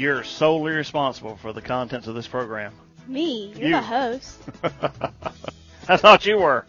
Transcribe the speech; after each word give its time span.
You're 0.00 0.24
solely 0.24 0.72
responsible 0.72 1.36
for 1.36 1.52
the 1.52 1.60
contents 1.60 2.06
of 2.06 2.14
this 2.14 2.26
program. 2.26 2.72
Me? 3.06 3.52
You're 3.54 3.66
You. 3.68 3.72
the 3.74 3.82
host. 3.82 4.38
I 5.88 5.98
thought 5.98 6.24
you 6.24 6.38
were. 6.38 6.64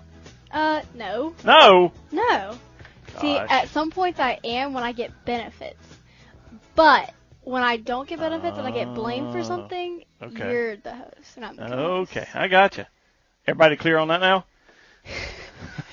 Uh, 0.52 0.82
no. 0.96 1.34
No. 1.46 1.94
No. 2.12 2.58
See, 3.22 3.38
at 3.38 3.70
some 3.70 3.90
points 3.90 4.20
I 4.20 4.38
am 4.44 4.74
when 4.74 4.84
I 4.84 4.92
get 4.92 5.12
benefits. 5.24 5.80
But 6.76 7.14
when 7.44 7.64
I 7.64 7.78
don't 7.78 8.06
get 8.06 8.20
benefits 8.20 8.58
and 8.58 8.68
I 8.68 8.72
get 8.72 8.94
blamed 8.94 9.32
for 9.32 9.40
Oh, 9.40 9.44
something, 9.44 10.04
okay. 10.22 10.52
you're 10.52 10.76
the 10.76 10.94
host. 10.94 11.38
And 11.38 11.46
I'm 11.46 11.56
the. 11.56 11.74
Okay, 11.74 12.28
I 12.34 12.50
got 12.50 12.78
you. 12.78 12.86
Everybody 13.48 13.78
clear 13.78 13.98
on 13.98 14.10
that 14.10 14.20
now? 14.20 14.46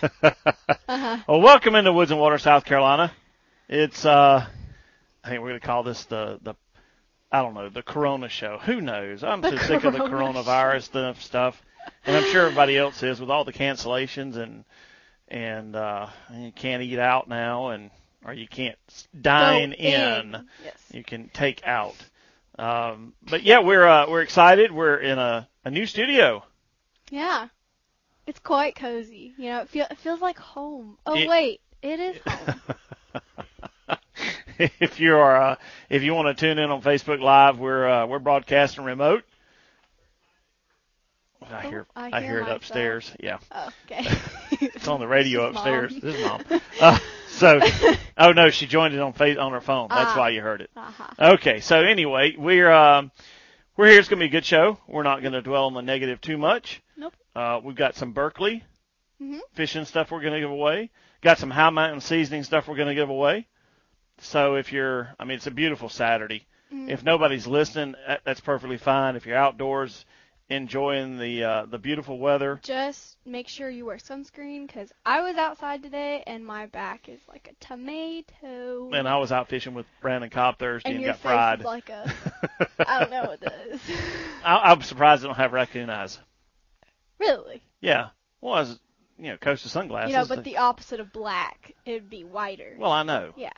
Uh-huh. 0.88 1.18
Well, 1.28 1.40
welcome 1.42 1.74
into 1.76 1.92
Woods 1.92 2.10
and 2.10 2.18
Water, 2.18 2.38
South 2.38 2.64
Carolina. 2.64 3.12
It's 3.68 4.04
uh, 4.04 4.44
I 5.22 5.28
think 5.28 5.42
we're 5.42 5.48
gonna 5.50 5.60
call 5.60 5.82
this 5.84 6.04
the 6.06 6.40
the 6.42 6.54
I 7.30 7.42
don't 7.42 7.54
know 7.54 7.68
the 7.68 7.82
Corona 7.82 8.28
show. 8.28 8.58
Who 8.58 8.80
knows? 8.80 9.22
I'm 9.22 9.40
The 9.40 9.50
too 9.50 9.58
sick 9.58 9.84
of 9.84 9.92
the 9.92 9.98
coronavirus 10.00 10.82
stuff 10.82 11.22
stuff, 11.22 11.62
and 12.06 12.16
I'm 12.16 12.24
sure 12.32 12.42
everybody 12.44 12.76
else 12.76 13.02
is 13.02 13.20
with 13.20 13.30
all 13.30 13.44
the 13.44 13.52
cancellations 13.52 14.36
and 14.36 14.64
and 15.28 15.76
uh, 15.76 16.06
you 16.34 16.52
can't 16.52 16.82
eat 16.82 16.98
out 16.98 17.28
now 17.28 17.68
and 17.68 17.90
or 18.24 18.32
you 18.32 18.48
can't 18.48 18.78
dine 19.20 19.70
Go 19.70 19.76
in. 19.76 20.46
Yes. 20.64 20.74
You 20.92 21.04
can 21.04 21.28
take 21.28 21.66
out. 21.66 21.94
Um, 22.58 23.12
but 23.22 23.42
yeah, 23.42 23.60
we're 23.60 23.86
uh, 23.86 24.08
we're 24.08 24.22
excited. 24.22 24.72
We're 24.72 24.96
in 24.96 25.18
a, 25.18 25.48
a 25.64 25.70
new 25.70 25.86
studio. 25.86 26.42
Yeah. 27.10 27.48
It's 28.26 28.40
quite 28.40 28.74
cozy. 28.74 29.32
You 29.38 29.50
know, 29.50 29.60
it, 29.62 29.68
feel, 29.68 29.86
it 29.90 29.98
feels 29.98 30.20
like 30.20 30.38
home. 30.38 30.98
Oh, 31.06 31.14
It- 31.16 31.28
wait. 31.28 31.60
It 31.80 32.00
is 32.00 32.16
home. 32.26 32.60
if 34.80 35.00
you 35.00 35.16
are 35.16 35.36
uh, 35.36 35.56
if 35.88 36.02
you 36.02 36.14
want 36.14 36.36
to 36.36 36.40
tune 36.40 36.58
in 36.58 36.70
on 36.70 36.82
Facebook 36.82 37.20
Live, 37.20 37.58
we're 37.58 37.88
uh, 37.88 38.06
we're 38.06 38.18
broadcasting 38.18 38.84
remote. 38.84 39.24
I 41.50 41.64
Oh, 41.64 41.68
hear 41.70 41.86
I 41.96 42.10
I 42.12 42.20
hear 42.20 42.30
hear 42.30 42.38
it 42.38 42.42
myself. 42.42 42.56
upstairs. 42.56 43.12
Yeah, 43.20 43.38
Oh, 43.52 43.68
okay. 43.90 44.04
it's 44.60 44.88
on 44.88 45.00
the 45.00 45.06
radio 45.06 45.46
upstairs. 45.48 45.92
Mom. 45.92 46.00
This 46.00 46.14
is 46.16 46.24
mom. 46.24 46.42
Uh, 46.80 46.98
so, 47.28 47.60
oh 48.18 48.32
no, 48.32 48.50
she 48.50 48.66
joined 48.66 48.94
it 48.94 49.00
on 49.00 49.12
face 49.12 49.38
on 49.38 49.52
her 49.52 49.60
phone. 49.60 49.88
That's 49.88 50.10
Ah. 50.12 50.18
why 50.18 50.30
you 50.30 50.40
heard 50.42 50.60
it. 50.60 50.70
Uh-huh. 50.76 51.32
Okay, 51.34 51.60
so 51.60 51.80
anyway, 51.80 52.34
we're 52.36 52.70
um, 52.70 53.12
we're 53.76 53.88
here. 53.88 53.98
It's 54.00 54.08
gonna 54.08 54.20
be 54.20 54.26
a 54.26 54.30
good 54.30 54.44
show. 54.44 54.78
We're 54.88 55.04
not 55.04 55.22
gonna 55.22 55.40
dwell 55.40 55.66
on 55.66 55.74
the 55.74 55.80
negative 55.82 56.20
too 56.20 56.36
much. 56.36 56.82
Nope. 56.96 57.14
Uh, 57.34 57.60
we've 57.62 57.76
got 57.76 57.94
some 57.94 58.12
Berkley 58.12 58.64
Mhm. 59.22 59.40
fishing 59.54 59.84
stuff 59.84 60.10
we're 60.10 60.22
gonna 60.22 60.40
give 60.40 60.50
away. 60.50 60.90
Got 61.22 61.38
some 61.38 61.50
Hi 61.50 61.70
Mountain 61.70 62.00
seasoning 62.00 62.42
stuff 62.42 62.66
we're 62.68 62.76
gonna 62.76 62.94
give 62.94 63.08
away. 63.10 63.46
So 64.20 64.56
if 64.56 64.72
you're, 64.72 65.14
I 65.18 65.24
mean, 65.24 65.36
it's 65.36 65.46
a 65.46 65.50
beautiful 65.52 65.88
Saturday. 65.88 66.46
Mhm. 66.72 66.90
If 66.90 67.02
nobody's 67.02 67.46
listening, 67.46 67.94
that's 68.24 68.40
perfectly 68.40 68.76
fine. 68.78 69.16
If 69.16 69.24
you're 69.26 69.36
outdoors 69.36 70.04
enjoying 70.50 71.18
the 71.18 71.44
uh, 71.44 71.66
the 71.66 71.78
beautiful 71.78 72.18
weather, 72.18 72.58
Just 72.62 73.16
make 73.26 73.48
sure 73.48 73.68
you 73.70 73.84
wear 73.84 73.98
sunscreen 73.98 74.66
because 74.66 74.90
I 75.04 75.20
was 75.20 75.36
outside 75.36 75.82
today 75.82 76.22
and 76.26 76.44
my 76.44 76.66
back 76.66 77.08
is 77.08 77.20
like 77.28 77.48
a 77.52 77.64
tomato. 77.64 78.90
and 78.92 79.06
I 79.08 79.16
was 79.18 79.30
out 79.32 79.48
fishing 79.48 79.74
with 79.74 79.86
Brandon 80.00 80.30
Cobb 80.30 80.58
Thursday 80.58 80.88
and 80.90 80.96
and, 80.96 81.04
your 81.04 81.12
got 81.12 81.20
face 81.20 81.30
fried. 81.30 81.58
is 81.60 81.64
like 81.64 81.88
a. 81.90 82.12
I 82.88 83.00
don't 83.00 83.10
know 83.10 83.24
what 83.24 83.42
it 83.42 83.52
is. 83.72 83.80
I, 84.44 84.70
I'm 84.70 84.82
surprised 84.82 85.24
I 85.24 85.28
don't 85.28 85.36
have 85.36 85.52
raccoon 85.52 85.90
eyes. 85.90 86.18
really? 87.18 87.62
Yeah, 87.80 88.08
well, 88.40 88.54
I 88.54 88.60
was, 88.60 88.80
you 89.18 89.28
know, 89.30 89.36
Costa 89.36 89.68
sunglasses. 89.68 90.10
You 90.12 90.18
know, 90.18 90.26
but 90.26 90.44
the 90.44 90.56
opposite 90.56 90.98
of 91.00 91.12
black, 91.12 91.72
it'd 91.84 92.10
be 92.10 92.24
whiter. 92.24 92.74
well, 92.78 92.90
I 92.92 93.02
know. 93.04 93.32
yeah. 93.36 93.52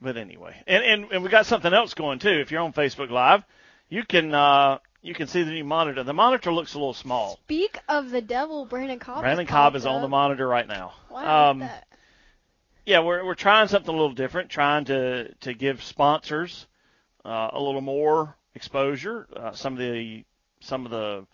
But 0.00 0.16
anyway, 0.16 0.62
and, 0.66 0.84
and 0.84 1.12
and 1.12 1.22
we 1.22 1.30
got 1.30 1.46
something 1.46 1.72
else 1.72 1.94
going 1.94 2.18
too. 2.18 2.28
If 2.28 2.50
you're 2.50 2.60
on 2.60 2.72
Facebook 2.72 3.10
Live, 3.10 3.44
you 3.88 4.04
can 4.04 4.34
uh, 4.34 4.78
you 5.02 5.14
can 5.14 5.26
see 5.26 5.42
the 5.42 5.52
new 5.52 5.64
monitor. 5.64 6.02
The 6.02 6.12
monitor 6.12 6.52
looks 6.52 6.74
a 6.74 6.78
little 6.78 6.94
small. 6.94 7.38
Speak 7.44 7.78
of 7.88 8.10
the 8.10 8.20
devil, 8.20 8.66
Brandon 8.66 8.98
Cobb. 8.98 9.22
Brandon 9.22 9.46
Cobb 9.46 9.74
is 9.74 9.86
on 9.86 10.02
the 10.02 10.08
monitor 10.08 10.46
right 10.46 10.66
now. 10.66 10.92
Wow. 11.10 11.50
Um, 11.50 11.68
yeah, 12.84 13.00
we're 13.00 13.24
we're 13.24 13.34
trying 13.34 13.68
something 13.68 13.88
a 13.88 13.96
little 13.96 14.12
different, 14.14 14.50
trying 14.50 14.84
to 14.86 15.32
to 15.34 15.54
give 15.54 15.82
sponsors 15.82 16.66
uh, 17.24 17.50
a 17.52 17.60
little 17.60 17.80
more 17.80 18.36
exposure. 18.54 19.26
Uh, 19.34 19.52
some 19.52 19.72
of 19.72 19.78
the 19.78 20.24
some 20.60 20.84
of 20.84 20.90
the 20.90 21.26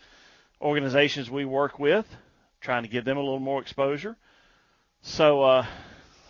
organizations 0.60 1.30
we 1.30 1.44
work 1.44 1.78
with, 1.80 2.06
trying 2.60 2.84
to 2.84 2.88
give 2.88 3.04
them 3.04 3.16
a 3.16 3.20
little 3.20 3.40
more 3.40 3.60
exposure. 3.60 4.16
So, 5.00 5.42
uh 5.42 5.66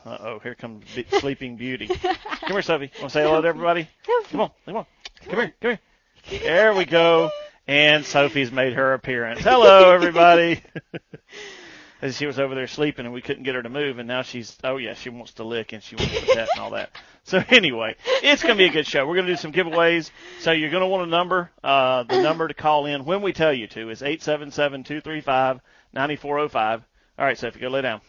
oh, 0.07 0.39
here 0.43 0.55
comes 0.55 0.85
Be- 0.95 1.07
Sleeping 1.19 1.57
Beauty. 1.57 1.87
Come 1.89 2.17
here, 2.49 2.63
Sophie. 2.63 2.91
Want 3.01 3.11
to 3.13 3.19
say 3.19 3.23
hello 3.23 3.41
to 3.41 3.49
everybody? 3.49 3.89
Come 4.31 4.41
on, 4.41 4.51
come 4.65 4.77
on, 4.77 4.87
come 5.25 5.37
here, 5.39 5.55
come 5.61 5.71
here. 5.71 5.81
There 6.43 6.73
we 6.75 6.85
go. 6.85 7.31
And 7.67 8.05
Sophie's 8.05 8.53
made 8.53 8.75
her 8.75 8.95
appearance. 8.95 9.41
Hello, 9.41 9.93
everybody. 9.93 10.63
As 12.03 12.17
she 12.17 12.27
was 12.27 12.41
over 12.41 12.57
there 12.57 12.67
sleeping 12.67 13.05
and 13.05 13.15
we 13.15 13.23
couldn't 13.23 13.45
get 13.45 13.55
her 13.55 13.63
to 13.63 13.69
move, 13.69 13.99
and 13.99 14.09
now 14.09 14.23
she's 14.23 14.57
oh 14.65 14.77
yeah, 14.77 14.95
she 14.95 15.09
wants 15.09 15.35
to 15.35 15.45
lick 15.45 15.73
and 15.73 15.81
she 15.81 15.95
wants 15.95 16.13
to 16.13 16.27
pet 16.35 16.49
and 16.53 16.61
all 16.61 16.71
that. 16.71 16.91
So 17.23 17.43
anyway, 17.49 17.95
it's 18.25 18.43
gonna 18.43 18.57
be 18.57 18.65
a 18.65 18.73
good 18.73 18.89
show. 18.89 19.07
We're 19.07 19.15
gonna 19.15 19.29
do 19.29 19.37
some 19.37 19.53
giveaways. 19.53 20.11
So 20.41 20.51
you're 20.51 20.71
gonna 20.71 20.89
want 20.89 21.05
a 21.05 21.11
number. 21.11 21.53
Uh, 21.63 22.03
the 22.03 22.21
number 22.21 22.49
to 22.49 22.55
call 22.55 22.87
in 22.87 23.05
when 23.05 23.23
we 23.23 23.33
tell 23.33 23.53
you 23.53 23.69
to 23.69 23.91
is 23.91 24.03
eight 24.03 24.21
seven 24.21 24.51
seven 24.51 24.83
two 24.83 25.01
three 25.01 25.21
five 25.21 25.61
ninety 25.93 26.17
four 26.17 26.41
oh 26.41 26.49
five. 26.49 26.83
All 27.17 27.25
right, 27.25 27.39
Sophie, 27.39 27.61
go 27.61 27.69
lay 27.69 27.83
down. 27.83 28.01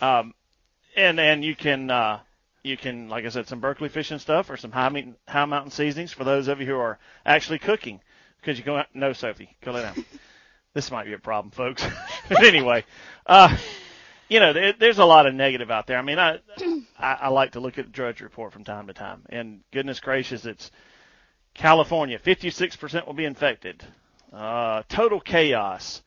Um, 0.00 0.34
and 0.96 1.20
and 1.20 1.44
you 1.44 1.54
can 1.54 1.90
uh, 1.90 2.20
you 2.62 2.76
can 2.76 3.08
like 3.08 3.24
I 3.24 3.28
said, 3.28 3.48
some 3.48 3.60
Berkley 3.60 3.88
fishing 3.88 4.18
stuff 4.18 4.50
or 4.50 4.56
some 4.56 4.72
Hi 4.72 4.88
Mountain 4.88 5.16
Hi 5.28 5.44
Mountain 5.44 5.70
seasonings 5.72 6.12
for 6.12 6.24
those 6.24 6.48
of 6.48 6.60
you 6.60 6.66
who 6.66 6.76
are 6.76 6.98
actually 7.24 7.58
cooking. 7.58 8.00
Because 8.40 8.58
you 8.58 8.64
go 8.64 8.76
out, 8.76 8.86
no, 8.92 9.12
Sophie, 9.12 9.56
go 9.64 9.70
lay 9.70 9.82
down. 9.82 10.04
this 10.74 10.90
might 10.90 11.06
be 11.06 11.12
a 11.12 11.18
problem, 11.18 11.52
folks. 11.52 11.86
but 12.28 12.42
anyway, 12.42 12.84
uh, 13.24 13.56
you 14.28 14.40
know, 14.40 14.52
there, 14.52 14.72
there's 14.72 14.98
a 14.98 15.04
lot 15.04 15.26
of 15.26 15.34
negative 15.34 15.70
out 15.70 15.86
there. 15.86 15.96
I 15.96 16.02
mean, 16.02 16.18
I, 16.18 16.40
I 16.98 17.12
I 17.12 17.28
like 17.28 17.52
to 17.52 17.60
look 17.60 17.78
at 17.78 17.84
the 17.84 17.92
Drudge 17.92 18.20
Report 18.20 18.52
from 18.52 18.64
time 18.64 18.88
to 18.88 18.92
time, 18.92 19.22
and 19.28 19.60
goodness 19.70 20.00
gracious, 20.00 20.44
it's 20.44 20.72
California, 21.54 22.18
56% 22.18 23.06
will 23.06 23.12
be 23.12 23.24
infected. 23.24 23.84
Uh, 24.32 24.82
total 24.88 25.20
chaos. 25.20 26.02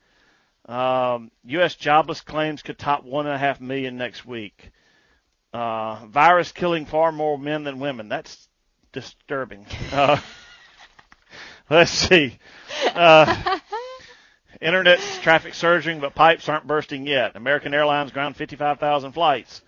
Um, 0.66 1.30
U.S. 1.44 1.76
jobless 1.76 2.20
claims 2.20 2.62
could 2.62 2.78
top 2.78 3.04
one 3.04 3.26
and 3.26 3.34
a 3.34 3.38
half 3.38 3.60
million 3.60 3.96
next 3.96 4.26
week. 4.26 4.70
Uh, 5.52 6.04
virus 6.06 6.52
killing 6.52 6.86
far 6.86 7.12
more 7.12 7.38
men 7.38 7.64
than 7.64 7.78
women. 7.78 8.08
That's 8.08 8.48
disturbing. 8.92 9.66
Uh, 9.92 10.18
let's 11.70 11.90
see. 11.90 12.38
Uh, 12.94 13.58
internet 14.60 15.00
traffic 15.22 15.54
surging, 15.54 15.98
but 15.98 16.14
pipes 16.14 16.48
aren't 16.48 16.66
bursting 16.66 17.06
yet. 17.06 17.34
American 17.34 17.74
Airlines 17.74 18.12
ground 18.12 18.36
55,000 18.36 19.12
flights. 19.12 19.62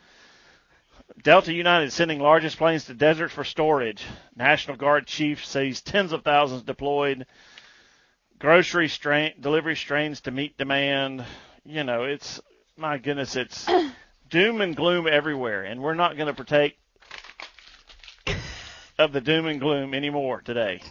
Delta 1.22 1.52
United 1.52 1.92
sending 1.92 2.20
largest 2.20 2.58
planes 2.58 2.84
to 2.84 2.94
deserts 2.94 3.34
for 3.34 3.42
storage. 3.42 4.04
National 4.36 4.76
Guard 4.76 5.06
chief 5.06 5.44
says 5.44 5.80
tens 5.80 6.12
of 6.12 6.22
thousands 6.22 6.62
deployed. 6.62 7.26
Grocery 8.38 8.88
strain, 8.88 9.32
delivery 9.40 9.74
strains 9.74 10.20
to 10.22 10.30
meet 10.30 10.56
demand. 10.56 11.24
You 11.64 11.82
know, 11.82 12.04
it's 12.04 12.40
my 12.76 12.98
goodness, 12.98 13.34
it's 13.34 13.66
doom 14.30 14.60
and 14.60 14.76
gloom 14.76 15.08
everywhere, 15.08 15.64
and 15.64 15.80
we're 15.82 15.94
not 15.94 16.16
going 16.16 16.28
to 16.28 16.34
partake 16.34 16.78
of 18.98 19.12
the 19.12 19.20
doom 19.20 19.46
and 19.46 19.58
gloom 19.58 19.92
anymore 19.92 20.40
today. 20.42 20.82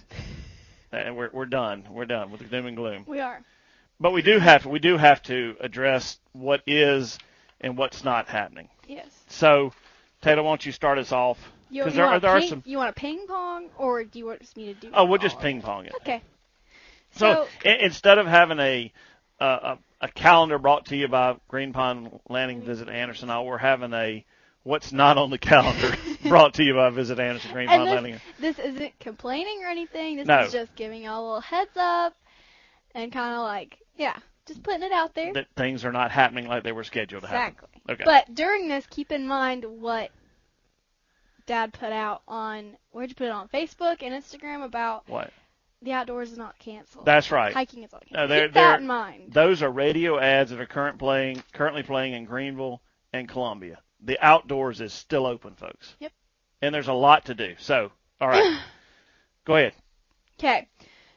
And 0.92 1.16
we're 1.16 1.30
we're 1.32 1.46
done. 1.46 1.86
We're 1.90 2.06
done 2.06 2.32
with 2.32 2.42
the 2.42 2.48
doom 2.48 2.66
and 2.66 2.76
gloom. 2.76 3.06
We 3.08 3.22
are. 3.22 3.42
But 4.00 4.12
we 4.12 4.22
do 4.22 4.40
have 4.40 4.66
we 4.66 4.80
do 4.80 4.98
have 4.98 5.22
to 5.24 5.56
address 5.62 6.18
what 6.34 6.62
is 6.68 7.18
and 7.62 7.78
what's 7.78 8.04
not 8.04 8.28
happening. 8.28 8.68
Yes. 8.88 9.08
So, 9.28 9.74
Taylor, 10.22 10.44
why 10.44 10.52
don't 10.52 10.66
you 10.66 10.72
start 10.72 10.98
us 10.98 11.12
off? 11.12 11.38
You, 11.70 11.86
you 11.86 11.92
there, 11.92 12.06
want 12.06 12.22
there 12.22 12.32
are 12.32 12.40
ping, 12.40 12.50
some. 12.50 12.64
You 12.66 12.78
want 12.78 12.90
a 12.90 12.94
ping 12.94 13.26
pong, 13.28 13.70
or 13.78 14.04
do 14.04 14.20
you 14.20 14.26
want 14.26 14.56
me 14.56 14.66
to 14.66 14.74
do? 14.74 14.92
Oh, 14.94 15.06
we'll 15.06 15.18
just 15.18 15.40
ping 15.40 15.62
pong 15.62 15.86
it. 15.86 15.94
Okay. 16.02 16.22
So, 17.18 17.48
So, 17.64 17.70
i- 17.70 17.78
instead 17.84 18.18
of 18.18 18.28
having 18.28 18.60
a, 18.60 18.92
uh, 19.40 19.76
a 20.02 20.06
a 20.06 20.08
calendar 20.10 20.60
brought 20.60 20.86
to 20.88 20.96
you 20.96 21.08
by 21.08 21.36
Green 21.48 21.74
Pond 21.74 22.20
Landing 22.30 22.62
Visit 22.62 22.88
Anderson, 22.88 23.30
we're 23.44 23.58
having 23.58 23.94
a 23.94 24.24
what's 24.64 24.92
not 24.92 25.18
on 25.18 25.30
the 25.32 25.38
calendar 25.40 25.96
Brought 26.28 26.56
to 26.56 26.64
you 26.64 26.74
by 26.76 26.90
Visit 26.92 27.20
Anderson 27.20 27.52
Green 27.52 27.68
Pond 27.68 27.82
and 27.84 27.90
Landing. 27.92 28.22
this, 28.40 28.58
this 28.58 28.66
isn't 28.74 29.00
complaining 29.00 29.64
or 29.64 29.70
anything. 29.70 30.18
This 30.18 30.28
No. 30.28 30.42
is 30.42 30.52
just 30.52 30.76
giving 30.76 31.04
y'all 31.04 31.22
a 31.22 31.26
little 31.26 31.42
heads 31.42 31.76
up 31.78 32.16
and 32.94 33.12
kind 33.12 33.34
of 33.34 33.42
like, 33.44 33.78
yeah, 33.96 34.18
just 34.46 34.62
putting 34.62 34.84
it 34.84 34.92
out 34.92 35.16
there. 35.16 35.34
That 35.34 35.48
things 35.56 35.84
are 35.86 35.92
not 35.92 36.12
happening 36.12 36.48
like 36.48 36.64
they 36.64 36.74
were 36.74 36.84
scheduled 36.84 37.24
to 37.24 37.28
happen. 37.30 37.56
Exactly. 37.56 37.94
Okay. 37.94 38.04
But 38.06 38.36
during 38.36 38.68
this, 38.68 38.86
keep 38.88 39.12
in 39.12 39.26
mind 39.26 39.66
what 39.66 40.12
Dad 41.48 41.74
put 41.74 41.92
out 41.94 42.22
on 42.28 42.76
where'd 42.92 43.10
you 43.10 43.16
put 43.16 43.28
it 43.28 43.32
on 43.32 43.48
Facebook 43.48 44.04
and 44.04 44.14
Instagram 44.14 44.64
about 44.66 45.08
what? 45.08 45.32
The 45.82 45.94
outdoors 45.94 46.32
is 46.32 46.38
not 46.38 46.58
canceled. 46.60 47.06
That's 47.06 47.32
right. 47.32 47.54
Hiking 47.54 47.84
is 47.84 47.92
not 47.92 48.02
canceled. 48.02 48.18
No, 48.22 48.28
they're- 48.28 48.48
keep 48.48 48.54
they're- 48.54 48.64
that 48.64 48.80
in 48.82 48.88
mind. 48.88 49.34
Those 49.34 49.62
are 49.62 49.70
radio 49.72 50.20
ads 50.20 50.52
that 50.52 50.60
are 50.60 50.66
current 50.66 50.98
playing, 51.00 51.44
currently 51.54 51.84
playing 51.84 52.14
in 52.14 52.26
Greenville 52.26 52.82
and 53.14 53.28
Columbia. 53.30 53.80
The 54.02 54.20
outdoors 54.20 54.82
is 54.82 54.94
still 54.94 55.26
open, 55.26 55.56
folks. 55.56 55.96
Yep. 56.00 56.12
And 56.62 56.74
there's 56.74 56.88
a 56.88 56.94
lot 56.94 57.26
to 57.26 57.36
do. 57.36 57.56
So, 57.60 57.92
all 58.20 58.28
right. 58.28 58.60
Go 59.46 59.56
ahead. 59.56 59.74
Okay. 60.40 60.68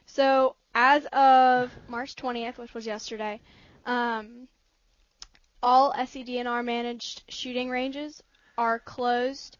So 0.05 0.55
as 0.73 1.05
of 1.07 1.71
March 1.87 2.15
20th, 2.15 2.57
which 2.57 2.73
was 2.73 2.85
yesterday, 2.85 3.41
um, 3.85 4.47
all 5.63 5.93
SCDNR 5.93 6.63
managed 6.63 7.23
shooting 7.29 7.69
ranges 7.69 8.21
are 8.57 8.79
closed. 8.79 9.57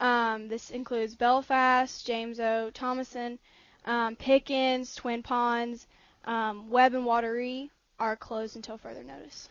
Um, 0.00 0.48
this 0.48 0.70
includes 0.70 1.14
Belfast, 1.14 2.06
James 2.06 2.40
O, 2.40 2.70
Thomason, 2.70 3.38
um, 3.84 4.16
Pickens, 4.16 4.94
Twin 4.94 5.22
Ponds, 5.22 5.86
um, 6.24 6.70
Webb 6.70 6.94
and 6.94 7.04
Wateree 7.04 7.70
are 7.98 8.16
closed 8.16 8.56
until 8.56 8.78
further 8.78 9.02
notice. 9.02 9.48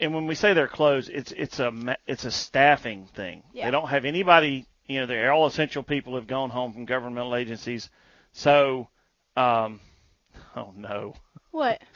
And 0.00 0.14
when 0.14 0.26
we 0.26 0.34
say 0.34 0.52
they're 0.52 0.68
closed, 0.68 1.10
it's 1.10 1.32
it's 1.32 1.60
a 1.60 1.96
it's 2.06 2.24
a 2.24 2.30
staffing 2.30 3.06
thing. 3.14 3.42
Yeah. 3.52 3.66
They 3.66 3.70
don't 3.70 3.88
have 3.88 4.04
anybody. 4.04 4.66
You 4.86 5.00
know, 5.00 5.06
they're 5.06 5.32
all 5.32 5.46
essential 5.46 5.82
people 5.82 6.16
have 6.16 6.26
gone 6.26 6.50
home 6.50 6.72
from 6.72 6.86
governmental 6.86 7.36
agencies. 7.36 7.88
So, 8.32 8.88
um, 9.36 9.80
oh 10.56 10.72
no. 10.76 11.14
What? 11.50 11.80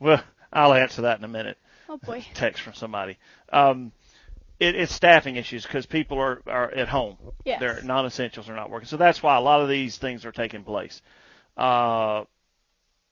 Well, 0.00 0.24
I'll 0.50 0.72
answer 0.72 1.02
that 1.02 1.18
in 1.18 1.24
a 1.24 1.28
minute. 1.28 1.58
Oh 1.86 1.98
boy. 1.98 2.24
text 2.34 2.62
from 2.62 2.72
somebody. 2.72 3.18
Um, 3.52 3.92
it, 4.60 4.76
it's 4.76 4.94
staffing 4.94 5.36
issues 5.36 5.64
because 5.64 5.86
people 5.86 6.18
are, 6.18 6.42
are 6.46 6.70
at 6.70 6.88
home. 6.88 7.16
Yes. 7.44 7.60
Their 7.60 7.82
non-essentials 7.82 8.48
are 8.48 8.54
not 8.54 8.70
working. 8.70 8.86
So 8.86 8.98
that's 8.98 9.22
why 9.22 9.36
a 9.36 9.40
lot 9.40 9.62
of 9.62 9.68
these 9.68 9.96
things 9.96 10.24
are 10.24 10.32
taking 10.32 10.62
place. 10.62 11.00
Uh, 11.56 12.24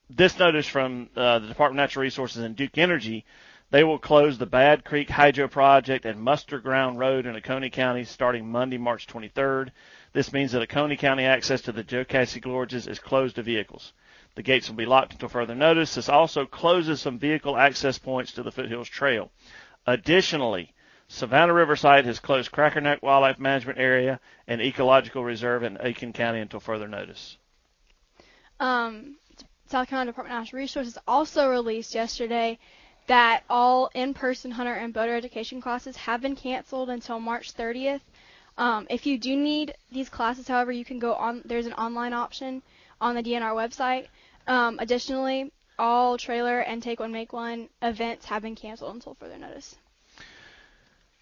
this 0.09 0.37
notice 0.39 0.67
from 0.67 1.09
uh, 1.15 1.39
the 1.39 1.47
Department 1.47 1.79
of 1.79 1.83
Natural 1.83 2.03
Resources 2.03 2.43
and 2.43 2.55
Duke 2.55 2.77
Energy, 2.77 3.25
they 3.71 3.83
will 3.83 3.99
close 3.99 4.37
the 4.37 4.45
Bad 4.45 4.85
Creek 4.85 5.09
Hydro 5.09 5.47
Project 5.47 6.05
and 6.05 6.21
Muster 6.21 6.59
Ground 6.59 6.99
Road 6.99 7.25
in 7.25 7.35
Oconee 7.35 7.69
County 7.69 8.03
starting 8.03 8.49
Monday, 8.51 8.77
March 8.77 9.07
23rd. 9.07 9.71
This 10.13 10.31
means 10.31 10.51
that 10.51 10.61
Oconee 10.61 10.97
County 10.97 11.25
access 11.25 11.61
to 11.61 11.71
the 11.71 11.83
Jocassee 11.83 12.41
Gorges 12.41 12.87
is 12.87 12.99
closed 12.99 13.35
to 13.35 13.43
vehicles. 13.43 13.93
The 14.35 14.43
gates 14.43 14.69
will 14.69 14.75
be 14.75 14.85
locked 14.85 15.13
until 15.13 15.29
further 15.29 15.55
notice. 15.55 15.95
This 15.95 16.09
also 16.09 16.45
closes 16.45 17.01
some 17.01 17.19
vehicle 17.19 17.57
access 17.57 17.97
points 17.97 18.31
to 18.33 18.43
the 18.43 18.51
Foothills 18.51 18.87
Trail. 18.89 19.31
Additionally, 19.85 20.73
Savannah 21.11 21.53
River 21.53 21.75
Site 21.75 22.05
has 22.05 22.19
closed 22.19 22.51
Cracker 22.51 22.79
Neck 22.79 23.01
Wildlife 23.01 23.39
Management 23.39 23.79
Area 23.79 24.19
and 24.47 24.61
Ecological 24.61 25.23
Reserve 25.23 25.63
in 25.63 25.79
Aiken 25.81 26.13
County 26.13 26.39
until 26.39 26.59
further 26.59 26.87
notice. 26.87 27.35
Um, 28.59 29.15
South 29.65 29.87
Carolina 29.87 30.11
Department 30.11 30.35
of 30.37 30.41
Natural 30.41 30.59
Resources 30.59 30.99
also 31.07 31.49
released 31.49 31.95
yesterday 31.95 32.59
that 33.07 33.43
all 33.49 33.89
in-person 33.95 34.51
hunter 34.51 34.75
and 34.75 34.93
boater 34.93 35.15
education 35.15 35.59
classes 35.59 35.97
have 35.97 36.21
been 36.21 36.35
canceled 36.35 36.91
until 36.91 37.19
March 37.19 37.55
30th. 37.55 38.01
Um, 38.59 38.85
if 38.91 39.07
you 39.07 39.17
do 39.17 39.35
need 39.35 39.73
these 39.91 40.09
classes, 40.09 40.47
however, 40.47 40.71
you 40.71 40.85
can 40.85 40.99
go 40.99 41.15
on. 41.15 41.41
There's 41.43 41.65
an 41.65 41.73
online 41.73 42.13
option 42.13 42.61
on 43.01 43.15
the 43.15 43.23
DNR 43.23 43.55
website. 43.55 44.07
Um, 44.45 44.77
additionally, 44.77 45.51
all 45.79 46.19
trailer 46.19 46.59
and 46.59 46.83
take 46.83 46.99
one 46.99 47.11
make 47.11 47.33
one 47.33 47.67
events 47.81 48.25
have 48.25 48.43
been 48.43 48.55
canceled 48.55 48.93
until 48.93 49.15
further 49.15 49.39
notice. 49.39 49.75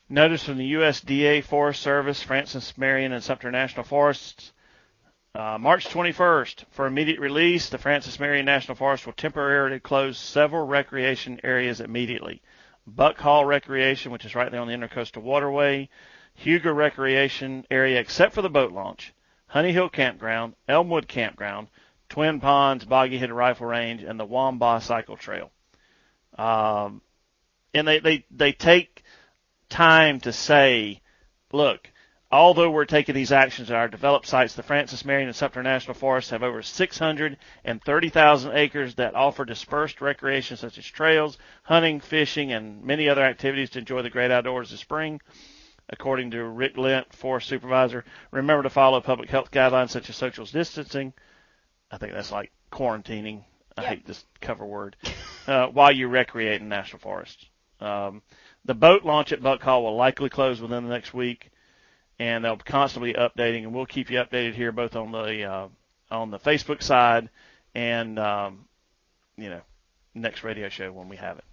Notice 0.10 0.46
from 0.46 0.58
the 0.58 0.74
USDA 0.74 1.44
Forest 1.44 1.82
Service, 1.82 2.24
Francis 2.24 2.78
Marion, 2.78 3.12
and 3.12 3.22
Sumter 3.22 3.52
National 3.52 3.84
Forests. 3.84 4.54
Uh, 5.36 5.58
March 5.60 5.90
21st, 5.90 6.64
for 6.70 6.88
immediate 6.88 7.20
release, 7.20 7.68
the 7.68 7.78
Francis 7.78 8.18
Marion 8.18 8.46
National 8.46 8.76
Forest 8.76 9.06
will 9.06 9.14
temporarily 9.14 9.82
close 9.82 10.18
several 10.18 10.66
recreation 10.66 11.42
areas 11.44 11.82
immediately. 11.82 12.42
Buck 12.88 13.18
Hall 13.20 13.44
Recreation, 13.44 14.14
which 14.14 14.24
is 14.24 14.34
right 14.34 14.50
there 14.50 14.62
on 14.62 14.68
the 14.70 14.74
Intercoastal 14.74 15.22
Waterway, 15.22 15.90
Huger 16.34 16.74
Recreation 16.74 17.66
Area, 17.70 18.00
except 18.00 18.34
for 18.34 18.42
the 18.42 18.50
boat 18.50 18.72
launch, 18.72 19.14
Honey 19.48 19.74
Hill 19.74 19.90
Campground, 19.90 20.56
Elmwood 20.70 21.10
Campground, 21.10 21.68
Twin 22.08 22.40
Ponds, 22.40 22.86
Boggy 22.86 23.18
Head 23.18 23.32
Rifle 23.32 23.68
Range, 23.68 24.04
and 24.04 24.18
the 24.18 24.26
Wambaw 24.26 24.82
Cycle 24.82 25.18
Trail. 25.18 25.52
Um, 26.38 27.02
and 27.74 27.86
they, 27.86 28.00
they, 28.00 28.26
they 28.32 28.54
take 28.54 29.04
time 29.70 30.20
to 30.22 30.32
say, 30.34 31.02
look, 31.52 31.90
although 32.32 32.70
we're 32.70 32.86
taking 32.86 33.16
these 33.16 33.32
actions 33.32 33.70
at 33.70 33.78
our 33.78 33.88
developed 33.88 34.28
sites, 34.28 34.54
the 34.56 34.64
Francis 34.64 35.06
Marion 35.06 35.28
and 35.28 35.36
Sumter 35.36 35.64
National 35.64 35.94
Forests 35.94 36.32
have 36.32 36.44
over 36.44 36.62
630,000 36.62 38.52
acres 38.58 38.96
that 38.96 39.16
offer 39.16 39.46
dispersed 39.46 40.02
recreation 40.02 40.58
such 40.58 40.78
as 40.78 40.86
trails, 40.86 41.38
hunting, 41.64 42.00
fishing, 42.00 42.52
and 42.52 42.84
many 42.84 43.08
other 43.10 43.24
activities 43.24 43.70
to 43.72 43.80
enjoy 43.80 44.02
the 44.02 44.10
great 44.10 44.32
outdoors 44.32 44.72
this 44.72 44.80
spring. 44.80 45.22
According 45.90 46.32
to 46.32 46.44
Rick 46.44 46.78
Lent, 46.78 47.14
Forest 47.14 47.48
Supervisor, 47.48 48.04
remember 48.32 48.64
to 48.64 48.70
follow 48.70 49.00
public 49.00 49.30
health 49.30 49.52
guidelines 49.52 49.92
such 49.92 50.10
as 50.10 50.18
social 50.18 50.46
distancing. 50.46 51.14
I 51.90 51.98
think 51.98 52.12
that's 52.12 52.32
like 52.32 52.52
quarantining. 52.72 53.44
I 53.78 53.84
Yep. 53.84 53.90
hate 53.90 54.06
this 54.06 54.26
cover 54.42 54.66
word. 54.66 54.96
Uh, 55.48 55.68
while 55.68 55.94
you 55.94 56.10
recreate 56.10 56.60
in 56.60 56.68
national 56.68 57.00
forests. 57.00 57.46
Um, 57.80 58.22
the 58.66 58.74
boat 58.74 59.04
launch 59.04 59.32
at 59.32 59.42
Buck 59.42 59.62
Hall 59.62 59.84
will 59.84 59.96
likely 59.96 60.30
close 60.30 60.60
within 60.60 60.84
the 60.84 60.90
next 60.90 61.14
week, 61.14 61.52
and 62.20 62.44
they'll 62.44 62.56
be 62.56 62.64
constantly 62.64 63.14
be 63.14 63.20
updating, 63.20 63.64
and 63.64 63.74
we'll 63.74 63.86
keep 63.86 64.10
you 64.10 64.18
updated 64.20 64.54
here 64.54 64.72
both 64.72 64.96
on 64.96 65.12
the 65.12 65.44
uh, 65.44 65.68
on 66.12 66.32
the 66.32 66.40
Facebook 66.40 66.82
side 66.82 67.30
and 67.76 68.18
um, 68.20 68.66
you 69.38 69.50
know 69.50 69.62
next 70.16 70.44
radio 70.44 70.70
show 70.70 70.92
when 70.92 71.10
we 71.10 71.18
have 71.18 71.38
it. 71.38 71.44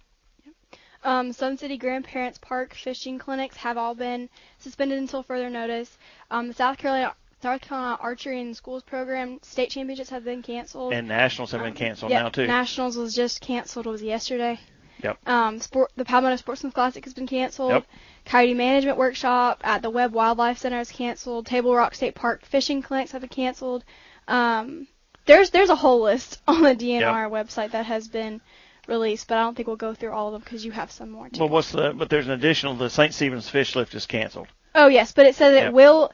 Um, 1.03 1.31
Sun 1.33 1.57
City 1.59 1.77
Grandparents 1.77 2.39
Park 2.39 2.73
fishing 2.73 3.19
clinics 3.19 3.55
have 3.57 3.77
all 3.77 3.93
been 3.93 4.27
suspended 4.57 4.97
until 4.97 5.21
further 5.21 5.51
notice. 5.51 5.97
Um, 6.31 6.47
the 6.47 6.53
South 6.53 6.77
Carolina 6.79 7.13
South 7.43 7.61
Carolina 7.61 7.97
Archery 8.01 8.41
and 8.41 8.57
Schools 8.57 8.81
program 8.81 9.39
state 9.43 9.69
championships 9.69 10.09
have 10.09 10.23
been 10.23 10.41
canceled. 10.41 10.93
And 10.93 11.07
nationals 11.07 11.51
have 11.51 11.61
been 11.61 11.71
Um, 11.71 11.75
canceled 11.75 12.11
yeah, 12.11 12.23
now 12.23 12.29
too. 12.29 12.47
Nationals 12.47 12.97
was 12.97 13.13
just 13.13 13.39
canceled. 13.39 13.85
It 13.85 13.89
Was 13.89 14.01
yesterday. 14.01 14.59
Yep. 15.05 15.29
Um, 15.29 15.59
sport 15.59 15.91
the 15.95 16.03
Palmetto 16.03 16.35
Sportsman's 16.35 16.73
Classic 16.73 17.03
has 17.03 17.13
been 17.13 17.27
canceled. 17.27 17.71
Yep. 17.71 17.85
Coyote 18.25 18.55
Management 18.55 18.97
Workshop 18.97 19.61
at 19.63 19.81
the 19.81 19.89
Webb 19.89 20.13
Wildlife 20.13 20.57
Center 20.57 20.79
is 20.79 20.91
canceled. 20.91 21.45
Table 21.45 21.75
Rock 21.75 21.93
State 21.93 22.15
Park 22.15 22.43
fishing 22.43 22.81
clinics 22.81 23.11
have 23.11 23.21
been 23.21 23.29
canceled. 23.29 23.83
Um, 24.27 24.87
there's 25.25 25.51
there's 25.51 25.69
a 25.69 25.75
whole 25.75 26.01
list 26.01 26.41
on 26.47 26.63
the 26.63 26.75
DNR 26.75 27.29
website 27.29 27.71
that 27.71 27.85
has 27.85 28.07
been 28.07 28.41
released, 28.87 29.27
but 29.27 29.37
I 29.37 29.41
don't 29.43 29.55
think 29.55 29.67
we'll 29.67 29.75
go 29.77 29.93
through 29.93 30.11
all 30.11 30.27
of 30.27 30.33
them 30.33 30.41
because 30.41 30.65
you 30.65 30.71
have 30.71 30.91
some 30.91 31.11
more 31.11 31.29
too. 31.29 31.39
Well, 31.39 31.49
what's 31.49 31.71
the? 31.71 31.93
But 31.93 32.09
there's 32.09 32.25
an 32.25 32.33
additional. 32.33 32.75
The 32.75 32.89
St. 32.89 33.13
Stephen's 33.13 33.47
Fish 33.49 33.75
Lift 33.75 33.93
is 33.93 34.05
canceled. 34.07 34.47
oh 34.73 34.87
yes, 34.87 35.11
but 35.11 35.27
it 35.27 35.35
says 35.35 35.55
it 35.55 35.71
will 35.71 36.11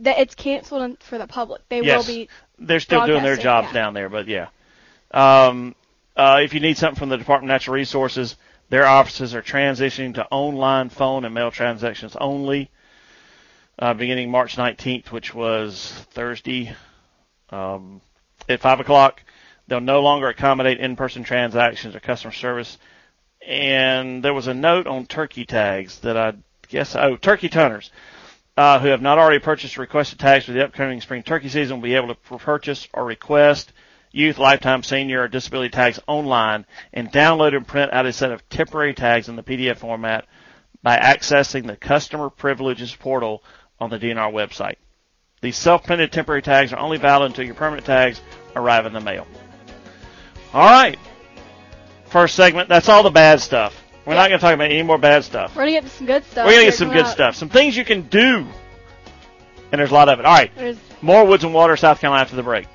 that 0.00 0.18
it's 0.18 0.34
canceled 0.34 1.02
for 1.02 1.18
the 1.18 1.26
public. 1.26 1.62
They 1.68 1.82
Yes. 1.82 2.06
will 2.06 2.14
be 2.14 2.28
They're 2.58 2.80
still 2.80 3.06
doing 3.06 3.22
their 3.22 3.36
jobs 3.36 3.68
yeah. 3.68 3.72
down 3.74 3.94
there, 3.94 4.08
but 4.08 4.26
yeah. 4.28 4.48
Um, 5.10 5.74
uh, 6.20 6.40
if 6.40 6.52
you 6.52 6.60
need 6.60 6.76
something 6.76 6.98
from 6.98 7.08
the 7.08 7.16
Department 7.16 7.50
of 7.50 7.54
Natural 7.54 7.74
Resources, 7.74 8.36
their 8.68 8.86
offices 8.86 9.34
are 9.34 9.40
transitioning 9.40 10.14
to 10.16 10.26
online 10.30 10.90
phone 10.90 11.24
and 11.24 11.32
mail 11.32 11.50
transactions 11.50 12.14
only, 12.20 12.70
uh, 13.78 13.94
beginning 13.94 14.30
March 14.30 14.56
19th, 14.56 15.10
which 15.12 15.32
was 15.32 15.90
Thursday, 16.10 16.76
um, 17.48 18.02
at 18.50 18.60
five 18.60 18.80
o'clock. 18.80 19.22
They'll 19.66 19.80
no 19.80 20.02
longer 20.02 20.28
accommodate 20.28 20.78
in-person 20.78 21.24
transactions 21.24 21.96
or 21.96 22.00
customer 22.00 22.34
service. 22.34 22.76
And 23.46 24.22
there 24.22 24.34
was 24.34 24.46
a 24.46 24.52
note 24.52 24.86
on 24.86 25.06
turkey 25.06 25.46
tags 25.46 26.00
that 26.00 26.18
I 26.18 26.34
guess, 26.68 26.94
oh, 26.96 27.16
turkey 27.16 27.48
tunners 27.48 27.90
uh, 28.58 28.78
who 28.78 28.88
have 28.88 29.00
not 29.00 29.16
already 29.16 29.38
purchased 29.38 29.78
requested 29.78 30.18
tags 30.18 30.44
for 30.44 30.52
the 30.52 30.64
upcoming 30.64 31.00
spring 31.00 31.22
turkey 31.22 31.48
season 31.48 31.76
will 31.76 31.84
be 31.84 31.94
able 31.94 32.14
to 32.14 32.38
purchase 32.38 32.86
or 32.92 33.06
request 33.06 33.72
youth, 34.12 34.38
lifetime, 34.38 34.82
senior, 34.82 35.22
or 35.22 35.28
disability 35.28 35.70
tags 35.70 36.00
online 36.06 36.66
and 36.92 37.12
download 37.12 37.56
and 37.56 37.66
print 37.66 37.92
out 37.92 38.06
a 38.06 38.12
set 38.12 38.32
of 38.32 38.48
temporary 38.48 38.94
tags 38.94 39.28
in 39.28 39.36
the 39.36 39.42
PDF 39.42 39.78
format 39.78 40.26
by 40.82 40.96
accessing 40.96 41.66
the 41.66 41.76
customer 41.76 42.30
privileges 42.30 42.94
portal 42.94 43.42
on 43.78 43.90
the 43.90 43.98
DNR 43.98 44.32
website. 44.32 44.76
These 45.40 45.56
self-printed 45.56 46.12
temporary 46.12 46.42
tags 46.42 46.72
are 46.72 46.78
only 46.78 46.98
valid 46.98 47.30
until 47.30 47.46
your 47.46 47.54
permanent 47.54 47.86
tags 47.86 48.20
arrive 48.54 48.86
in 48.86 48.92
the 48.92 49.00
mail. 49.00 49.26
All 50.52 50.68
right. 50.68 50.98
First 52.06 52.34
segment. 52.34 52.68
That's 52.68 52.88
all 52.88 53.02
the 53.02 53.10
bad 53.10 53.40
stuff. 53.40 53.80
We're 54.04 54.14
not 54.14 54.28
going 54.28 54.40
to 54.40 54.44
talk 54.44 54.54
about 54.54 54.70
any 54.70 54.82
more 54.82 54.98
bad 54.98 55.24
stuff. 55.24 55.54
we're 55.54 55.62
gonna 55.62 55.72
get 55.72 55.88
some 55.88 56.06
good 56.06 56.24
stuff. 56.24 56.46
We're 56.46 56.52
gonna 56.52 56.64
get 56.64 56.74
some 56.74 56.88
good 56.88 57.04
up. 57.04 57.12
stuff. 57.12 57.36
Some 57.36 57.48
things 57.48 57.76
you 57.76 57.84
can 57.84 58.02
do 58.08 58.46
And 59.70 59.78
there's 59.78 59.90
a 59.92 59.94
lot 59.94 60.08
of 60.08 60.18
it. 60.18 60.24
All 60.24 60.34
right. 60.34 60.50
There's 60.56 60.78
More 61.00 61.24
Woods 61.24 61.44
and 61.44 61.54
Water, 61.54 61.76
South 61.76 62.00
Carolina 62.00 62.22
after 62.22 62.34
the 62.34 62.42
break. 62.42 62.66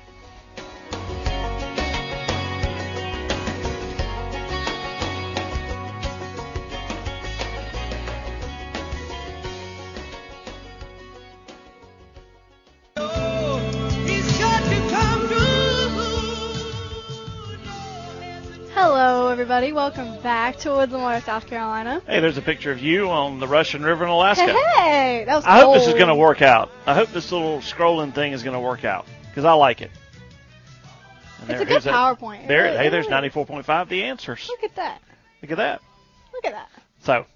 Everybody. 19.36 19.70
Welcome 19.70 20.18
back 20.22 20.56
to 20.60 20.70
Water, 20.70 21.20
South 21.20 21.46
Carolina. 21.46 22.00
Hey, 22.06 22.20
there's 22.20 22.38
a 22.38 22.42
picture 22.42 22.72
of 22.72 22.78
you 22.78 23.10
on 23.10 23.38
the 23.38 23.46
Russian 23.46 23.82
River 23.84 24.04
in 24.04 24.08
Alaska. 24.10 24.46
Hey, 24.46 25.24
that 25.26 25.34
was. 25.36 25.44
I 25.44 25.60
hope 25.60 25.74
this 25.74 25.86
is 25.88 25.92
going 25.92 26.08
to 26.08 26.14
work 26.14 26.40
out. 26.40 26.70
I 26.86 26.94
hope 26.94 27.10
this 27.10 27.30
little 27.30 27.58
scrolling 27.58 28.14
thing 28.14 28.32
is 28.32 28.42
going 28.42 28.54
to 28.54 28.60
work 28.60 28.86
out 28.86 29.04
because 29.28 29.44
I 29.44 29.52
like 29.52 29.82
it. 29.82 29.90
And 31.42 31.42
It's 31.42 31.48
there- 31.50 31.56
a 31.56 31.64
good 31.66 31.68
here's 31.68 31.84
that- 31.84 31.92
PowerPoint. 31.92 32.48
There, 32.48 32.62
really- 32.62 32.78
hey, 32.78 32.88
there's 32.88 33.08
94.5. 33.08 33.90
The 33.90 34.04
answers. 34.04 34.48
Look 34.48 34.64
at 34.64 34.74
that. 34.76 35.02
Look 35.42 35.50
at 35.50 35.58
that. 35.58 35.82
Look 36.32 36.46
at 36.46 36.52
that. 36.52 36.70
So, 37.00 37.26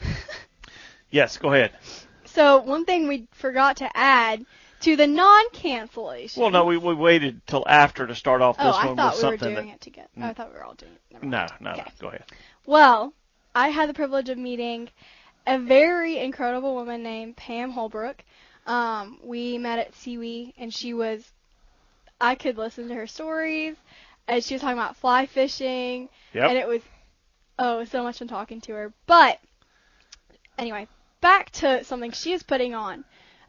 yes, 1.10 1.36
go 1.36 1.52
ahead. 1.52 1.72
So 2.24 2.62
one 2.62 2.86
thing 2.86 3.08
we 3.08 3.28
forgot 3.32 3.76
to 3.78 3.90
add 3.94 4.46
to 4.86 4.96
the 4.96 5.06
non-cancellation. 5.06 6.40
Well, 6.40 6.50
no, 6.50 6.64
we, 6.64 6.76
we 6.76 6.94
waited 6.94 7.44
till 7.46 7.64
after 7.68 8.06
to 8.06 8.14
start 8.14 8.40
off 8.40 8.56
this 8.56 8.66
oh, 8.66 8.70
I 8.70 8.86
one 8.86 8.96
thought 8.96 9.14
with 9.14 9.22
we 9.22 9.28
were 9.30 9.36
something 9.38 9.54
doing 9.54 9.66
that. 9.68 9.74
it 9.74 9.80
together. 9.80 10.08
Oh, 10.18 10.22
I 10.24 10.32
thought 10.32 10.48
we 10.52 10.54
were 10.58 10.64
all 10.64 10.74
doing 10.74 10.92
it. 10.92 11.00
Never 11.12 11.26
No, 11.26 11.38
mind. 11.38 11.50
no, 11.60 11.72
no. 11.74 11.84
Go 12.00 12.08
ahead. 12.08 12.24
Well, 12.66 13.12
I 13.54 13.68
had 13.68 13.88
the 13.88 13.94
privilege 13.94 14.28
of 14.28 14.38
meeting 14.38 14.88
a 15.46 15.58
very 15.58 16.18
incredible 16.18 16.74
woman 16.74 17.02
named 17.02 17.36
Pam 17.36 17.70
Holbrook. 17.72 18.24
Um, 18.66 19.18
we 19.24 19.58
met 19.58 19.78
at 19.78 19.94
Sewee, 19.94 20.54
and 20.58 20.72
she 20.72 20.94
was. 20.94 21.32
I 22.20 22.34
could 22.34 22.56
listen 22.56 22.88
to 22.88 22.94
her 22.94 23.06
stories, 23.06 23.76
and 24.26 24.42
she 24.42 24.54
was 24.54 24.62
talking 24.62 24.78
about 24.78 24.96
fly 24.96 25.26
fishing, 25.26 26.08
Yep. 26.32 26.48
and 26.50 26.58
it 26.58 26.66
was 26.66 26.82
oh, 27.58 27.76
it 27.76 27.78
was 27.80 27.90
so 27.90 28.02
much 28.02 28.18
fun 28.18 28.28
talking 28.28 28.60
to 28.62 28.72
her. 28.72 28.92
But 29.06 29.38
anyway, 30.58 30.88
back 31.20 31.50
to 31.50 31.84
something 31.84 32.12
she 32.12 32.32
is 32.32 32.42
putting 32.42 32.74
on. 32.74 33.04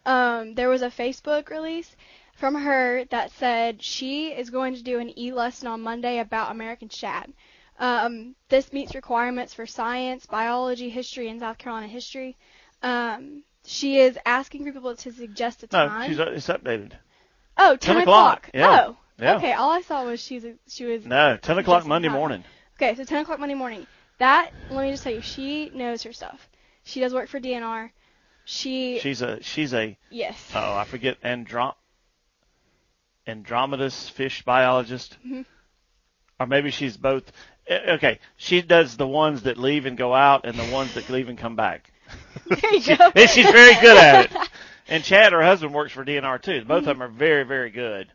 Um, 0.08 0.54
there 0.56 0.70
was 0.70 0.82
a 0.82 0.90
Facebook 0.90 1.50
release 1.50 1.96
from 2.38 2.56
her 2.56 3.04
that 3.12 3.30
said 3.32 3.84
she 3.84 4.30
is 4.30 4.50
going 4.50 4.74
to 4.76 4.82
do 4.82 5.00
an 5.00 5.18
e-lesson 5.20 5.68
on 5.68 5.82
Monday 5.82 6.20
about 6.20 6.50
American 6.50 6.88
shad. 6.88 7.34
Um, 7.78 8.34
this 8.48 8.72
meets 8.72 8.96
requirements 8.96 9.54
for 9.54 9.66
science, 9.68 10.26
biology, 10.26 10.90
history, 10.90 11.30
and 11.30 11.42
South 11.42 11.58
Carolina 11.58 11.88
history. 11.88 12.38
Um, 12.82 13.44
she 13.66 14.00
is 14.00 14.18
asking 14.26 14.64
for 14.66 14.72
people 14.72 14.96
to 14.96 15.12
suggest 15.12 15.64
a 15.64 15.68
No, 15.74 15.90
time. 15.90 16.10
she's, 16.10 16.20
uh, 16.20 16.32
it's 16.34 16.48
updated. 16.48 16.94
oh, 17.58 17.76
10 17.76 17.96
10 17.96 17.98
o'clock, 18.04 18.50
yeah. 18.54 18.86
Oh, 18.88 18.98
Yeah. 19.20 19.36
okay. 19.36 19.54
All 19.54 19.72
I 19.72 19.82
saw 19.82 20.06
was 20.06 20.22
she 20.22 20.36
was 20.40 20.46
she 20.70 20.86
was 20.86 21.06
No, 21.06 21.36
10 21.36 21.58
o'clock 21.60 21.86
Monday 21.86 22.08
time. 22.08 22.18
morning. 22.18 22.44
Okay, 22.78 22.96
so 22.96 23.04
10 23.04 23.24
o'clock 23.24 23.40
Monday 23.40 23.56
morning. 23.56 23.86
That, 24.20 24.52
let 24.70 24.84
me 24.86 24.92
just 24.92 25.04
tell 25.04 25.14
you, 25.14 25.22
she 25.22 25.70
knows 25.72 26.02
her 26.04 26.14
stuff. 26.14 26.48
She 26.86 27.02
does 27.02 27.14
work 27.14 27.28
for 27.28 27.40
DNR. 27.42 27.92
She, 28.50 29.00
She's 29.00 29.22
a 29.22 29.44
she's 29.44 29.74
a 29.74 29.98
yes. 30.10 30.51
oh 30.56 30.75
I 30.77 30.86
forget 30.86 31.20
andro 31.22 31.74
anadromous 33.27 34.10
fish 34.10 34.44
biologist, 34.44 35.18
Mhm. 35.27 35.46
or 36.39 36.48
maybe 36.48 36.72
she's 36.72 36.96
both. 36.98 37.32
Eh, 37.68 37.94
Okay, 37.96 38.20
she 38.38 38.62
does 38.62 38.96
the 38.96 39.08
ones 39.08 39.44
that 39.44 39.58
leave 39.58 39.86
and 39.86 39.98
go 39.98 40.13
out, 40.13 40.46
and 40.46 40.58
the 40.58 40.72
ones 40.72 40.94
that 40.94 41.10
leave 41.10 41.27
and 41.30 41.38
come 41.38 41.56
back. 41.56 41.92
There 42.46 42.74
you 42.74 42.82
She- 42.82 42.96
go. 42.96 43.12
and 43.13 43.30
she's 43.30 43.50
very 43.51 43.75
good 43.82 43.98
at 43.98 44.32
it. 44.32 44.50
And 44.88 45.04
Chad, 45.04 45.34
her 45.34 45.44
husband, 45.44 45.74
works 45.74 45.92
for 45.92 46.06
DNR 46.06 46.42
too. 46.42 46.63
Both 46.63 46.80
of 46.80 46.86
them 46.86 47.04
are 47.04 47.10
very 47.10 47.44
very 47.44 47.70
good. 47.70 48.08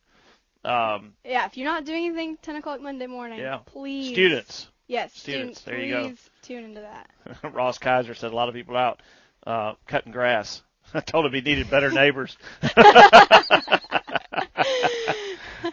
Um, 0.64 1.12
yeah, 1.24 1.44
if 1.44 1.56
you're 1.58 1.66
not 1.70 1.84
doing 1.84 2.06
anything 2.06 2.38
10 2.40 2.56
o'clock 2.56 2.80
Monday 2.80 3.06
morning, 3.06 3.38
Yeah. 3.40 3.58
please. 3.66 4.12
students. 4.14 4.68
Yes, 4.86 5.12
Students, 5.12 5.60
students. 5.60 5.62
there 5.62 5.78
you 5.80 5.92
go. 5.92 6.08
please 6.08 6.30
tune 6.42 6.64
into 6.64 6.80
that. 6.80 7.10
Ross 7.52 7.76
Kaiser 7.78 8.14
said 8.14 8.32
a 8.32 8.34
lot 8.36 8.48
of 8.48 8.54
people 8.54 8.76
out 8.76 9.00
uh, 9.46 9.74
cutting 9.86 10.12
grass. 10.12 10.62
I 10.94 11.00
told 11.00 11.26
him 11.26 11.32
he 11.32 11.40
needed 11.40 11.70
better 11.70 11.90
neighbors. 11.94 12.36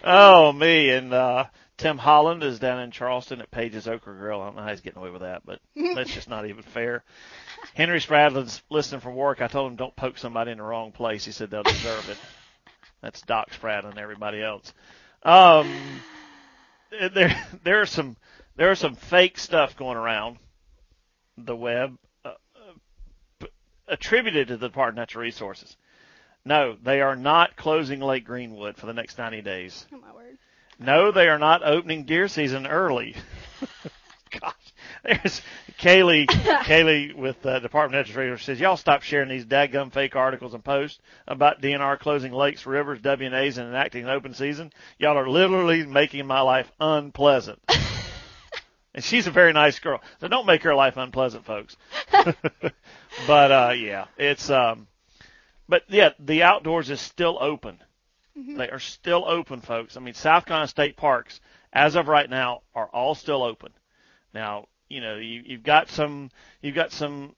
oh 0.03 0.51
me 0.53 0.89
and 0.91 1.13
uh, 1.13 1.45
Tim 1.77 1.97
Holland 1.97 2.43
is 2.43 2.59
down 2.59 2.79
in 2.81 2.91
Charleston 2.91 3.41
at 3.41 3.51
Page's 3.51 3.88
Okra 3.88 4.15
Grill. 4.15 4.41
I 4.41 4.45
don't 4.45 4.55
know 4.57 4.63
how 4.63 4.69
he's 4.69 4.81
getting 4.81 4.99
away 4.99 5.11
with 5.11 5.21
that, 5.21 5.43
but 5.45 5.59
that's 5.95 6.13
just 6.13 6.29
not 6.29 6.45
even 6.45 6.63
fair. 6.63 7.03
Henry 7.73 7.99
Spradlin's 7.99 8.61
listening 8.69 9.01
from 9.01 9.15
work. 9.15 9.41
I 9.41 9.47
told 9.47 9.71
him 9.71 9.77
don't 9.77 9.95
poke 9.95 10.17
somebody 10.17 10.51
in 10.51 10.57
the 10.57 10.63
wrong 10.63 10.91
place. 10.91 11.25
He 11.25 11.31
said 11.31 11.49
they'll 11.49 11.63
deserve 11.63 12.09
it. 12.09 12.17
That's 13.01 13.21
Doc 13.21 13.51
Spradlin 13.51 13.91
and 13.91 13.99
everybody 13.99 14.41
else. 14.41 14.73
Um, 15.23 15.71
there 17.13 17.47
there 17.63 17.81
are 17.81 17.85
some 17.85 18.17
there 18.55 18.71
are 18.71 18.75
some 18.75 18.95
fake 18.95 19.38
stuff 19.38 19.77
going 19.77 19.97
around 19.97 20.38
the 21.38 21.55
web 21.55 21.97
attributed 23.89 24.48
to 24.48 24.58
the 24.58 24.67
Department 24.67 25.00
of 25.00 25.01
Natural 25.01 25.24
Resources. 25.24 25.75
No, 26.46 26.77
they 26.81 27.01
are 27.01 27.15
not 27.15 27.55
closing 27.55 28.00
Lake 28.00 28.25
Greenwood 28.25 28.77
for 28.77 28.86
the 28.86 28.93
next 28.93 29.17
90 29.17 29.41
days. 29.41 29.86
Oh 29.93 29.98
my 29.98 30.13
word. 30.13 30.38
No, 30.79 31.12
they 31.12 31.27
are 31.27 31.38
not 31.38 31.62
opening 31.63 32.05
deer 32.05 32.27
season 32.27 32.65
early. 32.65 33.15
Gosh, 34.31 34.53
there's 35.03 35.41
Kaylee. 35.79 36.27
Kaylee 36.63 37.13
with 37.15 37.43
uh, 37.46 37.60
Department 37.60 38.00
of 38.00 38.08
Natural 38.08 38.25
Resources 38.25 38.46
says, 38.46 38.60
"Y'all 38.60 38.77
stop 38.77 39.01
sharing 39.01 39.27
these 39.27 39.46
dadgum 39.46 39.91
fake 39.91 40.15
articles 40.15 40.53
and 40.53 40.63
posts 40.63 41.00
about 41.27 41.62
DNR 41.62 42.00
closing 42.00 42.31
lakes, 42.31 42.65
rivers, 42.65 43.00
WMAs, 43.00 43.58
and 43.58 43.67
enacting 43.67 44.03
an 44.03 44.10
open 44.12 44.34
season. 44.34 44.72
Y'all 45.00 45.17
are 45.17 45.27
literally 45.27 45.86
making 45.86 46.25
my 46.27 46.41
life 46.41 46.72
unpleasant." 46.79 47.60
and 48.99 49.03
she's 49.05 49.27
a 49.27 49.31
very 49.31 49.53
nice 49.53 49.79
girl, 49.79 50.01
so 50.19 50.27
don't 50.27 50.45
make 50.45 50.61
her 50.63 50.75
life 50.75 50.97
unpleasant, 50.97 51.45
folks. 51.45 51.77
but 52.11 53.49
uh, 53.49 53.73
yeah, 53.73 54.07
it's 54.17 54.49
um, 54.49 54.87
but 55.69 55.83
yeah, 55.87 56.09
the 56.19 56.43
outdoors 56.43 56.89
is 56.89 56.99
still 56.99 57.37
open. 57.39 57.79
They 58.35 58.69
are 58.69 58.79
still 58.79 59.23
open, 59.25 59.61
folks. 59.61 59.95
I 59.95 60.01
mean, 60.01 60.15
South 60.15 60.45
Carolina 60.45 60.67
State 60.67 60.97
Parks, 60.97 61.39
as 61.71 61.95
of 61.95 62.09
right 62.09 62.29
now, 62.29 62.63
are 62.75 62.87
all 62.87 63.15
still 63.15 63.41
open. 63.41 63.71
Now, 64.33 64.67
you 64.89 64.99
know, 64.99 65.15
you, 65.15 65.43
you've 65.45 65.63
got 65.63 65.87
some, 65.87 66.29
you've 66.61 66.75
got 66.75 66.91
some, 66.91 67.37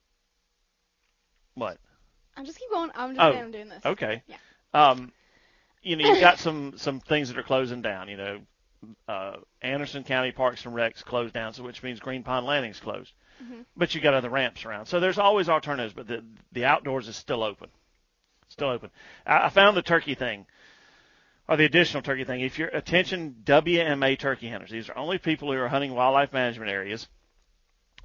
what? 1.54 1.78
I'm 2.36 2.44
just 2.44 2.58
keep 2.58 2.70
going. 2.70 2.90
I'm 2.96 3.14
just 3.14 3.24
Oh, 3.24 3.38
I'm 3.38 3.52
doing 3.52 3.68
this. 3.68 3.86
Okay. 3.86 4.24
Yeah. 4.26 4.36
Um, 4.74 5.12
you 5.80 5.94
know, 5.94 6.08
you've 6.08 6.20
got 6.20 6.40
some 6.40 6.74
some 6.76 6.98
things 6.98 7.28
that 7.28 7.38
are 7.38 7.44
closing 7.44 7.82
down. 7.82 8.08
You 8.08 8.16
know, 8.16 8.40
uh, 9.08 9.36
Anderson 9.60 10.04
County 10.04 10.32
Parks 10.32 10.64
and 10.64 10.74
Recs 10.74 11.04
closed 11.04 11.34
down, 11.34 11.52
so 11.52 11.62
which 11.62 11.82
means 11.82 12.00
Green 12.00 12.22
Pond 12.22 12.46
Landing's 12.46 12.80
closed. 12.80 13.12
But 13.76 13.94
you 13.94 14.00
got 14.00 14.14
other 14.14 14.30
ramps 14.30 14.64
around, 14.64 14.86
so 14.86 15.00
there's 15.00 15.18
always 15.18 15.48
alternatives. 15.48 15.94
But 15.94 16.06
the 16.06 16.24
the 16.52 16.64
outdoors 16.64 17.08
is 17.08 17.16
still 17.16 17.42
open, 17.42 17.70
still 18.48 18.68
open. 18.68 18.90
I, 19.26 19.46
I 19.46 19.48
found 19.48 19.76
the 19.76 19.82
turkey 19.82 20.14
thing, 20.14 20.46
or 21.48 21.56
the 21.56 21.64
additional 21.64 22.02
turkey 22.02 22.24
thing. 22.24 22.40
If 22.40 22.58
you're 22.58 22.68
attention 22.68 23.36
WMA 23.44 24.18
turkey 24.18 24.48
hunters, 24.48 24.70
these 24.70 24.88
are 24.88 24.96
only 24.96 25.18
people 25.18 25.50
who 25.52 25.58
are 25.58 25.68
hunting 25.68 25.94
wildlife 25.94 26.32
management 26.32 26.70
areas. 26.70 27.08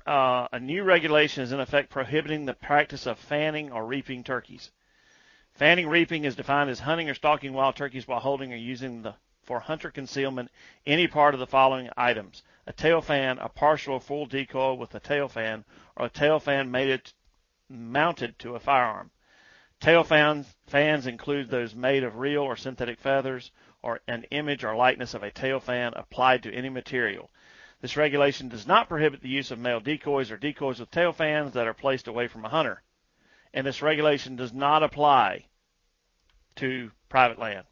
Uh, 0.08 0.48
a 0.54 0.60
new 0.60 0.84
regulation 0.84 1.44
is 1.44 1.52
in 1.52 1.60
effect 1.60 1.90
prohibiting 1.90 2.46
the 2.46 2.54
practice 2.54 3.06
of 3.06 3.20
fanning 3.20 3.72
or 3.72 3.86
reaping 3.86 4.24
turkeys. 4.24 4.72
Fanning 5.54 5.88
reaping 5.88 6.24
is 6.24 6.36
defined 6.36 6.70
as 6.70 6.80
hunting 6.80 7.10
or 7.10 7.14
stalking 7.14 7.54
wild 7.54 7.76
turkeys 7.76 8.08
while 8.08 8.20
holding 8.20 8.54
or 8.54 8.58
using 8.58 9.02
the 9.02 9.16
for 9.48 9.62
hunter 9.62 9.90
concealment 9.90 10.52
any 10.86 11.08
part 11.08 11.34
of 11.34 11.40
the 11.40 11.48
following 11.48 11.90
items: 11.96 12.44
a 12.68 12.74
tail 12.74 13.02
fan, 13.02 13.40
a 13.40 13.48
partial 13.48 13.94
or 13.94 14.02
full 14.02 14.26
decoy 14.26 14.74
with 14.74 14.94
a 14.94 15.00
tail 15.00 15.30
fan, 15.30 15.64
or 15.96 16.08
a 16.08 16.10
tail 16.10 16.38
fan 16.38 16.70
mated, 16.70 17.14
mounted 17.70 18.38
to 18.38 18.56
a 18.56 18.60
firearm. 18.60 19.10
Tail 19.80 20.04
fans, 20.04 20.54
fans 20.66 21.08
include 21.08 21.50
those 21.50 21.74
made 21.74 22.04
of 22.04 22.18
real 22.18 22.42
or 22.42 22.58
synthetic 22.58 23.00
feathers, 23.00 23.52
or 23.82 24.02
an 24.08 24.26
image 24.32 24.66
or 24.66 24.76
likeness 24.76 25.14
of 25.14 25.24
a 25.24 25.32
tail 25.32 25.62
fan 25.62 25.94
applied 25.96 26.44
to 26.44 26.54
any 26.54 26.68
material. 26.68 27.32
This 27.80 27.96
regulation 27.96 28.50
does 28.50 28.68
not 28.68 28.90
prohibit 28.90 29.22
the 29.22 29.30
use 29.30 29.52
of 29.52 29.60
male 29.60 29.80
decoys 29.80 30.30
or 30.30 30.38
decoys 30.38 30.80
with 30.80 30.92
tail 30.92 31.14
fans 31.14 31.54
that 31.54 31.68
are 31.68 31.74
placed 31.74 32.08
away 32.08 32.28
from 32.28 32.44
a 32.44 32.50
hunter. 32.50 32.82
And 33.54 33.66
this 33.66 33.82
regulation 33.82 34.36
does 34.36 34.52
not 34.52 34.84
apply 34.84 35.46
to 36.58 36.92
private 37.08 37.40
land. 37.40 37.66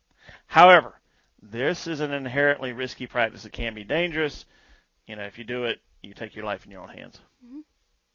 However, 0.47 1.01
this 1.51 1.87
is 1.87 1.99
an 1.99 2.11
inherently 2.11 2.73
risky 2.73 3.07
practice 3.07 3.43
that 3.43 3.53
can 3.53 3.73
be 3.73 3.83
dangerous. 3.83 4.45
You 5.07 5.15
know, 5.15 5.23
if 5.23 5.37
you 5.37 5.43
do 5.43 5.65
it, 5.65 5.79
you 6.01 6.13
take 6.13 6.35
your 6.35 6.45
life 6.45 6.65
in 6.65 6.71
your 6.71 6.81
own 6.81 6.89
hands. 6.89 7.19
Mm-hmm. 7.45 7.59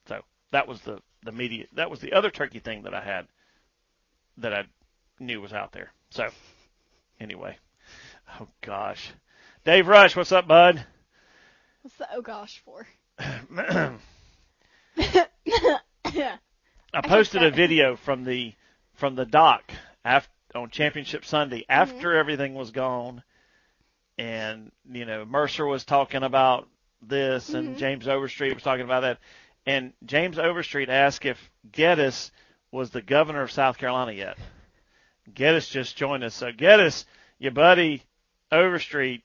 So 0.07 0.23
that 0.53 0.67
was 0.67 0.81
the 0.83 1.01
the 1.25 1.33
media. 1.33 1.67
That 1.75 1.91
was 1.91 2.01
the 2.01 2.13
other 2.13 2.31
turkey 2.31 2.59
thing 2.61 2.83
that 2.83 2.95
I 2.95 3.03
had 3.03 3.27
that 4.39 4.55
I 4.55 4.65
knew 5.19 5.41
was 5.41 5.53
out 5.53 5.73
there. 5.73 5.93
So 6.11 6.29
anyway, 7.21 7.57
oh 8.41 8.49
gosh, 8.63 9.13
Dave 9.65 9.87
Rush, 9.87 10.17
what's 10.17 10.33
up, 10.33 10.49
bud? 10.49 10.85
What's 11.83 11.97
the 11.97 12.09
oh 12.13 12.23
gosh 12.23 12.63
for? 12.65 12.87
I 16.93 17.03
posted 17.03 17.43
a 17.43 17.51
video 17.51 17.97
from 17.97 18.25
the 18.25 18.55
from 18.95 19.15
the 19.15 19.25
dock 19.25 19.73
after 20.05 20.31
on 20.55 20.71
Championship 20.71 21.25
Sunday 21.25 21.65
after 21.69 22.09
mm-hmm. 22.09 22.19
everything 22.19 22.55
was 22.55 22.71
gone, 22.71 23.23
and 24.19 24.71
you 24.91 25.05
know 25.05 25.25
Mercer 25.25 25.67
was 25.67 25.85
talking 25.85 26.23
about 26.23 26.69
this, 27.03 27.51
and 27.51 27.71
mm-hmm. 27.71 27.79
James 27.79 28.09
Overstreet 28.09 28.55
was 28.55 28.63
talking 28.63 28.85
about 28.85 29.01
that, 29.01 29.19
and 29.67 29.93
James 30.05 30.39
Overstreet 30.39 30.89
asked 30.89 31.25
if 31.25 31.51
Geddes 31.71 32.31
was 32.73 32.91
the 32.91 33.03
governor 33.03 33.43
of 33.43 33.51
South 33.51 33.79
Carolina 33.79 34.13
yet. 34.13 34.39
Geddes 35.33 35.69
just 35.69 35.97
joined 35.97 36.25
us, 36.25 36.35
so 36.35 36.51
Geddes, 36.53 37.07
your 37.39 37.53
buddy 37.53 38.03
Overstreet, 38.51 39.23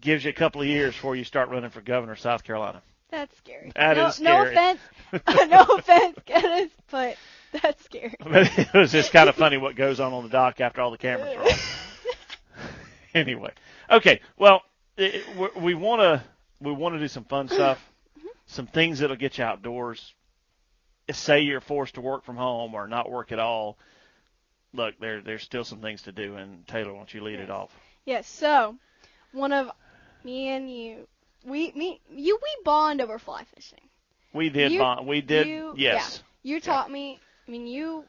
gives 0.00 0.24
you 0.24 0.30
a 0.30 0.34
couple 0.34 0.60
of 0.60 0.68
years 0.68 0.94
before 0.94 1.16
you 1.16 1.24
start 1.24 1.48
running 1.48 1.70
for 1.70 1.80
governor 1.80 2.12
of 2.12 2.20
South 2.20 2.44
Carolina. 2.44 2.82
That's 3.10 3.36
scary. 3.38 3.72
That 3.74 3.96
no, 3.96 4.06
is 4.06 4.20
no 4.20 4.44
offense, 4.44 4.80
no 5.48 5.62
offense, 5.62 6.18
Dennis, 6.26 6.70
but 6.90 7.16
that's 7.62 7.84
scary. 7.84 8.14
It 8.20 8.74
was 8.74 8.92
just 8.92 9.12
kind 9.12 9.28
of 9.28 9.34
funny 9.34 9.56
what 9.56 9.76
goes 9.76 10.00
on 10.00 10.12
on 10.12 10.22
the 10.22 10.28
dock 10.28 10.60
after 10.60 10.80
all 10.80 10.90
the 10.90 10.98
cameras 10.98 11.34
are 11.36 11.42
off. 11.42 11.98
anyway, 13.14 13.52
okay. 13.90 14.20
Well, 14.36 14.62
it, 14.96 15.24
we- 15.36 15.60
we 15.62 15.74
want 15.74 16.00
to 16.02 16.22
we 16.60 16.72
want 16.72 16.94
to 16.94 16.98
do 16.98 17.08
some 17.08 17.24
fun 17.24 17.48
stuff, 17.48 17.78
mm-hmm. 18.18 18.26
some 18.46 18.66
things 18.66 18.98
that'll 18.98 19.16
get 19.16 19.38
you 19.38 19.44
outdoors. 19.44 20.14
Say 21.10 21.40
you're 21.40 21.60
forced 21.62 21.94
to 21.94 22.02
work 22.02 22.24
from 22.24 22.36
home 22.36 22.74
or 22.74 22.86
not 22.86 23.10
work 23.10 23.32
at 23.32 23.38
all. 23.38 23.78
Look, 24.74 24.98
there 25.00 25.22
there's 25.22 25.42
still 25.42 25.64
some 25.64 25.80
things 25.80 26.02
to 26.02 26.12
do, 26.12 26.36
and 26.36 26.66
Taylor, 26.66 26.92
why 26.92 26.98
don't 26.98 27.14
you 27.14 27.22
lead 27.22 27.38
it 27.40 27.50
off? 27.50 27.70
Yes. 28.04 28.28
So, 28.28 28.76
one 29.32 29.52
of 29.52 29.70
me 30.24 30.48
and 30.48 30.70
you, 30.70 31.06
we 31.46 31.72
me 31.72 32.00
you 32.10 32.38
we 32.42 32.62
bond 32.64 33.00
over 33.00 33.18
fly 33.18 33.44
fishing. 33.54 33.80
We 34.34 34.50
did 34.50 34.72
You- 34.72 34.80
bond. 34.80 35.06
We 35.06 35.22
did. 35.22 35.46
you- 35.46 35.72
yes. 35.76 36.22
You 36.42 36.60
taught 36.60 36.90
me. 36.90 37.20
I 37.48 37.50
mean, 37.50 37.66
you 37.66 38.04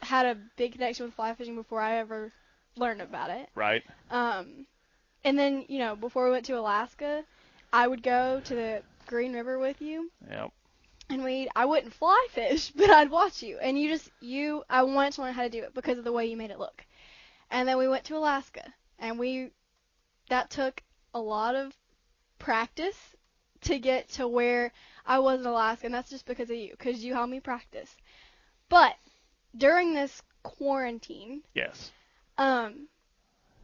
had 0.00 0.24
a 0.24 0.36
big 0.56 0.72
connection 0.72 1.04
with 1.04 1.14
fly 1.14 1.34
fishing 1.34 1.54
before 1.54 1.80
I 1.80 1.98
ever 1.98 2.32
learned 2.76 3.02
about 3.02 3.30
it. 3.30 3.50
Right. 3.54 3.82
Um, 4.10 4.66
and 5.22 5.38
then 5.38 5.66
you 5.68 5.78
know 5.78 5.94
before 5.94 6.24
we 6.24 6.30
went 6.30 6.46
to 6.46 6.58
Alaska, 6.58 7.24
I 7.72 7.86
would 7.86 8.02
go 8.02 8.40
to 8.42 8.54
the 8.54 8.82
Green 9.06 9.34
River 9.34 9.58
with 9.58 9.82
you, 9.82 10.10
Yep. 10.30 10.50
and 11.10 11.22
we 11.22 11.48
I 11.54 11.66
wouldn't 11.66 11.92
fly 11.92 12.26
fish, 12.30 12.70
but 12.76 12.88
I'd 12.88 13.10
watch 13.10 13.42
you, 13.42 13.58
and 13.58 13.78
you 13.78 13.90
just 13.90 14.10
you 14.20 14.64
I 14.70 14.82
wanted 14.82 15.12
to 15.14 15.22
learn 15.22 15.34
how 15.34 15.42
to 15.42 15.50
do 15.50 15.62
it 15.62 15.74
because 15.74 15.98
of 15.98 16.04
the 16.04 16.12
way 16.12 16.26
you 16.26 16.36
made 16.38 16.50
it 16.50 16.58
look. 16.58 16.86
And 17.50 17.68
then 17.68 17.76
we 17.76 17.86
went 17.88 18.04
to 18.04 18.16
Alaska, 18.16 18.72
and 18.98 19.18
we 19.18 19.50
that 20.30 20.48
took 20.48 20.82
a 21.12 21.20
lot 21.20 21.54
of 21.54 21.76
practice 22.38 22.96
to 23.62 23.78
get 23.78 24.08
to 24.08 24.26
where 24.26 24.72
I 25.04 25.18
was 25.18 25.40
in 25.40 25.46
Alaska, 25.46 25.84
and 25.84 25.94
that's 25.94 26.08
just 26.08 26.24
because 26.24 26.48
of 26.48 26.56
you, 26.56 26.70
because 26.70 27.04
you 27.04 27.12
helped 27.12 27.30
me 27.30 27.40
practice. 27.40 27.94
But 28.70 28.94
during 29.54 29.92
this 29.92 30.22
quarantine, 30.42 31.42
Yes. 31.54 31.90
um, 32.38 32.88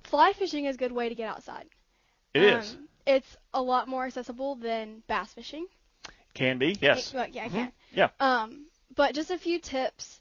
fly 0.04 0.34
fishing 0.34 0.66
is 0.66 0.74
a 0.76 0.78
good 0.78 0.92
way 0.92 1.08
to 1.08 1.14
get 1.14 1.30
outside. 1.30 1.66
It 2.34 2.42
is. 2.42 2.74
Um, 2.74 2.88
It's 3.06 3.36
a 3.54 3.62
lot 3.62 3.86
more 3.88 4.04
accessible 4.04 4.56
than 4.56 5.02
bass 5.06 5.32
fishing. 5.32 5.66
Can 6.34 6.58
be. 6.58 6.76
Yes. 6.80 7.08
It- 7.08 7.14
well, 7.16 7.28
yeah, 7.28 7.44
I 7.44 7.48
can. 7.48 7.72
Yeah. 7.92 8.08
Um, 8.20 8.66
but 8.94 9.14
just 9.14 9.30
a 9.30 9.38
few 9.38 9.58
tips 9.60 10.20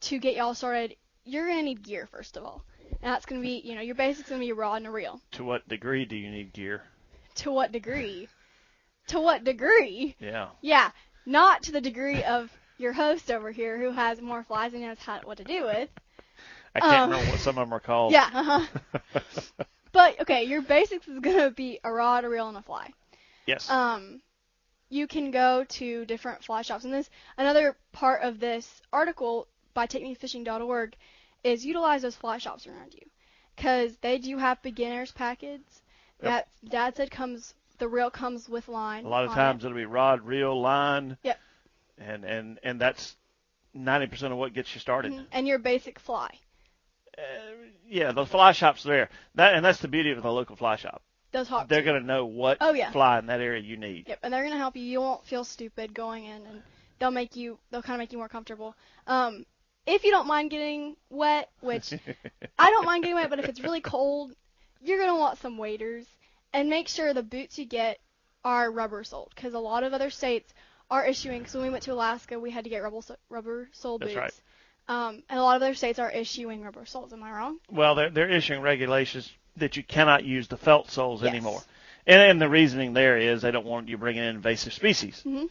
to 0.00 0.18
get 0.18 0.34
y'all 0.36 0.52
started. 0.54 0.96
You're 1.24 1.46
gonna 1.46 1.62
need 1.62 1.82
gear 1.82 2.06
first 2.06 2.36
of 2.36 2.44
all, 2.44 2.64
and 2.90 3.12
that's 3.12 3.24
gonna 3.24 3.40
be, 3.40 3.62
you 3.64 3.76
know, 3.76 3.80
your 3.80 3.94
basics 3.94 4.28
gonna 4.28 4.40
be 4.40 4.46
your 4.46 4.56
rod 4.56 4.78
and 4.78 4.88
a 4.88 4.90
reel. 4.90 5.20
To 5.32 5.44
what 5.44 5.66
degree 5.68 6.04
do 6.04 6.16
you 6.16 6.28
need 6.30 6.52
gear? 6.52 6.82
To 7.36 7.52
what 7.52 7.70
degree? 7.72 8.28
to 9.06 9.20
what 9.20 9.44
degree? 9.44 10.16
Yeah. 10.18 10.48
Yeah, 10.60 10.90
not 11.24 11.62
to 11.64 11.72
the 11.72 11.80
degree 11.80 12.22
of 12.24 12.50
your 12.78 12.92
host 12.92 13.30
over 13.30 13.50
here 13.50 13.78
who 13.78 13.90
has 13.92 14.20
more 14.20 14.42
flies 14.42 14.72
and 14.72 14.82
knows 14.82 14.98
how 14.98 15.20
what 15.24 15.38
to 15.38 15.44
do 15.44 15.64
with. 15.64 15.88
I 16.74 16.80
can't 16.80 16.92
Um, 17.02 17.10
remember 17.10 17.30
what 17.30 17.40
some 17.40 17.58
of 17.58 17.66
them 17.68 17.72
are 17.74 17.80
called. 17.80 18.12
Yeah. 18.12 18.28
Uh-huh. 18.32 19.20
but 19.92 20.20
okay, 20.20 20.44
your 20.44 20.62
basics 20.62 21.06
is 21.06 21.20
gonna 21.20 21.50
be 21.50 21.78
a 21.84 21.92
rod, 21.92 22.24
a 22.24 22.28
reel, 22.28 22.48
and 22.48 22.56
a 22.56 22.62
fly. 22.62 22.92
yes. 23.46 23.70
um, 23.70 24.20
you 24.90 25.06
can 25.06 25.30
go 25.30 25.64
to 25.64 26.04
different 26.04 26.44
fly 26.44 26.62
shops. 26.62 26.84
And 26.84 26.92
this 26.92 27.08
another 27.36 27.76
part 27.92 28.22
of 28.22 28.38
this 28.40 28.82
article 28.92 29.48
by 29.72 29.86
takemefishing.org 29.86 30.94
is 31.42 31.64
utilize 31.64 32.02
those 32.02 32.16
fly 32.16 32.38
shops 32.38 32.66
around 32.66 32.94
you, 32.94 33.02
because 33.56 33.96
they 33.98 34.18
do 34.18 34.36
have 34.38 34.60
beginners 34.62 35.12
packets 35.12 35.82
that 36.20 36.48
Dad 36.68 36.96
said 36.96 37.10
comes 37.10 37.54
the 37.78 37.88
reel 37.88 38.10
comes 38.10 38.48
with 38.48 38.68
line. 38.68 39.04
A 39.04 39.08
lot 39.08 39.24
of 39.24 39.32
times 39.32 39.62
it. 39.64 39.66
it'll 39.66 39.76
be 39.76 39.84
rod, 39.84 40.22
reel, 40.22 40.60
line. 40.60 41.16
Yep. 41.22 41.38
And 41.98 42.24
and 42.24 42.58
and 42.62 42.80
that's 42.80 43.16
ninety 43.72 44.06
percent 44.06 44.32
of 44.32 44.38
what 44.38 44.52
gets 44.52 44.74
you 44.74 44.80
started. 44.80 45.12
Mhm. 45.12 45.26
and 45.32 45.46
your 45.46 45.58
basic 45.58 45.98
fly. 45.98 46.30
Uh, 47.16 47.20
yeah, 47.88 48.12
the 48.12 48.26
fly 48.26 48.52
shops 48.52 48.82
there. 48.82 49.08
That 49.36 49.54
and 49.54 49.64
that's 49.64 49.78
the 49.80 49.88
beauty 49.88 50.10
of 50.10 50.22
the 50.22 50.32
local 50.32 50.56
fly 50.56 50.76
shop. 50.76 51.02
Those 51.32 51.48
hawks. 51.48 51.68
They're 51.68 51.82
gonna 51.82 52.00
know 52.00 52.26
what 52.26 52.58
Oh, 52.60 52.72
yeah. 52.72 52.90
fly 52.90 53.18
in 53.18 53.26
that 53.26 53.40
area 53.40 53.62
you 53.62 53.76
need. 53.76 54.08
Yep, 54.08 54.18
and 54.22 54.32
they're 54.32 54.42
gonna 54.44 54.56
help 54.58 54.76
you. 54.76 54.82
You 54.82 55.00
won't 55.00 55.24
feel 55.26 55.44
stupid 55.44 55.94
going 55.94 56.24
in, 56.24 56.46
and 56.46 56.62
they'll 56.98 57.10
make 57.10 57.36
you. 57.36 57.58
They'll 57.70 57.82
kind 57.82 57.94
of 57.94 57.98
make 58.00 58.12
you 58.12 58.18
more 58.18 58.28
comfortable. 58.28 58.76
Um, 59.06 59.44
if 59.86 60.02
you 60.04 60.10
don't 60.10 60.26
mind 60.26 60.50
getting 60.50 60.96
wet, 61.10 61.50
which 61.60 61.92
I 62.58 62.70
don't 62.70 62.84
mind 62.86 63.02
getting 63.04 63.16
wet, 63.16 63.30
but 63.30 63.38
if 63.38 63.48
it's 63.48 63.60
really 63.60 63.80
cold, 63.80 64.32
you're 64.80 64.98
gonna 64.98 65.18
want 65.18 65.38
some 65.38 65.56
waders, 65.58 66.06
and 66.52 66.68
make 66.68 66.88
sure 66.88 67.12
the 67.14 67.22
boots 67.22 67.58
you 67.58 67.64
get 67.66 67.98
are 68.44 68.70
rubber 68.70 69.02
soled, 69.04 69.32
because 69.34 69.54
a 69.54 69.58
lot 69.58 69.84
of 69.84 69.92
other 69.92 70.10
states 70.10 70.52
are 70.94 71.04
issuing. 71.06 71.46
So 71.46 71.58
when 71.58 71.68
we 71.68 71.72
went 71.72 71.84
to 71.84 71.92
Alaska, 71.92 72.38
we 72.38 72.50
had 72.50 72.64
to 72.64 72.70
get 72.70 72.82
rubber 72.82 73.00
so- 73.02 73.16
rubber 73.28 73.64
That's 73.72 73.82
boots. 73.82 74.14
right. 74.14 74.32
Um, 74.86 75.22
and 75.28 75.38
a 75.40 75.42
lot 75.42 75.56
of 75.56 75.62
other 75.62 75.74
states 75.74 75.98
are 75.98 76.10
issuing 76.10 76.62
rubber 76.62 76.84
soles. 76.86 77.12
Am 77.12 77.22
I 77.22 77.32
wrong? 77.32 77.58
Well, 77.70 77.94
they're 77.94 78.10
they're 78.10 78.30
issuing 78.30 78.60
regulations 78.60 79.30
that 79.56 79.76
you 79.76 79.82
cannot 79.82 80.24
use 80.24 80.48
the 80.48 80.56
felt 80.56 80.90
soles 80.90 81.22
Yes. 81.22 81.30
anymore. 81.30 81.62
And, 82.06 82.20
and 82.20 82.40
the 82.40 82.48
reasoning 82.48 82.92
there 82.92 83.16
is 83.16 83.42
they 83.42 83.50
don't 83.50 83.64
want 83.66 83.88
you 83.88 83.96
bringing 83.96 84.22
in 84.22 84.36
invasive 84.36 84.72
species, 84.74 85.22
Mhm. 85.24 85.48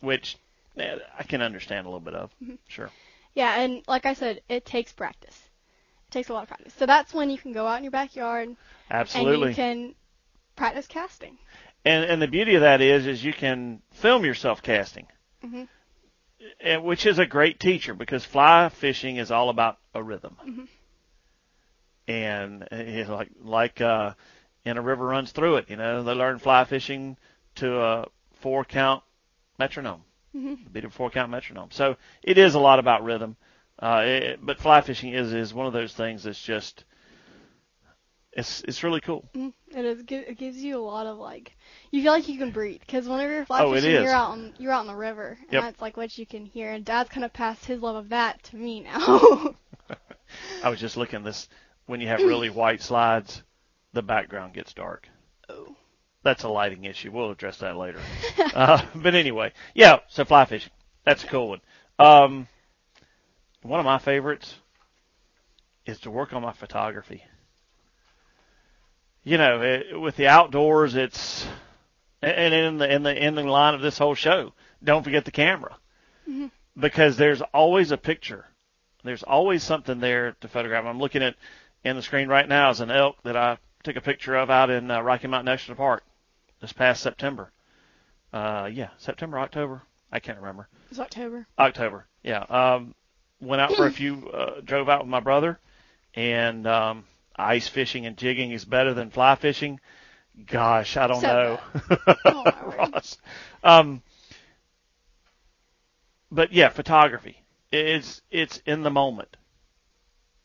which 0.00 0.36
eh, 0.76 0.98
I 1.18 1.22
can 1.24 1.42
understand 1.42 1.86
a 1.86 1.88
little 1.90 2.00
bit 2.00 2.14
of. 2.14 2.30
Mm-hmm. 2.42 2.54
Sure. 2.68 2.90
Yeah, 3.34 3.60
and 3.60 3.82
like 3.88 4.06
I 4.06 4.14
said, 4.14 4.40
it 4.48 4.64
takes 4.64 4.92
practice. 4.92 5.36
It 6.08 6.12
takes 6.12 6.28
a 6.28 6.32
lot 6.32 6.42
of 6.44 6.48
practice. 6.48 6.74
So 6.78 6.86
that's 6.86 7.12
when 7.12 7.28
you 7.30 7.38
can 7.38 7.52
go 7.52 7.66
out 7.66 7.78
in 7.78 7.84
your 7.84 7.90
backyard 7.90 8.54
Absolutely. 8.90 9.48
and 9.48 9.50
you 9.50 9.54
can 9.56 9.94
practice 10.56 10.86
casting. 10.86 11.38
And 11.84 12.04
and 12.04 12.20
the 12.20 12.28
beauty 12.28 12.54
of 12.54 12.62
that 12.62 12.80
is 12.80 13.06
is 13.06 13.24
you 13.24 13.32
can 13.32 13.82
film 13.92 14.24
yourself 14.24 14.62
casting, 14.62 15.06
Mhm. 15.44 15.68
and, 16.60 16.84
which 16.84 17.06
is 17.06 17.18
a 17.18 17.26
great 17.26 17.58
teacher 17.60 17.94
because 17.94 18.24
fly 18.24 18.68
fishing 18.68 19.16
is 19.16 19.30
all 19.30 19.48
about 19.48 19.78
a 19.94 20.02
rhythm. 20.02 20.36
Mhm. 20.46 20.68
And 22.06 22.66
uh, 22.72 23.12
like 23.14 23.30
like 23.40 23.80
uh, 23.80 24.14
and 24.64 24.78
a 24.78 24.82
river 24.82 25.06
runs 25.06 25.32
through 25.32 25.56
it. 25.56 25.70
You 25.70 25.76
know 25.76 26.02
they 26.02 26.12
learn 26.12 26.38
fly 26.38 26.64
fishing 26.64 27.16
to 27.56 27.80
a 27.80 28.06
four 28.40 28.64
count 28.64 29.02
metronome, 29.58 30.02
Mhm. 30.34 30.72
beat 30.72 30.84
a 30.84 30.90
four 30.90 31.10
count 31.10 31.30
metronome. 31.30 31.70
So 31.70 31.96
it 32.22 32.38
is 32.38 32.54
a 32.54 32.60
lot 32.60 32.78
about 32.78 33.04
rhythm. 33.04 33.36
Uh, 33.78 34.02
it, 34.04 34.38
but 34.44 34.58
fly 34.58 34.80
fishing 34.80 35.12
is 35.12 35.32
is 35.32 35.54
one 35.54 35.66
of 35.66 35.72
those 35.72 35.94
things 35.94 36.24
that's 36.24 36.42
just 36.42 36.84
it's 38.32 38.62
it's 38.68 38.82
really 38.82 39.00
cool. 39.00 39.28
Mhm. 39.34 39.52
It 39.74 39.84
is. 39.84 40.00
It 40.08 40.38
gives 40.38 40.56
you 40.58 40.78
a 40.78 40.82
lot 40.84 41.06
of 41.06 41.18
like. 41.18 41.56
You 41.90 42.02
feel 42.02 42.12
like 42.12 42.28
you 42.28 42.38
can 42.38 42.50
breathe 42.50 42.80
because 42.80 43.08
whenever 43.08 43.32
you're 43.32 43.44
fly 43.46 43.62
Oh, 43.62 43.72
fishing, 43.74 43.90
you're 43.92 44.10
out 44.10 44.30
on 44.30 44.54
you're 44.58 44.72
out 44.72 44.82
in 44.82 44.86
the 44.86 44.94
river, 44.94 45.38
and 45.40 45.52
Yep. 45.52 45.62
that's 45.62 45.80
like 45.80 45.96
what 45.96 46.16
you 46.18 46.26
can 46.26 46.44
hear. 46.46 46.72
And 46.72 46.84
Dad's 46.84 47.08
kind 47.10 47.24
of 47.24 47.32
passed 47.32 47.64
his 47.64 47.80
love 47.80 47.96
of 47.96 48.10
that 48.10 48.42
to 48.44 48.56
me 48.56 48.80
now. 48.80 49.54
I 50.62 50.68
was 50.68 50.78
just 50.80 50.96
looking 50.96 51.22
this 51.24 51.48
when 51.86 52.00
you 52.00 52.08
have 52.08 52.20
really 52.24 52.50
white 52.50 52.82
slides, 52.82 53.42
the 53.92 54.02
background 54.02 54.54
gets 54.54 54.72
dark. 54.74 55.08
oh. 55.48 55.74
That's 56.24 56.42
a 56.42 56.48
lighting 56.48 56.84
issue. 56.84 57.12
We'll 57.12 57.30
address 57.30 57.58
that 57.58 57.76
later. 57.76 58.00
uh, 58.54 58.84
but 58.96 59.14
anyway, 59.14 59.52
yeah. 59.72 60.00
So 60.08 60.24
fly 60.24 60.44
fishing, 60.44 60.72
that's 61.04 61.22
a 61.24 61.28
cool 61.28 61.48
one. 61.50 61.60
Um, 61.98 62.48
one 63.62 63.78
of 63.80 63.86
my 63.86 63.98
favorites 63.98 64.56
is 65.86 66.00
to 66.00 66.10
work 66.10 66.32
on 66.32 66.42
my 66.42 66.52
photography. 66.52 67.24
You 69.28 69.36
know, 69.36 69.60
it, 69.60 70.00
with 70.00 70.16
the 70.16 70.28
outdoors, 70.28 70.94
it's 70.94 71.46
and 72.22 72.54
in 72.54 72.78
the 72.78 72.90
in 72.90 73.02
the 73.02 73.12
ending 73.12 73.46
line 73.46 73.74
of 73.74 73.82
this 73.82 73.98
whole 73.98 74.14
show, 74.14 74.54
don't 74.82 75.02
forget 75.04 75.26
the 75.26 75.30
camera 75.30 75.76
Mhm. 76.26 76.50
because 76.80 77.18
there's 77.18 77.42
always 77.52 77.90
a 77.90 77.98
picture. 77.98 78.46
There's 79.04 79.22
always 79.22 79.62
something 79.62 80.00
there 80.00 80.32
to 80.40 80.48
photograph. 80.48 80.86
I'm 80.86 80.98
looking 80.98 81.22
at 81.22 81.34
in 81.84 81.94
the 81.94 82.02
screen 82.02 82.28
right 82.28 82.48
now 82.48 82.70
is 82.70 82.80
an 82.80 82.90
elk 82.90 83.16
that 83.24 83.36
I 83.36 83.58
took 83.82 83.96
a 83.96 84.00
picture 84.00 84.34
of 84.34 84.48
out 84.48 84.70
in 84.70 84.90
uh, 84.90 85.02
Rocky 85.02 85.26
Mountain 85.26 85.44
National 85.52 85.76
Park 85.76 86.04
this 86.62 86.72
past 86.72 87.02
September. 87.02 87.52
Uh, 88.32 88.70
yeah, 88.72 88.88
September, 88.96 89.38
October. 89.38 89.82
I 90.10 90.20
can't 90.20 90.38
remember. 90.38 90.68
It's 90.90 90.98
October. 91.00 91.46
October. 91.58 92.06
Yeah. 92.22 92.44
Um, 92.48 92.94
went 93.42 93.60
out 93.60 93.74
for 93.74 93.86
a 93.86 93.92
few, 94.00 94.26
uh, 94.30 94.62
drove 94.64 94.88
out 94.88 95.00
with 95.00 95.10
my 95.10 95.20
brother, 95.20 95.58
and 96.14 96.66
um, 96.66 97.04
ice 97.38 97.68
fishing 97.68 98.06
and 98.06 98.16
jigging 98.16 98.52
is 98.52 98.64
better 98.64 98.94
than 98.94 99.10
fly 99.10 99.36
fishing. 99.36 99.80
Gosh, 100.46 100.96
I 100.96 101.06
don't 101.08 101.22
So 101.22 101.28
know, 101.28 101.60
Oh. 102.24 103.00
Um, 103.64 104.02
but 106.30 106.52
yeah, 106.52 106.70
photography. 106.70 107.42
It's 107.72 108.22
it's 108.30 108.58
in 108.66 108.82
the 108.82 108.90
moment. 108.90 109.28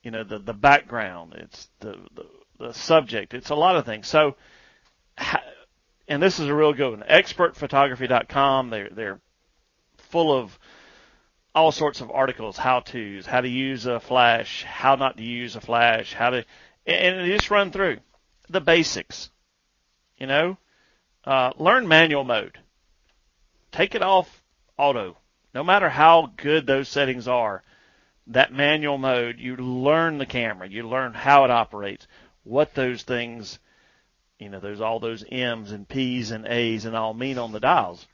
you 0.04 0.12
know, 0.12 0.24
the 0.24 0.40
the 0.40 0.54
background, 0.54 1.34
it's 1.36 1.70
the 1.80 1.98
the, 2.16 2.26
the 2.60 2.74
subject, 2.74 3.34
it's 3.34 3.50
a 3.50 3.56
lot 3.56 3.76
of 3.78 3.86
things. 3.86 4.08
So, 4.08 4.36
and 6.08 6.22
this 6.24 6.40
is 6.40 6.48
a 6.50 6.56
real 6.56 6.74
good 6.74 6.92
one. 7.00 7.04
Expertphotography.com. 7.10 8.70
They're 8.70 8.90
they're 8.92 9.22
full 9.98 10.34
of 10.38 10.58
all 11.56 11.72
sorts 11.72 12.02
of 12.02 12.12
articles, 12.12 12.58
how 12.58 12.82
tos, 12.82 13.26
how 13.26 13.42
to 13.42 13.50
use 13.50 13.86
a 13.86 14.00
flash, 14.00 14.64
how 14.64 14.96
not 14.96 15.18
to 15.18 15.24
use 15.24 15.56
a 15.56 15.62
flash, 15.62 16.14
how 16.14 16.32
to, 16.32 16.46
and 16.86 17.26
just 17.26 17.52
run 17.52 17.72
through 17.72 17.98
the 18.50 18.62
basics. 18.62 19.30
You 20.18 20.28
know, 20.28 20.58
uh, 21.26 21.52
learn 21.58 21.88
manual 21.88 22.24
mode. 22.24 22.58
Take 23.72 23.96
it 23.96 24.02
off 24.02 24.44
auto. 24.78 25.18
No 25.54 25.64
matter 25.64 25.90
how 25.90 26.32
good 26.38 26.66
those 26.66 26.90
settings 26.90 27.28
are, 27.28 27.64
that 28.28 28.54
manual 28.54 28.98
mode, 28.98 29.40
you 29.40 29.56
learn 29.56 30.18
the 30.18 30.26
camera, 30.26 30.68
you 30.68 30.88
learn 30.88 31.14
how 31.14 31.46
it 31.46 31.52
operates, 31.52 32.08
what 32.44 32.74
those 32.74 33.04
things, 33.04 33.60
you 34.40 34.50
know, 34.50 34.60
those 34.60 34.82
all 34.82 35.00
those 35.00 35.24
M's 35.30 35.72
and 35.72 35.88
P's 35.88 36.32
and 36.32 36.48
A's 36.48 36.86
and 36.86 36.96
all 36.96 37.14
mean 37.14 37.38
on 37.38 37.52
the 37.52 37.60
dials. 37.60 38.06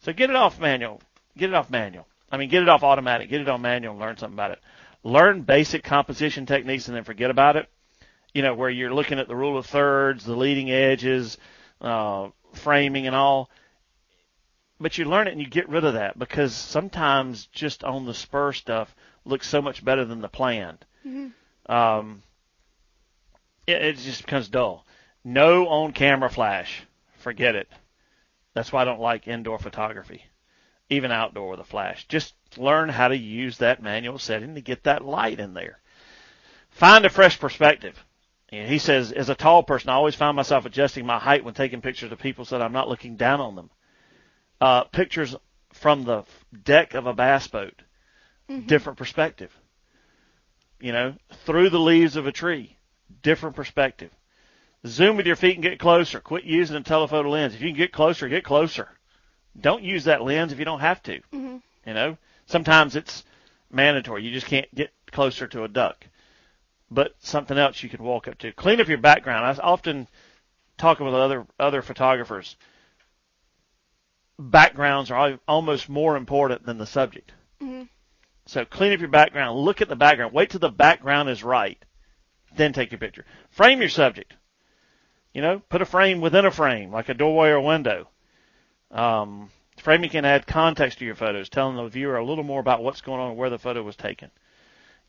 So 0.00 0.12
get 0.12 0.30
it 0.30 0.36
off 0.36 0.60
manual. 0.60 1.00
Get 1.36 1.50
it 1.50 1.54
off 1.54 1.70
manual. 1.70 2.06
I 2.30 2.36
mean, 2.36 2.48
get 2.48 2.62
it 2.62 2.68
off 2.68 2.82
automatic. 2.82 3.30
Get 3.30 3.40
it 3.40 3.48
on 3.48 3.62
manual 3.62 3.92
and 3.92 4.00
learn 4.00 4.16
something 4.16 4.36
about 4.36 4.52
it. 4.52 4.60
Learn 5.02 5.42
basic 5.42 5.82
composition 5.82 6.46
techniques 6.46 6.88
and 6.88 6.96
then 6.96 7.04
forget 7.04 7.30
about 7.30 7.56
it. 7.56 7.68
You 8.34 8.42
know, 8.42 8.54
where 8.54 8.70
you're 8.70 8.92
looking 8.92 9.18
at 9.18 9.28
the 9.28 9.36
rule 9.36 9.56
of 9.56 9.66
thirds, 9.66 10.24
the 10.24 10.36
leading 10.36 10.70
edges, 10.70 11.38
uh, 11.80 12.28
framing 12.52 13.06
and 13.06 13.16
all. 13.16 13.48
But 14.80 14.98
you 14.98 15.04
learn 15.04 15.28
it 15.28 15.32
and 15.32 15.40
you 15.40 15.46
get 15.46 15.68
rid 15.68 15.84
of 15.84 15.94
that 15.94 16.18
because 16.18 16.52
sometimes 16.52 17.46
just 17.46 17.84
on 17.84 18.06
the 18.06 18.14
spur 18.14 18.52
stuff 18.52 18.94
looks 19.24 19.48
so 19.48 19.62
much 19.62 19.84
better 19.84 20.04
than 20.04 20.20
the 20.20 20.28
planned. 20.28 20.84
Mm-hmm. 21.06 21.72
Um, 21.72 22.22
it, 23.66 23.82
it 23.82 23.96
just 23.98 24.24
becomes 24.24 24.48
dull. 24.48 24.84
No 25.22 25.68
on 25.68 25.92
camera 25.92 26.28
flash. 26.28 26.82
Forget 27.18 27.54
it. 27.54 27.68
That's 28.52 28.72
why 28.72 28.82
I 28.82 28.84
don't 28.84 29.00
like 29.00 29.26
indoor 29.26 29.58
photography, 29.58 30.24
even 30.90 31.10
outdoor 31.10 31.50
with 31.50 31.60
a 31.60 31.64
flash. 31.64 32.06
Just 32.08 32.34
learn 32.56 32.88
how 32.88 33.08
to 33.08 33.16
use 33.16 33.58
that 33.58 33.82
manual 33.82 34.18
setting 34.18 34.54
to 34.54 34.60
get 34.60 34.84
that 34.84 35.04
light 35.04 35.40
in 35.40 35.54
there. 35.54 35.80
Find 36.70 37.04
a 37.04 37.10
fresh 37.10 37.38
perspective. 37.40 38.04
And 38.58 38.68
he 38.70 38.78
says, 38.78 39.12
as 39.12 39.28
a 39.28 39.34
tall 39.34 39.62
person, 39.62 39.90
I 39.90 39.94
always 39.94 40.14
find 40.14 40.36
myself 40.36 40.64
adjusting 40.66 41.06
my 41.06 41.18
height 41.18 41.44
when 41.44 41.54
taking 41.54 41.80
pictures 41.80 42.12
of 42.12 42.18
people 42.18 42.44
so 42.44 42.58
that 42.58 42.64
I'm 42.64 42.72
not 42.72 42.88
looking 42.88 43.16
down 43.16 43.40
on 43.40 43.54
them. 43.56 43.70
Uh, 44.60 44.84
pictures 44.84 45.34
from 45.72 46.04
the 46.04 46.24
deck 46.64 46.94
of 46.94 47.06
a 47.06 47.14
bass 47.14 47.46
boat, 47.48 47.74
Mm-hmm. 48.48 48.66
different 48.66 48.98
perspective. 48.98 49.50
You 50.80 50.92
know, 50.92 51.14
through 51.46 51.70
the 51.70 51.78
leaves 51.80 52.16
of 52.16 52.26
a 52.26 52.32
tree, 52.32 52.76
different 53.22 53.56
perspective. 53.56 54.10
Zoom 54.86 55.16
with 55.16 55.26
your 55.26 55.36
feet 55.36 55.54
and 55.54 55.62
get 55.62 55.78
closer. 55.78 56.20
Quit 56.20 56.44
using 56.44 56.76
a 56.76 56.82
telephoto 56.82 57.30
lens. 57.30 57.54
If 57.54 57.62
you 57.62 57.68
can 57.70 57.78
get 57.78 57.90
closer, 57.92 58.28
get 58.28 58.44
closer. 58.44 58.88
Don't 59.58 59.82
use 59.82 60.04
that 60.04 60.22
lens 60.22 60.52
if 60.52 60.58
you 60.58 60.66
don't 60.66 60.80
have 60.80 61.02
to. 61.04 61.20
Mhm. 61.32 61.62
You 61.86 61.94
know, 61.94 62.18
sometimes 62.44 62.96
it's 62.96 63.24
mandatory. 63.70 64.24
You 64.24 64.32
just 64.32 64.46
can't 64.46 64.72
get 64.74 64.92
closer 65.10 65.46
to 65.46 65.64
a 65.64 65.68
duck. 65.68 66.06
But 66.90 67.14
something 67.20 67.58
else 67.58 67.82
you 67.82 67.88
could 67.88 68.00
walk 68.00 68.28
up 68.28 68.38
to. 68.38 68.52
Clean 68.52 68.80
up 68.80 68.88
your 68.88 68.98
background. 68.98 69.44
I 69.44 69.62
often 69.62 70.08
talking 70.76 71.06
with 71.06 71.14
other 71.14 71.46
other 71.58 71.82
photographers. 71.82 72.56
Backgrounds 74.38 75.10
are 75.10 75.38
almost 75.46 75.88
more 75.88 76.16
important 76.16 76.66
than 76.66 76.78
the 76.78 76.86
subject. 76.86 77.32
Mhm. 77.60 77.88
So 78.46 78.64
clean 78.64 78.92
up 78.92 79.00
your 79.00 79.08
background. 79.08 79.58
Look 79.58 79.80
at 79.80 79.88
the 79.88 79.96
background. 79.96 80.34
Wait 80.34 80.50
till 80.50 80.60
the 80.60 80.70
background 80.70 81.28
is 81.28 81.42
right. 81.42 81.82
Then 82.54 82.72
take 82.72 82.92
your 82.92 82.98
picture. 82.98 83.24
Frame 83.50 83.80
your 83.80 83.88
subject. 83.88 84.34
You 85.32 85.42
know, 85.42 85.60
put 85.68 85.82
a 85.82 85.86
frame 85.86 86.20
within 86.20 86.44
a 86.44 86.50
frame, 86.50 86.92
like 86.92 87.08
a 87.08 87.14
doorway 87.14 87.48
or 87.48 87.60
window. 87.60 88.08
Um, 88.90 89.50
framing 89.78 90.10
can 90.10 90.24
add 90.24 90.46
context 90.46 90.98
to 90.98 91.04
your 91.04 91.16
photos, 91.16 91.48
telling 91.48 91.76
the 91.76 91.88
viewer 91.88 92.16
a 92.16 92.24
little 92.24 92.44
more 92.44 92.60
about 92.60 92.82
what's 92.82 93.00
going 93.00 93.20
on 93.20 93.30
and 93.30 93.36
where 93.36 93.50
the 93.50 93.58
photo 93.58 93.82
was 93.82 93.96
taken. 93.96 94.30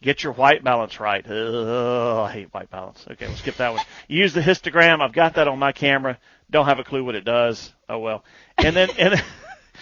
Get 0.01 0.23
your 0.23 0.33
white 0.33 0.63
balance 0.63 0.99
right. 0.99 1.25
Ugh, 1.25 2.27
I 2.27 2.31
hate 2.31 2.53
white 2.53 2.69
balance. 2.69 3.03
Okay, 3.09 3.27
we'll 3.27 3.37
skip 3.37 3.55
that 3.57 3.73
one. 3.73 3.83
Use 4.07 4.33
the 4.33 4.41
histogram. 4.41 5.01
I've 5.01 5.13
got 5.13 5.35
that 5.35 5.47
on 5.47 5.57
my 5.57 5.71
camera. 5.71 6.19
Don't 6.51 6.65
have 6.65 6.79
a 6.79 6.83
clue 6.83 7.03
what 7.03 7.15
it 7.15 7.25
does. 7.25 7.73
Oh 7.89 7.99
well. 7.99 8.23
And 8.57 8.75
then, 8.75 8.89
and 8.99 9.23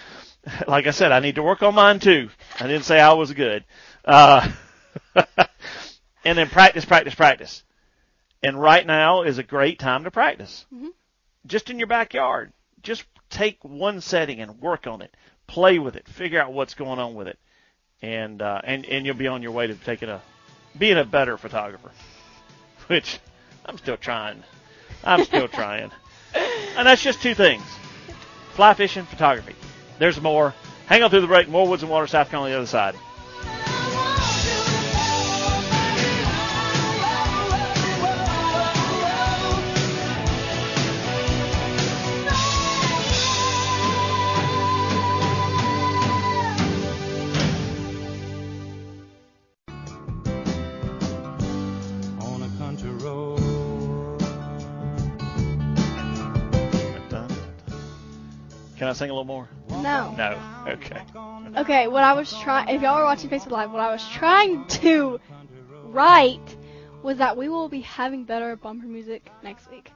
like 0.68 0.86
I 0.86 0.92
said, 0.92 1.12
I 1.12 1.20
need 1.20 1.34
to 1.34 1.42
work 1.42 1.62
on 1.62 1.74
mine 1.74 1.98
too. 1.98 2.30
I 2.58 2.66
didn't 2.66 2.84
say 2.84 2.98
I 3.00 3.12
was 3.12 3.32
good. 3.32 3.64
Uh, 4.04 4.50
and 6.24 6.38
then 6.38 6.48
practice, 6.48 6.84
practice, 6.84 7.14
practice. 7.14 7.62
And 8.42 8.60
right 8.60 8.86
now 8.86 9.22
is 9.22 9.38
a 9.38 9.42
great 9.42 9.78
time 9.78 10.04
to 10.04 10.10
practice. 10.10 10.64
Mhm. 10.74 10.88
Just 11.46 11.70
in 11.70 11.78
your 11.78 11.88
backyard. 11.88 12.52
Just 12.82 13.04
take 13.30 13.62
one 13.64 14.00
setting 14.00 14.40
and 14.40 14.60
work 14.60 14.86
on 14.86 15.02
it. 15.02 15.14
Play 15.46 15.78
with 15.78 15.96
it. 15.96 16.08
Figure 16.08 16.40
out 16.40 16.52
what's 16.52 16.74
going 16.74 16.98
on 16.98 17.14
with 17.14 17.28
it. 17.28 17.38
And, 18.02 18.42
uh, 18.42 18.60
and, 18.64 18.84
and 18.86 19.06
you'll 19.06 19.16
be 19.16 19.28
on 19.28 19.42
your 19.42 19.52
way 19.52 19.66
to 19.66 19.74
taking 19.74 20.08
a, 20.08 20.20
being 20.78 20.98
a 20.98 21.04
better 21.04 21.36
photographer. 21.36 21.90
Which 22.88 23.18
I'm 23.64 23.78
still 23.78 23.96
trying. 23.96 24.42
I'm 25.02 25.24
still 25.24 25.48
trying. 25.60 25.90
And 26.76 26.86
that's 26.86 27.02
just 27.02 27.22
two 27.22 27.34
things. 27.34 27.62
Fly 28.52 28.74
fishing, 28.74 29.04
photography. 29.04 29.54
There's 29.98 30.20
more. 30.20 30.54
Hang 30.86 31.02
on 31.02 31.10
through 31.10 31.22
the 31.22 31.26
break. 31.26 31.48
More 31.48 31.66
Woods 31.66 31.82
and 31.82 31.90
Water, 31.90 32.06
South 32.06 32.30
Carolina 32.30 32.54
on 32.54 32.58
the 32.58 32.58
other 32.58 32.66
side. 32.66 32.94
Sing 58.94 59.10
a 59.10 59.12
little 59.12 59.24
more? 59.24 59.48
No. 59.70 60.14
No. 60.16 60.38
Okay. 60.68 61.02
Okay, 61.56 61.88
what 61.88 62.04
I 62.04 62.12
was 62.12 62.32
trying, 62.40 62.68
if 62.68 62.80
y'all 62.80 62.94
are 62.94 63.04
watching 63.04 63.28
Facebook 63.28 63.50
Live, 63.50 63.72
what 63.72 63.80
I 63.80 63.90
was 63.90 64.06
trying 64.08 64.66
to 64.66 65.20
write 65.84 66.56
was 67.02 67.18
that 67.18 67.36
we 67.36 67.48
will 67.48 67.68
be 67.68 67.80
having 67.80 68.24
better 68.24 68.56
bumper 68.56 68.86
music 68.86 69.30
next 69.42 69.70
week. 69.70 69.90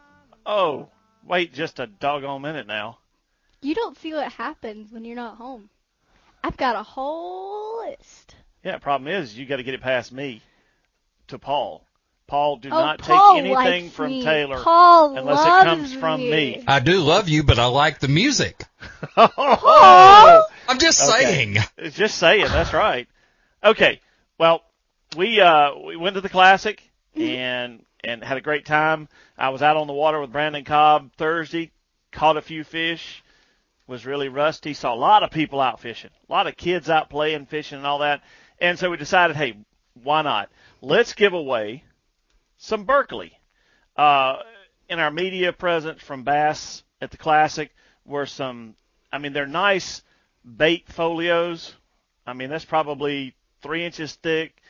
Oh, 0.44 0.88
wait 1.26 1.52
just 1.54 1.78
a 1.78 1.86
doggone 1.86 2.42
minute 2.42 2.66
now. 2.66 2.98
You 3.60 3.74
don't 3.74 3.96
see 3.96 4.12
what 4.12 4.32
happens 4.32 4.92
when 4.92 5.04
you're 5.04 5.16
not 5.16 5.36
home. 5.36 5.70
I've 6.44 6.56
got 6.56 6.76
a 6.76 6.82
whole 6.82 7.84
list. 7.86 8.36
Yeah, 8.64 8.78
problem 8.78 9.12
is 9.12 9.36
you 9.36 9.46
got 9.46 9.56
to 9.56 9.62
get 9.62 9.74
it 9.74 9.80
past 9.80 10.12
me 10.12 10.42
to 11.28 11.38
Paul. 11.38 11.84
Paul, 12.28 12.58
do 12.58 12.68
oh, 12.70 12.78
not 12.78 13.00
Paul 13.00 13.34
take 13.34 13.44
anything 13.44 13.90
from 13.90 14.12
me. 14.12 14.22
Taylor 14.22 14.62
Paul 14.62 15.16
unless 15.16 15.44
it 15.44 15.48
loves 15.48 15.64
comes 15.64 15.94
from 15.94 16.28
me. 16.28 16.62
I 16.66 16.78
do 16.78 17.00
love 17.00 17.28
you, 17.28 17.42
but 17.42 17.58
I 17.58 17.66
like 17.66 17.98
the 17.98 18.08
music. 18.08 18.64
oh, 19.16 20.44
I'm 20.68 20.78
just 20.78 21.08
Okay. 21.08 21.24
saying. 21.24 21.56
It's 21.78 21.96
just 21.96 22.18
saying. 22.18 22.44
That's 22.44 22.74
right. 22.74 23.08
Okay. 23.64 24.00
Well, 24.38 24.62
we 25.16 25.40
uh 25.40 25.70
we 25.86 25.96
went 25.96 26.14
to 26.14 26.20
the 26.20 26.28
classic 26.28 26.82
and 27.16 27.82
and 28.04 28.22
had 28.22 28.36
a 28.36 28.42
great 28.42 28.66
time. 28.66 29.08
I 29.38 29.48
was 29.48 29.62
out 29.62 29.78
on 29.78 29.86
the 29.86 29.94
water 29.94 30.20
with 30.20 30.30
Brandon 30.30 30.64
Cobb 30.64 31.10
Thursday, 31.16 31.72
caught 32.12 32.36
a 32.36 32.42
few 32.42 32.62
fish. 32.62 33.24
Was 33.86 34.04
really 34.04 34.28
rusty. 34.28 34.74
Saw 34.74 34.92
a 34.92 34.96
lot 34.96 35.22
of 35.22 35.30
people 35.30 35.62
out 35.62 35.80
fishing, 35.80 36.10
a 36.28 36.32
lot 36.32 36.46
of 36.46 36.58
kids 36.58 36.90
out 36.90 37.08
playing, 37.08 37.46
fishing, 37.46 37.78
and 37.78 37.86
all 37.86 38.00
that. 38.00 38.22
And 38.60 38.78
so 38.78 38.90
we 38.90 38.98
decided, 38.98 39.34
hey, 39.34 39.56
why 39.94 40.20
not? 40.20 40.50
Let's 40.82 41.14
give 41.14 41.32
away 41.32 41.84
some 42.58 42.84
Berkley. 42.84 43.32
Uh, 43.96 44.36
in 44.88 45.00
our 45.00 45.10
media 45.10 45.52
presence 45.52 46.00
from 46.02 46.22
Bass 46.22 46.84
at 47.00 47.10
the 47.10 47.16
Classic 47.16 47.74
were 48.04 48.26
some. 48.26 48.74
I 49.12 49.18
mean, 49.18 49.32
they're 49.32 49.46
nice 49.46 50.02
bait 50.44 50.86
folios. 50.88 51.74
I 52.26 52.34
mean, 52.34 52.50
that's 52.50 52.64
probably 52.64 53.34
three 53.62 53.84
inches 53.84 54.14
thick 54.14 54.60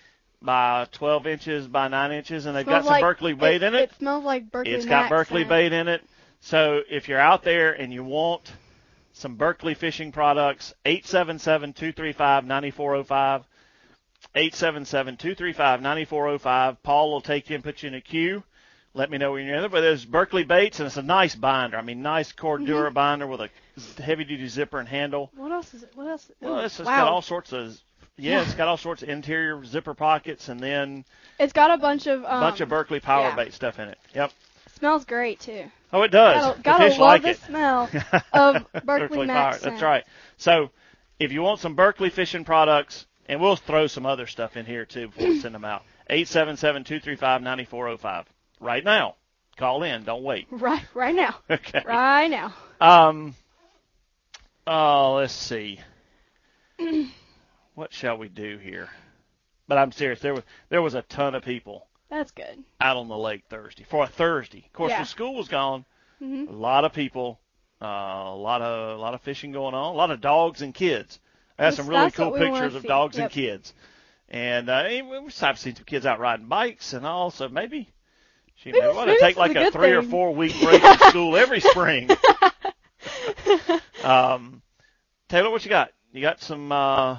by 0.41 0.87
12 0.93 1.27
inches 1.27 1.67
by 1.67 1.89
9 1.89 2.13
inches, 2.13 2.47
and 2.47 2.57
they've 2.57 2.65
got 2.65 2.85
some 2.85 2.93
like- 2.93 3.03
Berkley 3.03 3.35
bait 3.35 3.63
in 3.63 3.75
it. 3.75 3.91
It 3.91 3.95
smells 3.99 4.25
like 4.25 4.51
Berkley 4.51 4.73
It's 4.73 4.87
got 4.87 5.09
Berkley 5.09 5.45
bait 5.45 5.73
in 5.73 5.89
it. 5.89 6.03
So 6.41 6.83
if 6.89 7.09
you're 7.09 7.19
out 7.19 7.43
there 7.43 7.73
and 7.73 7.93
you 7.93 8.05
want 8.05 8.53
some 9.13 9.35
Berkley 9.35 9.75
fishing 9.75 10.13
products, 10.13 10.73
877-235-9405. 10.87 13.45
877-235-9405. 14.35 16.77
Paul 16.83 17.11
will 17.11 17.21
take 17.21 17.51
you 17.51 17.57
and 17.57 17.65
put 17.65 17.83
you 17.83 17.89
in 17.89 17.95
a 17.95 18.01
queue. 18.01 18.43
Let 18.95 19.11
me 19.11 19.19
know 19.19 19.33
when 19.33 19.45
you're 19.47 19.55
in 19.57 19.61
there. 19.63 19.69
But 19.69 19.83
there's 19.83 20.05
Berkley 20.05 20.45
baits, 20.45 20.81
and 20.81 20.87
it's 20.87 20.97
a 20.97 21.03
nice 21.03 21.35
binder. 21.35 21.77
I 21.77 21.83
mean, 21.83 22.01
nice 22.03 22.33
Cordura 22.33 22.87
Mm-hmm. 22.87 22.95
binder 22.95 23.27
with 23.27 23.41
a 23.43 23.51
heavy-duty 24.03 24.49
zipper 24.49 24.79
and 24.81 24.89
handle. 24.89 25.31
What 25.37 25.53
else 25.53 25.75
is 25.75 25.83
it? 25.83 25.91
What 25.95 26.07
else? 26.09 26.31
Well, 26.41 26.61
Ooh, 26.61 26.65
it's, 26.65 26.81
it's 26.81 26.87
wow. 26.87 27.05
got 27.05 27.13
all 27.13 27.23
sorts 27.23 27.53
of 27.53 27.79
Yeah, 28.17 28.43
it's 28.43 28.55
got 28.55 28.69
all 28.69 28.77
sorts 28.77 29.03
of 29.03 29.09
interior 29.09 29.63
zipper 29.65 29.95
pockets 29.95 30.49
and 30.49 30.59
then 30.59 31.05
It's 31.39 31.53
got 31.53 31.71
a 31.73 31.79
bunch 31.79 32.07
of 32.07 32.25
um, 32.25 32.41
bunch 32.41 32.61
of 32.61 32.69
Berkley 32.69 33.01
power 33.01 33.29
yeah. 33.29 33.37
bait 33.37 33.53
stuff 33.53 33.79
in 33.79 33.89
it. 33.89 33.99
Yep. 34.15 34.33
Smells 34.79 35.05
great 35.05 35.41
too. 35.41 35.65
Oh, 35.93 36.03
it 36.03 36.11
does. 36.11 36.43
Gotta, 36.43 36.57
the 36.57 36.63
gotta 36.63 36.85
love 36.91 36.99
like 36.99 37.23
the 37.23 37.31
it. 37.31 37.39
smell 37.41 37.89
of 38.33 38.55
Berkley 38.73 38.81
Berkley 38.85 39.27
Max. 39.27 39.59
Power. 39.61 39.71
That's 39.71 39.83
right. 39.83 40.05
So, 40.39 40.71
if 41.19 41.33
you 41.33 41.43
want 41.43 41.61
some 41.61 41.75
Berkley 41.75 42.11
fishing 42.11 42.45
products, 42.45 43.07
and 43.29 43.41
we'll 43.41 43.57
throw 43.57 43.87
some 43.87 44.07
other 44.07 44.27
stuff 44.27 44.57
in 44.57 44.65
here 44.67 44.85
too 44.85 45.09
before 45.09 45.29
we 45.29 45.41
send 45.41 45.55
them 45.55 45.65
out. 45.65 45.83
Eight 46.11 46.29
seven 46.29 46.57
seven 46.57 46.85
two 46.85 47.01
three 47.01 47.17
five 47.17 47.43
ninety 47.43 47.65
four 47.65 47.87
zero 47.87 47.97
five. 47.99 48.27
Right 48.61 48.83
now, 48.85 49.17
call 49.57 49.83
in. 49.83 50.05
Don't 50.05 50.23
wait. 50.23 50.47
Right, 50.53 50.83
right 50.95 51.15
now, 51.15 51.37
Okay. 51.51 51.83
right 51.87 52.29
now. 52.29 52.55
Um. 52.81 53.35
Oh, 54.67 55.15
let's 55.17 55.33
see. 55.33 55.81
what 57.75 57.93
shall 57.93 58.17
we 58.19 58.29
do 58.29 58.59
here? 58.59 58.89
But 59.67 59.79
I'm 59.79 59.93
serious. 59.93 60.21
There 60.21 60.35
was 60.35 60.45
there 60.71 60.83
was 60.83 60.95
a 60.95 61.03
ton 61.03 61.35
of 61.35 61.43
people 61.45 61.87
That's 62.11 62.31
good. 62.31 62.59
out 62.81 62.97
on 62.97 63.09
the 63.09 63.17
lake 63.19 63.45
Thursday 63.51 63.85
for 63.89 64.05
a 64.05 64.09
Thursday. 64.09 64.65
Of 64.67 64.73
course, 64.73 64.91
Yeah. 64.91 64.99
when 64.99 65.07
school 65.07 65.35
was 65.35 65.49
gone, 65.49 65.85
Mhm. 66.23 66.49
a 66.49 66.53
lot 66.53 66.85
of 66.85 66.93
people, 66.93 67.39
uh, 67.83 67.85
a 67.87 68.35
lot 68.37 68.63
of 68.63 68.99
a 68.99 69.01
lot 69.01 69.15
of 69.15 69.21
fishing 69.21 69.53
going 69.53 69.75
on, 69.75 69.95
a 69.95 69.97
lot 69.97 70.11
of 70.11 70.21
dogs 70.21 70.63
and 70.63 70.75
kids. 70.75 71.21
I 71.59 71.65
had 71.67 71.75
some 71.75 71.89
really 71.89 72.11
cool 72.11 72.31
what 72.31 72.41
we 72.41 72.49
wanna 72.49 72.63
pictures 72.67 72.75
of 72.77 72.85
dogs 72.85 73.19
and 73.19 73.31
kids, 73.31 73.75
and 74.29 74.69
uh, 74.69 74.85
we- 74.89 75.31
I've 75.43 75.59
seen 75.59 75.75
some 75.75 75.85
kids 75.85 76.07
out 76.07 76.21
riding 76.21 76.47
bikes 76.47 76.93
and 76.93 77.05
all. 77.07 77.31
So 77.31 77.49
maybe, 77.49 77.89
she 78.57 78.71
Maybe 78.73 78.87
may 78.87 78.95
want 78.95 79.11
to 79.11 79.19
take 79.19 79.37
like 79.37 79.57
a 79.57 79.69
a 79.69 79.71
three 79.71 79.93
or 79.93 80.03
four 80.03 80.35
week 80.35 80.55
break 80.63 80.81
from 80.81 80.99
school 81.11 81.37
every 81.37 81.61
spring. 81.61 82.09
um, 84.05 84.63
Taylor, 85.29 85.51
what 85.51 85.65
you 85.65 85.69
got? 85.71 85.91
You 86.13 86.23
got 86.23 86.41
some 86.41 86.73
uh, 86.73 87.19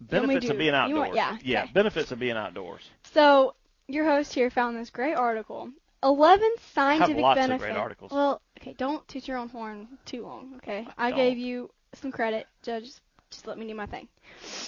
benefits 0.00 0.48
of 0.48 0.58
being 0.58 0.74
outdoors. 0.74 0.98
want- 1.08 1.14
yeah, 1.14 1.38
yeah, 1.42 1.62
okay. 1.64 1.72
benefits 1.72 2.12
of 2.12 2.18
being 2.18 2.36
outdoors. 2.36 2.82
So 3.12 3.54
your 3.88 4.04
host 4.04 4.32
here 4.32 4.50
found 4.50 4.76
this 4.76 4.90
great 4.90 5.14
article. 5.14 5.70
Eleven 6.02 6.50
scientific 6.74 7.22
lots 7.22 7.40
of 7.40 7.46
great 7.58 7.74
benefits. 7.74 8.12
Well, 8.12 8.40
okay, 8.60 8.74
don't 8.76 9.06
toot 9.06 9.28
your 9.28 9.36
own 9.36 9.48
horn 9.48 9.86
too 10.04 10.22
long. 10.22 10.54
Okay, 10.56 10.86
I 10.98 11.10
don't. 11.10 11.16
gave 11.18 11.38
you 11.38 11.70
some 11.94 12.10
credit. 12.10 12.46
Judge, 12.62 12.90
just 13.32 13.46
let 13.46 13.58
me 13.58 13.66
do 13.66 13.74
my 13.74 13.86
thing. 13.86 14.08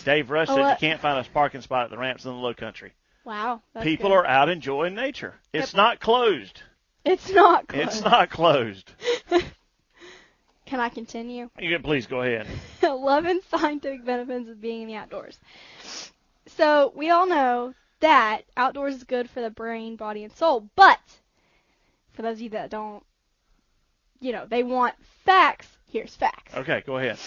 Dave 0.05 0.31
Rush 0.31 0.48
Oh, 0.50 0.55
said 0.55 0.61
you 0.62 0.66
uh, 0.66 0.77
can't 0.77 1.00
find 1.00 1.24
a 1.24 1.31
parking 1.31 1.61
spot 1.61 1.85
at 1.85 1.90
the 1.90 1.98
ramps 1.98 2.24
in 2.24 2.31
the 2.33 2.37
low 2.37 2.55
country. 2.55 2.92
Wow, 3.24 3.62
People 3.83 4.11
good. 4.11 4.16
are 4.16 4.27
out 4.27 4.48
enjoying 4.48 4.94
nature. 4.94 5.35
It's 5.53 5.72
Yep. 5.72 5.77
not 5.77 6.00
closed. 6.00 6.62
It's 7.05 7.31
not 7.31 7.68
close. 7.68 7.83
It's 7.87 8.03
not 8.03 8.31
closed. 8.31 8.90
Can 10.66 10.81
I 10.81 10.88
continue? 10.88 11.50
You 11.59 11.70
can 11.70 11.83
please 11.83 12.07
go 12.07 12.22
ahead. 12.22 12.46
11 12.83 13.42
scientific 13.50 14.05
benefits 14.05 14.48
of 14.48 14.61
being 14.61 14.83
in 14.83 14.88
the 14.88 14.94
outdoors. 14.96 15.38
So, 16.46 16.92
we 16.96 17.11
all 17.11 17.27
know 17.27 17.74
that 18.00 18.42
outdoors 18.57 18.96
is 18.96 19.05
good 19.05 19.29
for 19.31 19.40
the 19.40 19.50
brain, 19.50 19.96
body, 19.96 20.24
and 20.24 20.33
soul, 20.35 20.68
but 20.77 21.00
for 22.12 22.22
those 22.22 22.37
of 22.37 22.40
you 22.42 22.50
that 22.50 22.70
don't, 22.70 23.03
you 24.20 24.33
know, 24.33 24.46
they 24.46 24.62
want 24.62 24.94
facts, 25.24 25.68
here's 25.90 26.14
facts. 26.16 26.55
Okay, 26.55 26.83
go 26.87 26.96
ahead. 26.98 27.18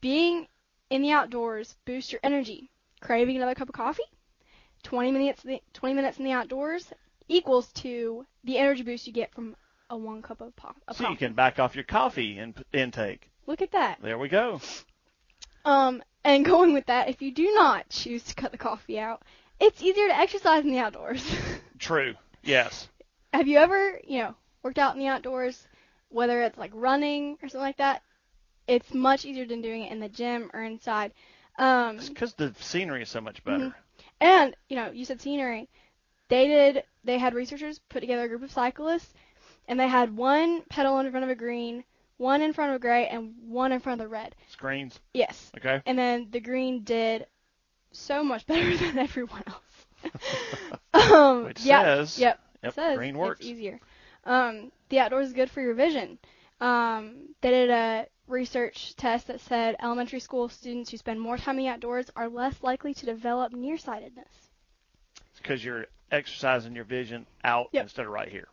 Being 0.00 0.46
in 0.90 1.02
the 1.02 1.12
outdoors 1.12 1.76
boosts 1.84 2.12
your 2.12 2.20
energy. 2.22 2.70
Craving 3.00 3.36
another 3.36 3.54
cup 3.54 3.68
of 3.68 3.74
coffee? 3.74 4.02
20 4.82 5.10
minutes, 5.10 5.44
20 5.72 5.94
minutes 5.94 6.18
in 6.18 6.24
the 6.24 6.32
outdoors 6.32 6.92
equals 7.28 7.72
to 7.72 8.24
the 8.44 8.56
energy 8.58 8.82
boost 8.82 9.06
you 9.06 9.12
get 9.12 9.32
from 9.34 9.56
a 9.90 9.96
one 9.96 10.22
cup 10.22 10.40
of, 10.40 10.54
pop, 10.56 10.76
of 10.88 10.96
So 10.96 11.04
coffee. 11.04 11.12
you 11.12 11.18
can 11.18 11.32
back 11.34 11.58
off 11.58 11.74
your 11.74 11.84
coffee 11.84 12.38
in, 12.38 12.54
intake. 12.72 13.30
Look 13.46 13.62
at 13.62 13.72
that. 13.72 13.98
There 14.02 14.18
we 14.18 14.28
go. 14.28 14.60
Um, 15.64 16.02
and 16.24 16.44
going 16.44 16.72
with 16.72 16.86
that, 16.86 17.08
if 17.08 17.20
you 17.22 17.32
do 17.32 17.52
not 17.54 17.88
choose 17.88 18.22
to 18.24 18.34
cut 18.34 18.52
the 18.52 18.58
coffee 18.58 18.98
out, 18.98 19.22
it's 19.60 19.82
easier 19.82 20.08
to 20.08 20.16
exercise 20.16 20.64
in 20.64 20.70
the 20.70 20.78
outdoors. 20.78 21.24
True. 21.78 22.14
Yes. 22.42 22.88
Have 23.32 23.48
you 23.48 23.58
ever, 23.58 24.00
you 24.06 24.20
know, 24.20 24.34
worked 24.62 24.78
out 24.78 24.94
in 24.94 25.00
the 25.00 25.08
outdoors, 25.08 25.66
whether 26.10 26.42
it's 26.42 26.58
like 26.58 26.70
running 26.74 27.38
or 27.42 27.48
something 27.48 27.60
like 27.60 27.78
that? 27.78 28.02
It's 28.66 28.92
much 28.94 29.24
easier 29.24 29.46
than 29.46 29.60
doing 29.62 29.82
it 29.82 29.92
in 29.92 30.00
the 30.00 30.08
gym 30.08 30.50
or 30.52 30.62
inside. 30.62 31.12
Um, 31.58 31.98
Because 31.98 32.34
the 32.34 32.54
scenery 32.60 33.02
is 33.02 33.08
so 33.08 33.20
much 33.20 33.42
better. 33.44 33.74
and 34.20 34.56
you 34.68 34.76
know, 34.76 34.90
you 34.90 35.04
said 35.04 35.20
scenery. 35.20 35.68
They 36.28 36.46
did. 36.48 36.82
They 37.04 37.18
had 37.18 37.34
researchers 37.34 37.78
put 37.88 38.00
together 38.00 38.24
a 38.24 38.28
group 38.28 38.42
of 38.42 38.50
cyclists, 38.50 39.14
and 39.68 39.78
they 39.78 39.86
had 39.88 40.16
one 40.16 40.62
pedal 40.68 40.98
in 40.98 41.10
front 41.10 41.22
of 41.24 41.30
a 41.30 41.34
green, 41.36 41.84
one 42.16 42.42
in 42.42 42.52
front 42.52 42.70
of 42.72 42.76
a 42.76 42.80
gray, 42.80 43.06
and 43.06 43.34
one 43.46 43.70
in 43.72 43.78
front 43.80 44.00
of 44.00 44.04
the 44.04 44.10
red. 44.10 44.34
Screens. 44.48 44.98
Yes. 45.14 45.52
Okay. 45.56 45.80
And 45.86 45.96
then 45.98 46.28
the 46.30 46.40
green 46.40 46.82
did 46.82 47.26
so 47.92 48.24
much 48.24 48.44
better 48.48 48.76
than 48.76 48.98
everyone 48.98 49.44
else. 49.46 50.12
um, 51.12 51.44
Which 51.44 51.60
yeah, 51.62 51.82
says- 51.82 52.18
yep, 52.18 52.40
Yep. 52.62 52.74
says 52.74 52.98
green 52.98 53.16
works. 53.18 53.40
It's 53.40 53.48
easier. 53.48 53.80
Um, 54.24 54.72
the 54.88 54.98
outdoors 54.98 55.28
is 55.28 55.32
good 55.32 55.50
for 55.50 55.60
your 55.60 55.74
vision. 55.74 56.18
Um, 56.60 57.28
they 57.40 57.50
did 57.50 57.70
a 57.70 58.06
research 58.28 58.94
test 58.96 59.26
that 59.28 59.40
said 59.40 59.76
elementary 59.82 60.20
school 60.20 60.48
students 60.48 60.90
who 60.90 60.96
spend 60.96 61.20
more 61.20 61.36
time 61.38 61.58
in 61.58 61.64
the 61.64 61.70
outdoors 61.70 62.10
are 62.16 62.28
less 62.28 62.62
likely 62.62 62.94
to 62.94 63.06
develop 63.06 63.52
nearsightedness. 63.52 64.50
It's 65.30 65.40
because 65.40 65.64
you're 65.64 65.86
exercising 66.10 66.74
your 66.74 66.84
vision 66.84 67.26
out 67.44 67.68
Yep. 67.72 67.82
instead 67.84 68.06
of 68.06 68.12
right 68.12 68.28
here. 68.28 68.48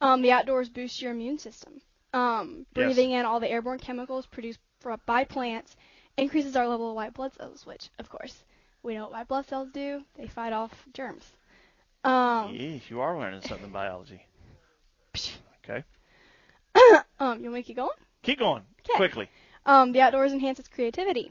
Um, 0.00 0.22
the 0.22 0.32
outdoors 0.32 0.68
boosts 0.68 1.00
your 1.02 1.12
immune 1.12 1.38
system. 1.38 1.80
Um, 2.12 2.66
Yes. 2.74 2.94
breathing 2.94 3.12
in 3.12 3.24
all 3.26 3.40
the 3.40 3.50
airborne 3.50 3.78
chemicals 3.78 4.26
produced 4.26 4.60
by 5.06 5.24
plants 5.24 5.76
increases 6.16 6.56
our 6.56 6.66
level 6.68 6.90
of 6.90 6.96
white 6.96 7.14
blood 7.14 7.34
cells, 7.34 7.66
which, 7.66 7.90
of 7.98 8.08
course, 8.08 8.44
we 8.82 8.94
know 8.94 9.02
what 9.02 9.12
white 9.12 9.28
blood 9.28 9.46
cells 9.46 9.68
do. 9.72 10.04
They 10.14 10.26
fight 10.26 10.52
off 10.52 10.86
germs. 10.94 11.32
Um, 12.04 12.54
you 12.54 13.00
are 13.00 13.18
learning 13.18 13.42
something 13.42 13.70
biology. 13.72 14.24
Okay. 15.64 15.84
um, 17.18 17.38
you 17.40 17.50
want 17.50 17.54
me 17.54 17.62
to 17.62 17.66
keep 17.66 17.76
going? 17.76 17.90
Keep 18.22 18.38
going. 18.38 18.64
'Kay. 18.84 18.94
Quickly. 18.96 19.28
Um, 19.66 19.92
the 19.92 20.00
outdoors 20.00 20.32
enhances 20.32 20.68
creativity. 20.68 21.30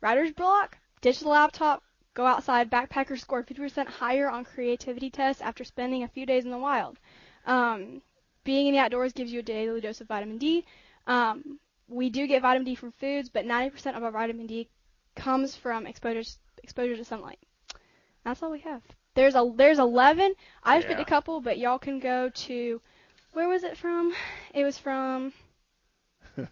Writer's 0.00 0.32
block, 0.32 0.78
ditch 1.00 1.20
the 1.20 1.28
laptop, 1.28 1.82
go 2.14 2.26
outside. 2.26 2.70
Backpackers 2.70 3.20
scored 3.20 3.46
50% 3.46 3.86
higher 3.86 4.28
on 4.28 4.44
creativity 4.44 5.10
tests 5.10 5.42
after 5.42 5.64
spending 5.64 6.02
a 6.02 6.08
few 6.08 6.26
days 6.26 6.44
in 6.44 6.50
the 6.50 6.58
wild. 6.58 6.98
Um, 7.46 8.02
being 8.44 8.66
in 8.66 8.74
the 8.74 8.80
outdoors 8.80 9.12
gives 9.12 9.32
you 9.32 9.40
a 9.40 9.42
daily 9.42 9.80
dose 9.80 10.00
of 10.00 10.08
vitamin 10.08 10.38
D. 10.38 10.64
Um, 11.06 11.58
we 11.88 12.10
do 12.10 12.26
get 12.26 12.42
vitamin 12.42 12.64
D 12.64 12.74
from 12.74 12.92
foods, 12.92 13.28
but 13.28 13.44
90% 13.44 13.96
of 13.96 14.02
our 14.02 14.10
vitamin 14.10 14.46
D 14.46 14.68
comes 15.14 15.54
from 15.54 15.86
exposure 15.86 16.28
exposure 16.62 16.96
to 16.96 17.04
sunlight. 17.04 17.38
That's 18.24 18.42
all 18.42 18.50
we 18.50 18.60
have. 18.60 18.82
There's 19.14 19.34
a 19.34 19.52
there's 19.54 19.78
11. 19.78 20.34
I 20.64 20.78
just 20.78 20.88
picked 20.88 21.00
a 21.00 21.04
couple, 21.04 21.40
but 21.40 21.58
y'all 21.58 21.78
can 21.78 22.00
go 22.00 22.28
to 22.28 22.80
where 23.32 23.48
was 23.48 23.62
it 23.62 23.76
from? 23.76 24.12
It 24.52 24.64
was 24.64 24.78
from 24.78 25.32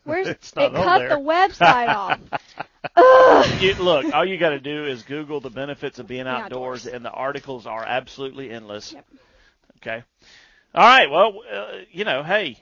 Where's 0.04 0.28
It's 0.28 0.54
not 0.56 0.72
it 0.72 0.76
on 0.76 0.84
cut 0.84 0.98
there. 0.98 1.08
the 1.10 1.14
website 1.16 1.88
off. 1.88 2.20
You, 3.60 3.74
look, 3.74 4.12
all 4.14 4.24
you 4.26 4.36
got 4.36 4.50
to 4.50 4.60
do 4.60 4.84
is 4.86 5.02
Google 5.02 5.40
the 5.40 5.48
benefits 5.50 5.98
of 5.98 6.06
being 6.06 6.24
Being 6.24 6.26
outdoors, 6.36 6.82
outdoors. 6.86 6.94
and 6.94 7.04
the 7.04 7.10
articles 7.10 7.66
are 7.66 7.82
absolutely 7.84 8.50
endless. 8.50 8.92
Yep. 8.92 9.06
Okay. 9.78 10.02
All 10.74 10.84
right. 10.86 11.10
Well, 11.10 11.40
uh, 11.50 11.66
you 11.90 12.04
know, 12.04 12.22
hey, 12.22 12.58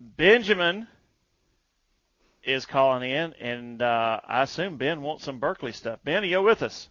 Benjamin 0.00 0.88
is 2.42 2.66
calling 2.66 3.08
in, 3.08 3.34
and 3.34 3.80
uh, 3.80 4.20
I 4.26 4.42
assume 4.42 4.76
Ben 4.78 5.00
wants 5.00 5.24
some 5.24 5.38
Berkley 5.38 5.72
stuff. 5.72 6.00
Ben, 6.04 6.24
are 6.24 6.26
you 6.26 6.42
with 6.42 6.62
us? 6.62 6.88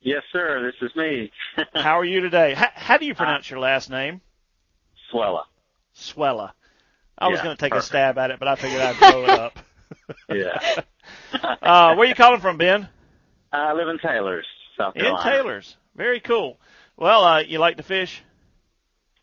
Yes, 0.00 0.22
sir. 0.32 0.60
This 0.80 0.90
is 0.90 0.96
me. 0.96 1.30
How 1.74 1.98
are 2.00 2.04
you 2.04 2.20
today? 2.20 2.54
How, 2.54 2.68
how 2.74 2.96
do 2.98 3.06
you 3.06 3.14
pronounce 3.14 3.48
your 3.50 3.60
last 3.60 3.88
name? 3.88 4.20
Swella. 5.12 5.42
Swella. 5.96 6.50
I 7.18 7.28
was 7.28 7.38
Yeah, 7.38 7.44
going 7.44 7.56
to 7.56 7.60
take 7.60 7.74
a 7.74 7.82
stab 7.82 8.16
at 8.18 8.30
it, 8.30 8.38
but 8.38 8.48
I 8.48 8.54
figured 8.54 8.80
I'd 8.80 8.98
blow 8.98 9.24
it 9.24 9.30
up. 9.30 9.58
Yeah. 10.28 10.58
Uh, 11.62 11.94
where 11.94 12.06
you 12.06 12.14
calling 12.14 12.40
from, 12.40 12.58
Ben? 12.58 12.88
I 13.52 13.72
live 13.72 13.88
in 13.88 13.98
Taylor's, 13.98 14.46
South 14.76 14.94
In 14.96 15.02
Carolina. 15.02 15.30
Taylor's. 15.30 15.76
Very 15.96 16.20
cool. 16.20 16.58
Well, 16.96 17.24
uh, 17.24 17.38
you 17.40 17.58
like 17.58 17.78
to 17.78 17.82
fish? 17.82 18.22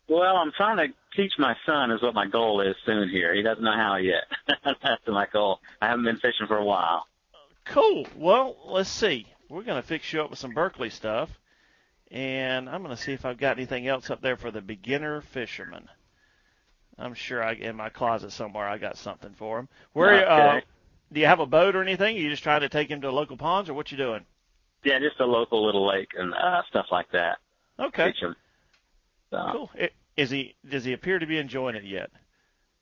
Well, 0.08 0.36
I'm 0.36 0.52
trying 0.56 0.76
to 0.78 0.94
teach 1.16 1.32
my 1.38 1.54
son 1.64 1.90
is 1.92 2.02
what 2.02 2.14
my 2.14 2.26
goal 2.26 2.60
is 2.60 2.74
soon 2.84 3.08
here. 3.08 3.34
He 3.34 3.42
doesn't 3.42 3.62
know 3.62 3.72
how 3.72 3.96
yet. 3.96 4.24
That's 4.82 5.02
my 5.06 5.26
goal. 5.32 5.60
I 5.80 5.86
haven't 5.88 6.04
been 6.04 6.16
fishing 6.18 6.46
for 6.48 6.56
a 6.58 6.64
while. 6.64 7.06
Cool. 7.64 8.06
Well, 8.16 8.56
let's 8.66 8.90
see. 8.90 9.26
We're 9.48 9.62
going 9.62 9.80
to 9.80 9.86
fix 9.86 10.12
you 10.12 10.22
up 10.22 10.30
with 10.30 10.38
some 10.40 10.52
Berkley 10.54 10.90
stuff, 10.90 11.30
and 12.10 12.68
I'm 12.68 12.82
going 12.82 12.96
to 12.96 13.00
see 13.02 13.12
if 13.12 13.24
I've 13.24 13.38
got 13.38 13.56
anything 13.56 13.86
else 13.86 14.10
up 14.10 14.20
there 14.20 14.36
for 14.36 14.50
the 14.50 14.60
beginner 14.60 15.20
fisherman. 15.20 15.88
I'm 16.98 17.14
sure 17.14 17.42
I 17.42 17.52
in 17.52 17.76
my 17.76 17.88
closet 17.88 18.32
somewhere 18.32 18.66
I 18.66 18.78
got 18.78 18.96
something 18.96 19.34
for 19.34 19.58
him. 19.58 19.68
Where 19.92 20.28
uh, 20.28 20.60
do 21.12 21.20
you 21.20 21.26
have 21.26 21.40
a 21.40 21.46
boat 21.46 21.76
or 21.76 21.82
anything? 21.82 22.16
Are 22.16 22.20
you 22.20 22.30
just 22.30 22.42
trying 22.42 22.62
to 22.62 22.68
take 22.68 22.90
him 22.90 23.00
to 23.02 23.10
local 23.10 23.36
ponds, 23.36 23.68
or 23.68 23.74
what 23.74 23.90
you 23.90 23.98
doing? 23.98 24.24
Yeah, 24.84 24.98
just 24.98 25.20
a 25.20 25.26
local 25.26 25.64
little 25.64 25.86
lake 25.86 26.10
and 26.16 26.32
uh, 26.34 26.62
stuff 26.68 26.86
like 26.90 27.10
that. 27.12 27.38
Okay. 27.78 28.12
Teach 28.12 28.22
him. 28.22 28.36
So, 29.30 29.48
Cool. 29.52 29.70
Is 30.16 30.30
he? 30.30 30.54
Does 30.68 30.84
he 30.84 30.92
appear 30.92 31.18
to 31.18 31.26
be 31.26 31.38
enjoying 31.38 31.76
it 31.76 31.84
yet? 31.84 32.10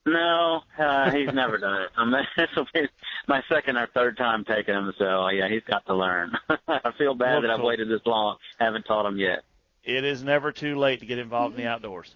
No, 0.07 0.61
uh, 0.79 1.11
he's 1.11 1.33
never 1.33 1.57
done 1.57 1.83
it. 1.83 1.91
Um, 1.97 2.15
this 2.37 2.49
will 2.55 2.67
be 2.75 2.89
my 3.27 3.43
second 3.49 3.77
or 3.77 3.89
third 3.95 4.17
time 4.17 4.45
taking 4.45 4.75
him, 4.75 4.93
so 4.99 5.29
yeah, 5.29 5.49
he's 5.49 5.65
got 5.67 5.85
to 5.87 5.95
learn. 5.95 6.33
I 6.69 6.93
feel 6.99 7.15
bad 7.15 7.43
that 7.43 7.51
I've 7.51 7.63
waited 7.63 7.89
this 7.89 8.03
long, 8.05 8.37
haven't 8.59 8.85
taught 8.85 9.07
him 9.07 9.19
yet. 9.19 9.45
It 9.83 10.05
is 10.05 10.23
never 10.23 10.53
too 10.53 10.79
late 10.79 11.01
to 11.01 11.07
get 11.07 11.19
involved 11.19 11.57
in 11.57 11.63
the 11.65 11.69
outdoors. 11.69 12.15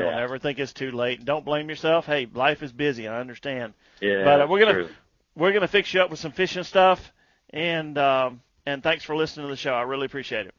Don't 0.00 0.14
ever 0.14 0.38
think 0.38 0.58
it's 0.58 0.72
too 0.72 0.90
late. 0.92 1.24
Don't 1.24 1.44
blame 1.44 1.68
yourself. 1.68 2.06
Hey, 2.06 2.26
life 2.32 2.62
is 2.62 2.72
busy. 2.72 3.08
I 3.08 3.20
understand. 3.20 3.74
yeah. 4.00 4.24
but, 4.24 4.40
uh, 4.42 4.46
we're 4.48 4.60
gonna- 4.60 4.72
true. 4.72 4.88
We're 5.34 5.52
gonna 5.52 5.68
fix 5.68 5.94
you 5.94 6.02
up 6.02 6.10
with 6.10 6.18
some 6.18 6.32
fishing 6.32 6.62
stuff, 6.62 7.10
and 7.50 7.96
um, 7.96 8.42
and 8.66 8.82
thanks 8.82 9.02
for 9.02 9.16
listening 9.16 9.46
to 9.46 9.50
the 9.50 9.56
show. 9.56 9.72
I 9.72 9.82
really 9.82 10.04
appreciate 10.04 10.46
it. 10.46 10.54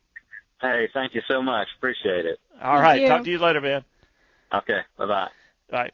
Hey, 0.61 0.89
thank 0.93 1.13
you 1.13 1.21
so 1.27 1.43
much. 1.43 1.67
Appreciate 1.77 2.25
it. 2.25 2.39
All 2.61 2.79
right, 2.79 3.01
you. 3.01 3.07
talk 3.07 3.23
to 3.23 3.29
you 3.29 3.37
later, 3.37 3.61
man. 3.61 3.83
Okay, 4.53 4.79
bye 4.97 5.05
bye. 5.05 5.29
Right. 5.71 5.93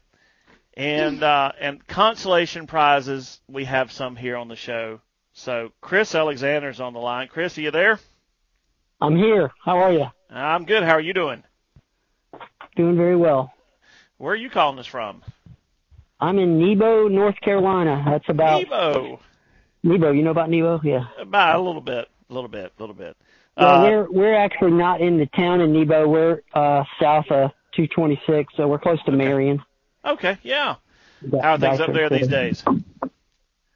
And 0.75 1.23
uh, 1.23 1.51
and 1.59 1.85
consolation 1.87 2.67
prizes, 2.67 3.41
we 3.49 3.65
have 3.65 3.91
some 3.91 4.15
here 4.15 4.37
on 4.37 4.47
the 4.47 4.55
show. 4.55 5.01
So 5.33 5.71
Chris 5.81 6.15
Alexander's 6.15 6.79
on 6.79 6.93
the 6.93 6.99
line. 6.99 7.27
Chris, 7.27 7.57
are 7.57 7.61
you 7.61 7.71
there? 7.71 7.99
I'm 9.01 9.15
here. 9.17 9.51
How 9.63 9.77
are 9.79 9.91
you? 9.91 10.05
I'm 10.29 10.65
good. 10.65 10.83
How 10.83 10.91
are 10.93 11.01
you 11.01 11.13
doing? 11.13 11.43
Doing 12.79 12.95
very 12.95 13.17
well. 13.17 13.51
Where 14.19 14.31
are 14.31 14.37
you 14.37 14.49
calling 14.49 14.79
us 14.79 14.85
from? 14.87 15.21
I'm 16.21 16.39
in 16.39 16.57
Nebo, 16.57 17.09
North 17.09 17.35
Carolina. 17.41 18.01
That's 18.07 18.29
about 18.29 18.61
Nebo. 18.61 19.19
Nebo. 19.83 20.11
You 20.11 20.23
know 20.23 20.31
about 20.31 20.49
Nebo? 20.49 20.79
Yeah. 20.81 21.07
About 21.19 21.57
a 21.57 21.59
little 21.59 21.81
bit, 21.81 22.07
a 22.29 22.33
little 22.33 22.47
bit, 22.47 22.71
a 22.77 22.81
little 22.81 22.95
bit. 22.95 23.17
Well, 23.57 23.67
Uh, 23.67 23.83
we're 23.83 24.09
we're 24.09 24.33
actually 24.33 24.71
not 24.71 25.01
in 25.01 25.17
the 25.17 25.25
town 25.25 25.59
of 25.59 25.69
Nebo. 25.69 26.07
We're 26.07 26.41
uh, 26.53 26.85
south 27.01 27.25
of 27.31 27.51
226, 27.73 28.53
so 28.55 28.69
we're 28.69 28.79
close 28.79 29.03
to 29.03 29.11
Marion. 29.11 29.61
okay, 30.05 30.37
yeah. 30.41 30.75
How 31.41 31.55
are 31.55 31.57
things 31.59 31.81
up 31.81 31.91
there 31.91 32.09
these 32.09 32.29
days? 32.29 32.63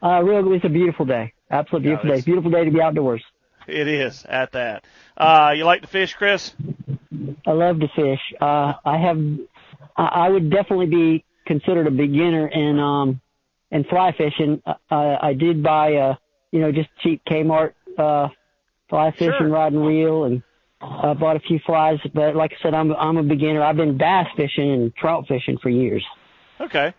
Uh, 0.02 0.22
really, 0.24 0.56
it's 0.56 0.64
a 0.66 0.70
beautiful 0.70 1.06
day. 1.06 1.34
Absolutely 1.52 1.90
beautiful 1.90 2.10
day. 2.10 2.22
Beautiful 2.22 2.52
day 2.52 2.64
to 2.64 2.72
be 2.72 2.82
outdoors. 2.82 3.22
It 3.68 3.88
is 3.88 4.26
at 4.28 4.52
that. 4.54 4.86
Uh, 5.18 5.54
you 5.56 5.64
like 5.66 5.82
to 5.82 5.88
fish, 5.88 6.14
Chris? 6.14 6.54
I 7.46 7.52
love 7.52 7.80
to 7.80 7.88
fish. 7.96 8.20
Uh, 8.42 8.74
I 8.86 8.98
have, 8.98 9.18
I, 9.96 10.30
would 10.30 10.50
definitely 10.50 10.88
be 10.88 11.26
considered 11.46 11.88
a 11.88 11.92
beginner 11.92 12.48
in, 12.48 12.80
um, 12.80 13.22
in 13.72 13.84
fly 13.86 14.14
fishing. 14.18 14.62
Uh, 14.66 14.76
I 14.90 15.34
did 15.34 15.64
buy 15.64 15.90
a, 15.90 16.16
you 16.52 16.60
know, 16.62 16.72
just 16.72 16.90
cheap 17.02 17.22
Kmart, 17.30 17.74
uh, 17.98 18.30
fly 18.90 19.12
fishing 19.12 19.34
Sure. 19.38 19.50
rod 19.50 19.74
and 19.74 19.86
reel 19.86 20.26
and, 20.26 20.44
uh, 20.82 21.14
bought 21.14 21.38
a 21.38 21.40
few 21.40 21.60
flies, 21.66 21.98
but 22.14 22.36
like 22.36 22.52
I 22.52 22.64
said, 22.64 22.74
I'm, 22.74 22.92
I'm 22.94 23.18
a 23.18 23.24
beginner. 23.24 23.64
I've 23.64 23.78
been 23.78 23.98
bass 23.98 24.28
fishing 24.36 24.72
and 24.72 24.96
trout 24.96 25.26
fishing 25.28 25.58
for 25.62 25.70
years. 25.70 26.06
Okay. 26.60 26.94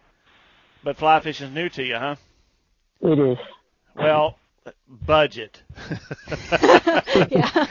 But 0.83 0.97
fly 0.97 1.21
fishing's 1.21 1.55
new 1.55 1.69
to 1.71 1.83
you, 1.83 1.97
huh? 1.97 2.17
It 3.01 3.19
is. 3.19 3.39
Well, 3.95 4.39
budget. 4.89 5.63
yeah. 7.31 7.67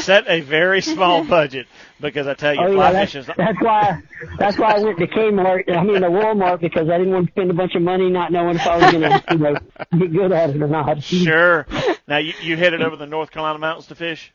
Set 0.00 0.24
a 0.28 0.40
very 0.40 0.80
small 0.80 1.24
budget 1.24 1.66
because 2.00 2.26
I 2.26 2.34
tell 2.34 2.54
you, 2.54 2.60
Oh 2.60 2.72
fly 2.72 2.86
yeah, 2.86 2.92
that's, 2.92 3.12
fishing's 3.12 3.36
that's 3.36 3.60
why 3.62 4.02
that's 4.38 4.58
why 4.58 4.72
I 4.72 4.80
went 4.80 4.98
to 4.98 5.06
Kmart. 5.06 5.70
I 5.74 5.82
mean, 5.82 6.02
to 6.02 6.08
Walmart 6.08 6.60
because 6.60 6.88
I 6.88 6.98
didn't 6.98 7.12
want 7.12 7.26
to 7.26 7.32
spend 7.32 7.50
a 7.50 7.54
bunch 7.54 7.74
of 7.74 7.82
money 7.82 8.10
not 8.10 8.32
knowing 8.32 8.56
if 8.56 8.66
I 8.66 8.76
was 8.76 8.92
gonna, 8.92 9.24
you 9.30 9.38
know, 9.38 9.54
get 9.98 10.12
good 10.12 10.32
at 10.32 10.50
it 10.50 10.62
or 10.62 10.68
not. 10.68 11.02
sure. 11.02 11.66
Now 12.06 12.18
you 12.18 12.34
you 12.42 12.56
headed 12.56 12.82
over 12.82 12.96
the 12.96 13.06
North 13.06 13.30
Carolina 13.30 13.58
mountains 13.58 13.86
to 13.88 13.94
fish? 13.94 14.32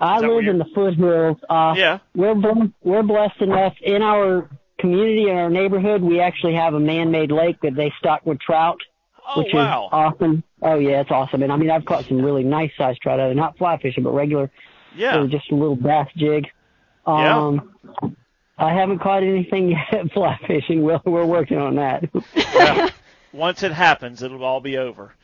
I 0.00 0.16
Is 0.16 0.22
that 0.22 0.28
where 0.28 0.36
live 0.42 0.48
in 0.48 0.58
the 0.58 0.64
foothills. 0.74 1.36
Uh, 1.48 1.74
Yeah. 1.76 1.98
we're 2.14 2.34
bl- 2.34 2.66
we're 2.82 3.02
blessed 3.02 3.40
enough 3.40 3.74
in 3.82 4.02
our 4.02 4.48
community 4.78 5.28
in 5.28 5.36
our 5.36 5.50
neighborhood. 5.50 6.02
We 6.02 6.20
actually 6.20 6.54
have 6.54 6.74
a 6.74 6.80
man-made 6.80 7.30
lake 7.30 7.56
that 7.62 7.74
they 7.76 7.92
stock 7.98 8.24
with 8.26 8.40
trout, 8.40 8.80
Oh 9.26 9.42
which 9.42 9.52
wow. 9.52 9.86
is 9.86 9.88
awesome. 9.92 10.44
Oh 10.62 10.78
yeah, 10.78 11.00
it's 11.00 11.10
awesome. 11.10 11.42
And 11.42 11.52
I 11.52 11.56
mean, 11.56 11.70
I've 11.70 11.84
caught 11.84 12.06
some 12.06 12.20
really 12.20 12.44
nice 12.44 12.70
sized 12.76 13.00
trout 13.00 13.20
out 13.20 13.30
of. 13.30 13.36
Not 13.36 13.56
fly 13.58 13.78
fishing, 13.78 14.04
but 14.04 14.12
regular, 14.12 14.50
yeah. 14.94 15.18
or 15.18 15.26
just 15.26 15.50
a 15.50 15.54
little 15.54 15.76
bass 15.76 16.08
jig. 16.16 16.46
Yeah. 17.06 17.38
Um, 17.38 17.74
I 18.56 18.72
haven't 18.72 19.00
caught 19.00 19.22
anything 19.22 19.70
yet 19.92 20.12
fly 20.12 20.38
fishing. 20.46 20.82
We're 20.82 21.00
we're 21.04 21.26
working 21.26 21.58
on 21.58 21.76
that. 21.76 22.08
Well, 22.34 22.90
once 23.32 23.62
it 23.62 23.72
happens, 23.72 24.22
it'll 24.22 24.44
all 24.44 24.60
be 24.60 24.76
over. 24.76 25.14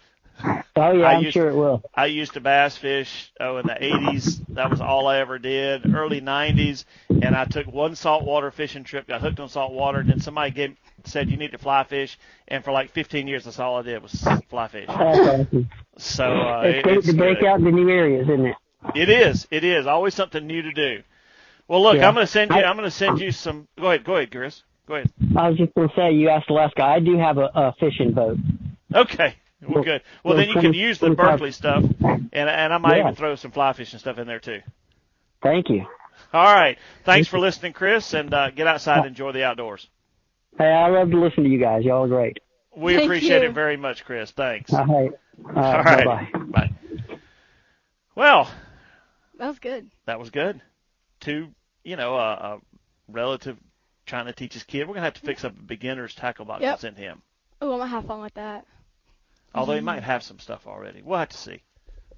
Oh 0.77 0.93
yeah, 0.93 1.07
I 1.07 1.15
I'm 1.15 1.23
used- 1.23 1.35
sure 1.35 1.51
it 1.51 1.55
will. 1.55 1.83
I 1.95 2.07
used 2.07 2.35
to 2.35 2.41
bass 2.41 2.77
fish 2.77 3.31
oh 3.41 3.59
in 3.59 3.67
the 3.67 3.75
80s. 3.75 4.41
That 4.55 4.71
was 4.71 4.81
all 4.81 5.07
I 5.07 5.19
ever 5.19 5.39
did. 5.39 5.95
Early 5.95 6.21
90s, 6.21 6.85
and 7.09 7.35
I 7.37 7.45
took 7.45 7.67
one 7.67 7.95
saltwater 7.97 8.51
fishing 8.51 8.85
trip. 8.85 9.07
Got 9.07 9.21
hooked 9.21 9.41
on 9.41 9.49
saltwater, 9.49 9.99
and 10.01 10.09
then 10.11 10.21
somebody 10.21 10.51
gave, 10.53 10.77
said 11.05 11.29
you 11.31 11.37
need 11.37 11.53
to 11.53 11.59
fly 11.59 11.85
fish, 11.85 12.19
and 12.49 12.65
for 12.65 12.73
like 12.73 12.91
15 12.93 13.27
years, 13.27 13.45
that's 13.45 13.59
all 13.59 13.79
I 13.79 13.83
did 13.83 14.03
was 14.03 14.13
fly 14.49 14.69
fish. 14.69 14.87
That's. 14.89 15.51
So 15.99 16.25
uh, 16.25 16.63
It's 16.65 16.79
it- 16.79 16.83
great 16.85 16.99
it's 16.99 17.07
to 17.09 17.13
break 17.15 17.41
good. 17.41 17.49
out 17.49 17.59
into 17.61 17.73
new 17.73 17.89
areas, 17.91 18.29
isn't 18.29 18.47
it? 18.47 18.57
It 18.95 19.09
is. 19.11 19.47
It 19.51 19.63
is 19.65 19.87
always 19.87 20.15
something 20.15 20.47
new 20.47 20.63
to 20.63 20.73
do. 20.73 21.03
Well, 21.69 21.83
look, 21.83 21.97
Yeah. 21.97 22.09
I'm 22.09 22.15
going 22.15 22.27
to 22.27 22.33
send 22.33 22.51
you. 22.51 22.57
I'm 22.57 22.77
going 22.77 22.89
to 22.89 22.91
send 22.91 23.21
you 23.21 23.31
some. 23.31 23.69
Go 23.79 23.89
ahead. 23.89 24.05
Go 24.05 24.17
ahead, 24.17 24.31
Chris. 24.33 24.63
Go 24.89 24.95
ahead. 24.97 25.11
I 25.37 25.51
was 25.51 25.59
just 25.59 25.75
going 25.75 25.89
to 25.89 25.95
say, 25.95 26.13
you 26.13 26.31
asked 26.31 26.49
Alaska. 26.51 26.83
I 26.83 26.99
do 26.99 27.17
have 27.19 27.37
a, 27.39 27.49
a 27.55 27.75
fishing 27.79 28.13
boat. 28.13 28.39
Okay. 28.93 29.35
Well, 29.67 29.83
good. 29.85 30.03
Well, 30.25 30.35
Well, 30.35 30.37
then 30.37 30.49
you 30.49 30.61
can 30.61 30.73
use 30.75 30.99
the 30.99 31.11
Berkley 31.11 31.53
stuff, 31.53 31.85
and 32.01 32.31
and 32.33 32.73
I 32.73 32.79
might 32.79 32.97
Yeah. 32.97 33.03
even 33.03 33.15
throw 33.15 33.35
some 33.35 33.51
fly 33.51 33.73
fishing 33.75 33.99
stuff 33.99 34.19
in 34.19 34.27
there 34.27 34.39
too. 34.41 34.61
Thank 35.43 35.69
you. 35.69 35.87
All 36.33 36.55
right. 36.55 36.79
Thanks 37.05 37.29
for 37.29 37.39
listening, 37.39 37.73
Chris, 37.73 38.13
and 38.15 38.33
uh, 38.33 38.51
get 38.51 38.67
outside 38.67 38.99
and 38.99 39.07
enjoy 39.07 39.33
the 39.33 39.45
outdoors. 39.45 39.89
Hey, 40.59 40.67
I 40.73 40.89
love 40.89 41.11
to 41.11 41.19
listen 41.21 41.45
to 41.45 41.51
you 41.51 41.59
guys. 41.59 41.85
Y'all 41.85 42.05
are 42.05 42.09
great. 42.09 42.39
We 42.77 42.95
Thank 42.95 43.05
appreciate 43.07 43.43
you. 43.43 43.49
it 43.49 43.53
very 43.55 43.77
much, 43.77 44.05
Chris. 44.05 44.31
Thanks. 44.31 44.73
All 44.73 44.85
right. 44.87 45.11
Uh, 45.45 45.59
All 45.61 45.83
right. 45.83 46.05
Bye-bye. 46.05 46.39
Bye. 46.51 46.71
Well, 48.15 48.51
That 49.39 49.49
was 49.49 49.59
good. 49.59 49.91
that 50.07 50.19
was 50.19 50.31
good. 50.31 50.61
Two, 51.21 51.49
you 51.85 51.97
know, 51.97 52.15
a, 52.17 52.33
a 52.33 52.59
relative 53.09 53.57
trying 54.07 54.27
to 54.27 54.33
teach 54.33 54.55
his 54.55 54.65
kid. 54.65 54.87
We're 54.89 54.95
gonna 54.95 55.05
have 55.07 55.15
to 55.15 55.21
fix 55.21 55.45
up 55.45 55.53
a 55.59 55.63
beginner's 55.63 56.15
tackle 56.15 56.45
box 56.45 56.63
Yep. 56.63 56.73
and 56.73 56.81
send 56.81 56.99
him. 56.99 57.23
Oh, 57.63 57.73
I'm 57.73 57.79
gonna 57.79 57.91
have 57.91 58.07
fun 58.07 58.21
with 58.21 58.35
that. 58.35 58.67
Although 59.55 59.73
he 59.73 59.79
mm-hmm. 59.79 59.87
might 59.87 60.03
have 60.03 60.23
some 60.23 60.39
stuff 60.39 60.67
already. 60.67 61.03
We'll 61.03 61.19
have 61.19 61.31
to 61.31 61.37
see. 61.37 61.63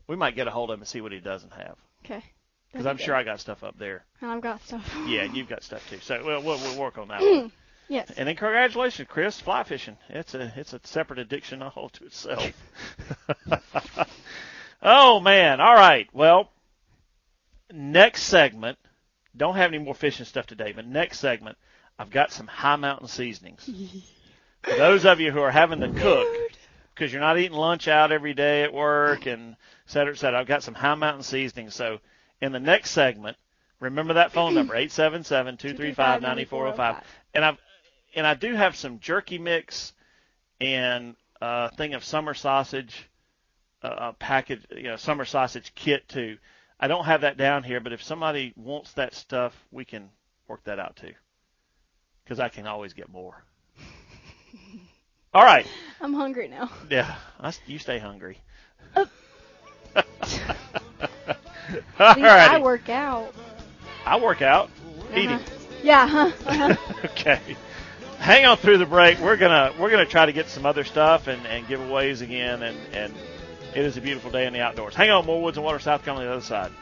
We 0.07 0.16
might 0.16 0.37
get 0.37 0.47
a 0.47 0.51
hold 0.51 0.71
of 0.71 0.75
him 0.75 0.81
and 0.81 0.88
see 0.88 1.01
what 1.01 1.12
he 1.12 1.21
doesn't 1.21 1.53
have. 1.53 1.77
Okay. 2.05 2.23
Because 2.71 2.87
I'm 2.87 2.97
sure 2.99 3.14
I 3.14 3.23
got 3.23 3.40
stuff 3.40 3.62
up 3.62 3.79
there. 3.79 4.05
And 4.21 4.31
I've 4.31 4.40
got 4.40 4.62
stuff. 4.62 4.97
Yeah, 5.07 5.23
and 5.23 5.37
you've 5.37 5.49
got 5.49 5.62
stuff 5.62 5.88
too. 5.90 5.99
So 6.01 6.23
we'll, 6.25 6.42
we'll, 6.42 6.59
we'll 6.59 6.81
work 6.81 6.99
on 6.99 7.09
that 7.09 7.21
one. 7.21 7.53
Yes. 7.88 8.11
And 8.16 8.27
then 8.27 8.37
congratulations, 8.37 9.07
Chris, 9.11 9.38
fly 9.38 9.64
fishing. 9.64 9.99
It's 10.09 10.35
a 10.35 10.51
it's 10.57 10.73
a 10.73 10.81
separate 10.85 11.18
addiction 11.18 11.61
all 11.61 11.90
to 11.90 12.07
itself. 12.07 12.51
oh 14.83 15.21
man! 15.21 15.61
All 15.61 15.75
right. 15.75 16.09
Well, 16.14 16.51
next 17.71 18.23
segment. 18.23 18.79
Don't 19.37 19.57
have 19.57 19.68
any 19.68 19.79
more 19.79 19.95
fishing 19.95 20.25
stuff 20.25 20.47
today, 20.47 20.73
but 20.73 20.87
next 20.87 21.18
segment, 21.18 21.59
I've 21.99 22.09
got 22.09 22.33
some 22.33 22.47
Hi 22.47 22.77
Mountain 22.77 23.09
seasonings. 23.09 23.68
For 24.62 24.77
those 24.77 25.05
of 25.05 25.21
you 25.21 25.31
who 25.31 25.40
are 25.40 25.51
having 25.51 25.81
to 25.81 25.90
cook, 25.90 26.29
because 26.94 27.12
you're 27.12 27.20
not 27.20 27.38
eating 27.38 27.57
lunch 27.57 27.88
out 27.88 28.12
every 28.12 28.35
day 28.35 28.62
at 28.62 28.72
work 28.72 29.26
and 29.26 29.52
et 29.52 29.57
cetera, 29.87 30.12
et 30.12 30.18
cetera, 30.18 30.40
I've 30.40 30.46
got 30.46 30.62
some 30.62 30.74
Hi 30.74 30.94
Mountain 30.94 31.24
seasoning. 31.24 31.70
So 31.70 31.98
in 32.40 32.52
the 32.52 32.61
next 32.61 32.90
segment, 32.90 33.37
remember 33.81 34.14
that 34.14 34.33
phone 34.33 34.55
number, 34.55 34.74
877-235-9405. 34.76 37.02
And 37.35 37.44
I've, 37.44 37.59
and 38.14 38.26
I 38.26 38.35
do 38.35 38.55
have 38.55 38.76
some 38.76 39.00
jerky 39.00 39.38
mix 39.38 39.92
and 40.61 41.16
a 41.40 41.74
thing 41.74 41.94
of 41.94 42.05
summer 42.05 42.35
sausage, 42.35 43.09
uh, 43.83 43.94
a 43.98 44.12
package, 44.12 44.64
you 44.70 44.85
know, 44.85 44.96
summer 44.96 45.24
sausage 45.24 45.72
kit 45.74 46.09
too. 46.09 46.38
I 46.78 46.88
don't 46.88 47.05
have 47.05 47.22
that 47.22 47.37
down 47.37 47.62
here, 47.62 47.81
but 47.81 47.92
if 47.92 48.02
somebody 48.02 48.52
wants 48.57 48.92
that 48.94 49.14
stuff, 49.14 49.55
we 49.70 49.85
can 49.85 50.11
work 50.48 50.64
that 50.64 50.78
out 50.78 50.96
too. 50.96 51.12
Because 52.22 52.38
I 52.38 52.48
can 52.48 52.66
always 52.66 52.92
get 52.92 53.09
more. 53.09 53.44
All 55.35 55.45
right. 55.45 55.67
I'm 56.00 56.13
hungry 56.13 56.48
now. 56.48 56.71
Yeah, 56.90 57.15
I 57.40 57.52
you 57.67 57.79
stay 57.79 57.98
hungry. 57.98 58.38
Uh. 58.94 59.06
All 61.98 62.15
least 62.15 62.27
I 62.27 62.61
work 62.61 62.88
out. 62.88 63.33
I 64.04 64.21
work 64.21 64.42
out. 64.42 64.69
Eating. 65.13 65.31
Uh-huh. 65.31 65.54
Yeah, 65.83 66.06
huh? 66.06 66.33
Uh-huh. 66.46 66.77
okay. 67.06 67.40
Hang 68.19 68.44
on 68.44 68.56
through 68.56 68.79
the 68.79 68.87
break. 68.87 69.19
We're 69.21 69.37
gonna 69.37 69.73
we're 69.81 69.90
gonna 69.90 70.06
try 70.06 70.27
to 70.27 70.33
get 70.33 70.48
some 70.48 70.67
other 70.67 70.85
stuff 70.85 71.29
and, 71.29 71.46
and 71.46 71.67
giveaways 71.67 72.21
again 72.21 72.63
and, 72.63 72.77
and 72.92 73.15
it 73.75 73.85
is 73.85 73.96
a 73.96 74.00
beautiful 74.00 74.31
day 74.31 74.46
in 74.46 74.52
the 74.52 74.61
outdoors. 74.61 74.94
Hang 74.94 75.11
on, 75.11 75.25
more 75.25 75.42
woods 75.42 75.56
and 75.56 75.65
water, 75.65 75.79
South 75.79 76.04
Carolina, 76.04 76.29
on 76.29 76.31
the 76.31 76.37
other 76.37 76.44
side. 76.44 76.73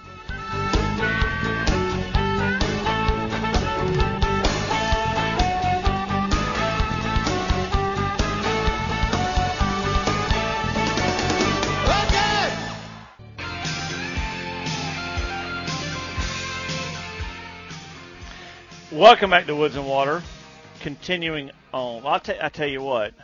Welcome 19.00 19.30
back 19.30 19.46
to 19.46 19.56
Woods 19.56 19.76
and 19.76 19.86
Water. 19.86 20.22
continuing 20.80 21.50
on. 21.72 22.04
I'll 22.04 22.20
t- 22.20 22.34
I 22.38 22.50
tell 22.50 22.68
you 22.68 22.82
what. 22.82 23.14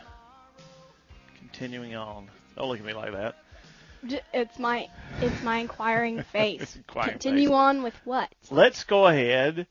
Continuing 1.37 1.93
on. 1.93 2.29
Don't 2.55 2.67
look 2.69 2.79
at 2.79 2.85
me 2.85 2.93
like 2.93 3.11
that. 3.11 3.35
It's 4.33 4.57
my 4.57 4.87
it's 5.21 5.43
my 5.43 5.57
inquiring 5.57 6.23
face. 6.31 6.75
Inquiring 6.77 7.11
Continue 7.11 7.49
face. 7.49 7.55
on 7.55 7.83
with 7.83 7.93
what? 8.05 8.33
Let's 8.49 8.85
go 8.85 9.05
ahead. 9.05 9.67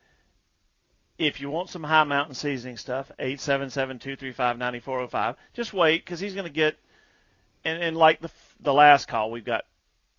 If 1.18 1.40
you 1.40 1.50
want 1.50 1.70
some 1.70 1.82
Hi 1.82 2.04
Mountain 2.04 2.36
seasoning 2.36 2.76
stuff, 2.76 3.10
877-235-9405. 3.18 5.34
Just 5.54 5.72
wait 5.72 6.04
because 6.04 6.20
he's 6.20 6.34
going 6.34 6.46
to 6.46 6.52
get, 6.52 6.76
and, 7.64 7.82
and 7.82 7.96
like 7.96 8.20
the 8.20 8.30
the 8.60 8.72
last 8.72 9.08
call, 9.08 9.32
we've 9.32 9.44
got, 9.44 9.64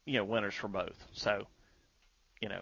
you 0.03 0.15
know, 0.15 0.25
winners 0.25 0.53
for 0.53 0.67
both. 0.67 1.01
So, 1.13 1.47
you 2.41 2.49
know, 2.49 2.59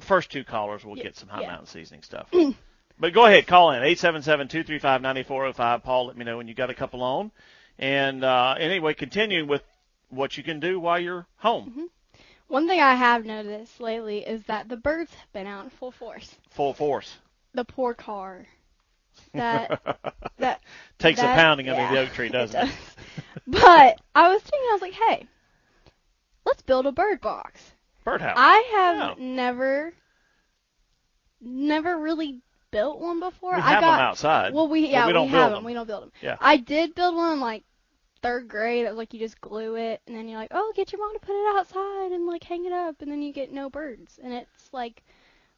first 0.00 0.32
two 0.32 0.42
callers 0.42 0.84
will 0.84 0.96
Yeah, 0.96 1.04
get 1.04 1.16
some 1.16 1.28
high 1.28 1.42
yeah. 1.42 1.46
mountain 1.48 1.66
seasoning 1.68 2.02
stuff. 2.02 2.26
but 2.98 3.12
go 3.12 3.26
ahead, 3.26 3.46
call 3.46 3.72
in 3.72 3.82
877-235-9405. 3.82 5.82
Paul, 5.82 6.06
let 6.06 6.16
me 6.16 6.24
know 6.24 6.36
when 6.36 6.48
you 6.48 6.54
got 6.54 6.70
a 6.70 6.74
couple 6.74 7.02
on. 7.02 7.30
And 7.78 8.24
uh, 8.24 8.54
anyway, 8.58 8.94
continuing 8.94 9.48
with 9.48 9.62
what 10.08 10.36
you 10.36 10.42
can 10.42 10.60
do 10.60 10.78
while 10.78 10.98
you're 11.00 11.26
home, 11.36 11.88
One 12.46 12.68
thing 12.68 12.80
I 12.80 12.94
have 12.94 13.24
noticed 13.24 13.80
lately 13.80 14.18
is 14.18 14.42
that 14.44 14.68
the 14.68 14.76
birds 14.76 15.12
have 15.14 15.32
been 15.32 15.46
out 15.46 15.64
in 15.64 15.70
full 15.70 15.90
force. 15.90 16.36
full 16.50 16.74
force. 16.74 17.16
The 17.54 17.64
poor 17.64 17.94
car. 17.94 18.46
That 19.32 19.80
that 20.38 20.60
Takes 20.98 21.20
that- 21.20 21.32
a 21.32 21.40
pounding 21.40 21.66
yeah, 21.66 21.74
under 21.74 21.94
the 21.94 22.00
oak 22.02 22.12
tree, 22.12 22.28
doesn't 22.28 22.60
it? 22.60 22.66
does. 22.66 22.74
But 23.46 24.00
I 24.14 24.28
was 24.28 24.42
thinking, 24.42 24.68
I 24.70 24.72
was 24.72 24.82
like, 24.82 24.92
hey, 24.92 25.26
let's 26.46 26.62
build 26.62 26.86
a 26.86 26.92
bird 26.92 27.20
box. 27.20 27.60
Birdhouse. 28.04 28.34
I 28.36 28.70
have 28.76 29.18
Yeah. 29.18 29.24
never, 29.24 29.92
never 31.40 31.98
really 31.98 32.40
built 32.74 33.00
one 33.00 33.20
before. 33.20 33.54
We 33.54 33.62
I 33.62 33.70
have 33.70 33.80
got, 33.80 33.96
them 33.96 34.00
outside. 34.00 34.54
Well, 34.54 34.68
we 34.68 34.88
yeah 34.88 35.06
we 35.06 35.12
don't 35.12 35.26
we 35.26 35.32
have 35.32 35.50
them. 35.50 35.58
them. 35.58 35.64
We 35.64 35.74
don't 35.74 35.86
build 35.86 36.02
them. 36.02 36.12
Yeah. 36.20 36.36
I 36.40 36.56
did 36.56 36.94
build 36.94 37.14
one 37.14 37.34
in 37.34 37.40
like 37.40 37.64
third 38.20 38.48
grade. 38.48 38.84
It 38.84 38.88
was 38.88 38.96
like 38.98 39.14
you 39.14 39.20
just 39.20 39.40
glue 39.40 39.76
it, 39.76 40.02
and 40.06 40.16
then 40.16 40.28
you're 40.28 40.38
like, 40.38 40.50
oh, 40.52 40.72
get 40.74 40.92
your 40.92 41.00
mom 41.00 41.14
to 41.14 41.20
put 41.20 41.34
it 41.34 41.56
outside 41.56 42.12
and 42.12 42.26
like 42.26 42.42
hang 42.42 42.66
it 42.66 42.72
up, 42.72 43.00
and 43.00 43.10
then 43.10 43.22
you 43.22 43.32
get 43.32 43.52
no 43.52 43.70
birds, 43.70 44.18
and 44.22 44.32
it's 44.32 44.72
like 44.72 45.02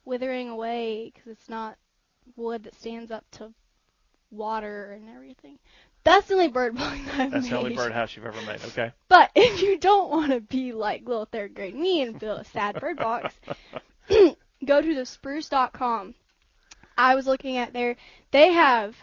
withering 0.05 0.49
away 0.51 1.11
because 1.15 1.33
it's 1.33 1.49
not 1.49 1.77
wood 2.37 2.65
that 2.65 2.75
stands 2.75 3.11
up 3.11 3.25
to 3.33 3.53
water 4.31 4.93
and 4.93 5.09
everything. 5.09 5.59
That's 6.05 6.29
the 6.29 6.35
only 6.35 6.49
bird 6.49 6.77
box 6.77 6.99
I've 7.15 7.31
That's 7.33 7.45
made. 7.45 7.53
the 7.53 7.59
only 7.59 7.75
birdhouse 7.75 8.15
you've 8.15 8.27
ever 8.27 8.41
made. 8.43 8.65
Okay. 8.67 8.93
But 9.09 9.31
if 9.35 9.63
you 9.63 9.79
don't 9.79 10.11
want 10.11 10.33
to 10.33 10.41
be 10.41 10.73
like 10.73 11.07
little 11.07 11.27
third 11.27 11.55
grade 11.55 11.75
me 11.75 12.03
and 12.03 12.19
build 12.19 12.41
a 12.41 12.45
sad 12.45 12.79
bird 12.81 12.99
box, 12.99 13.35
go 14.65 14.83
to 14.83 14.95
the 14.95 15.07
spruce.com. 15.07 16.15
I 16.97 17.15
was 17.15 17.27
looking 17.27 17.57
at 17.57 17.73
there, 17.73 17.97
they 18.31 18.53
have 18.53 18.97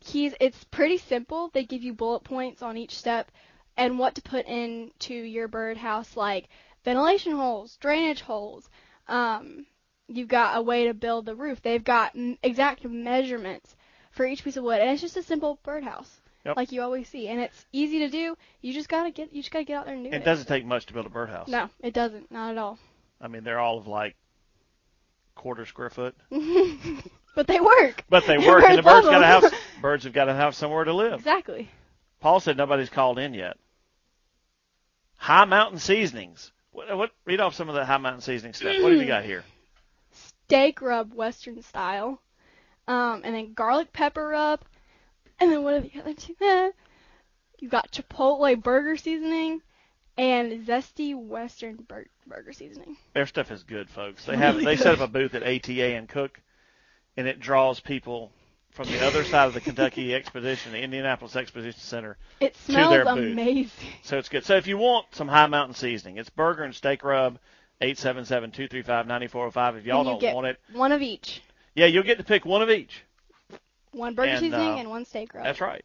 keys 0.00 0.34
it's 0.40 0.64
pretty 0.64 0.98
simple. 0.98 1.50
They 1.52 1.64
give 1.64 1.82
you 1.82 1.94
bullet 1.94 2.24
points 2.24 2.62
on 2.62 2.76
each 2.76 2.96
step 2.96 3.30
and 3.76 3.98
what 3.98 4.14
to 4.16 4.22
put 4.22 4.46
into 4.46 5.14
your 5.14 5.48
birdhouse 5.48 6.16
like 6.16 6.48
ventilation 6.84 7.32
holes, 7.32 7.76
drainage 7.80 8.20
holes. 8.20 8.68
Um 9.08 9.66
you've 10.08 10.28
got 10.28 10.58
a 10.58 10.62
way 10.62 10.86
to 10.86 10.94
build 10.94 11.26
the 11.26 11.34
roof. 11.34 11.62
They've 11.62 11.82
got 11.82 12.14
m- 12.16 12.38
exact 12.42 12.84
measurements 12.84 13.76
for 14.10 14.26
each 14.26 14.44
piece 14.44 14.56
of 14.56 14.64
wood 14.64 14.80
and 14.80 14.90
it's 14.90 15.00
just 15.00 15.16
a 15.16 15.22
simple 15.22 15.58
birdhouse. 15.62 16.20
Yep. 16.44 16.56
Like 16.56 16.72
you 16.72 16.82
always 16.82 17.08
see 17.08 17.28
and 17.28 17.40
it's 17.40 17.66
easy 17.72 18.00
to 18.00 18.08
do. 18.08 18.36
You 18.60 18.72
just 18.72 18.88
got 18.88 19.04
to 19.04 19.10
get 19.10 19.32
you 19.32 19.42
just 19.42 19.52
got 19.52 19.60
to 19.60 19.64
get 19.64 19.78
out 19.78 19.86
there 19.86 19.94
and 19.94 20.04
do 20.04 20.10
it. 20.10 20.14
It 20.14 20.24
doesn't 20.24 20.46
take 20.46 20.64
much 20.66 20.86
to 20.86 20.92
build 20.92 21.06
a 21.06 21.10
birdhouse. 21.10 21.48
No, 21.48 21.70
it 21.80 21.94
doesn't. 21.94 22.30
Not 22.30 22.50
at 22.50 22.58
all. 22.58 22.78
I 23.20 23.28
mean, 23.28 23.44
they're 23.44 23.60
all 23.60 23.78
of 23.78 23.86
like 23.86 24.16
quarter 25.34 25.64
square 25.64 25.90
foot, 25.90 26.14
but 27.34 27.46
they 27.46 27.60
work. 27.60 28.04
but 28.08 28.26
they 28.26 28.38
work, 28.46 28.64
and 28.64 28.78
the 28.78 28.82
Birds 28.82 29.06
got 29.06 29.18
to 29.18 29.26
have 29.26 29.54
birds 29.80 30.04
have 30.04 30.12
got 30.12 30.26
to 30.26 30.34
have 30.34 30.54
somewhere 30.54 30.84
to 30.84 30.92
live. 30.92 31.14
Exactly. 31.14 31.68
Paul 32.20 32.40
said 32.40 32.56
nobody's 32.56 32.90
called 32.90 33.18
in 33.18 33.34
yet. 33.34 33.56
Hi 35.16 35.44
Mountain 35.44 35.78
seasonings. 35.78 36.52
What, 36.72 36.96
what? 36.96 37.10
Read 37.24 37.40
off 37.40 37.54
some 37.54 37.68
of 37.68 37.74
the 37.74 37.84
Hi 37.84 37.96
Mountain 37.98 38.22
seasoning 38.22 38.54
stuff. 38.54 38.76
What 38.82 38.92
have 38.92 39.00
you 39.00 39.06
got 39.06 39.24
here? 39.24 39.44
Steak 40.46 40.80
rub, 40.82 41.14
Western 41.14 41.62
style. 41.62 42.20
Um, 42.88 43.22
and 43.24 43.34
then 43.34 43.54
garlic 43.54 43.92
pepper 43.92 44.28
rub. 44.28 44.60
And 45.38 45.50
then 45.50 45.62
what 45.62 45.74
have 45.74 45.84
you 45.94 46.02
got 46.02 46.28
there? 46.38 46.72
You've 47.60 47.70
got 47.70 47.92
Chipotle 47.92 48.60
burger 48.60 48.96
seasoning 48.96 49.62
and 50.18 50.66
zesty 50.66 51.16
Western 51.16 51.76
bur- 51.76 52.08
burger 52.26 52.52
seasoning. 52.52 52.96
Their 53.14 53.26
stuff 53.26 53.50
is 53.50 53.62
good, 53.62 53.88
folks. 53.88 54.24
They 54.26 54.36
have 54.38 54.60
they 54.62 54.76
set 54.76 54.94
up 54.94 55.00
a 55.00 55.06
booth 55.06 55.34
at 55.34 55.42
ATA 55.42 55.94
and 55.94 56.08
Cook, 56.08 56.40
and 57.16 57.26
it 57.28 57.40
draws 57.40 57.80
people 57.80 58.30
from 58.70 58.86
the 58.88 59.04
other 59.06 59.22
side 59.24 59.46
of 59.48 59.54
the 59.54 59.60
Kentucky 59.60 60.14
Expedition, 60.14 60.72
the 60.72 60.78
Indianapolis 60.80 61.36
Exposition 61.36 61.78
Center, 61.80 62.16
It 62.40 62.54
To 62.66 62.72
their 62.72 63.02
smells 63.02 63.18
booth. 63.18 63.32
amazing. 63.32 63.88
So 64.02 64.18
it's 64.18 64.28
good. 64.30 64.44
So 64.44 64.56
if 64.56 64.66
you 64.66 64.78
want 64.78 65.06
some 65.14 65.28
Hi 65.28 65.46
Mountain 65.46 65.74
seasoning, 65.74 66.16
it's 66.16 66.30
burger 66.30 66.62
and 66.64 66.74
steak 66.74 67.04
rub, 67.04 67.38
877-235-9405. 67.82 69.78
If 69.78 69.84
y'all 69.86 69.98
you 70.04 70.10
don't 70.10 70.20
get 70.20 70.34
want 70.34 70.46
it, 70.46 70.58
one 70.72 70.92
of 70.92 71.02
each. 71.02 71.42
yeah, 71.74 71.86
you'll 71.86 72.02
get 72.02 72.18
to 72.18 72.24
pick 72.24 72.44
one 72.44 72.62
of 72.62 72.70
each. 72.70 73.04
One 73.92 74.14
burger 74.14 74.30
And, 74.30 74.40
seasoning 74.40 74.70
uh, 74.70 74.76
and 74.76 74.88
one 74.90 75.04
steak 75.04 75.34
rub. 75.34 75.44
That's 75.44 75.60
right. 75.60 75.84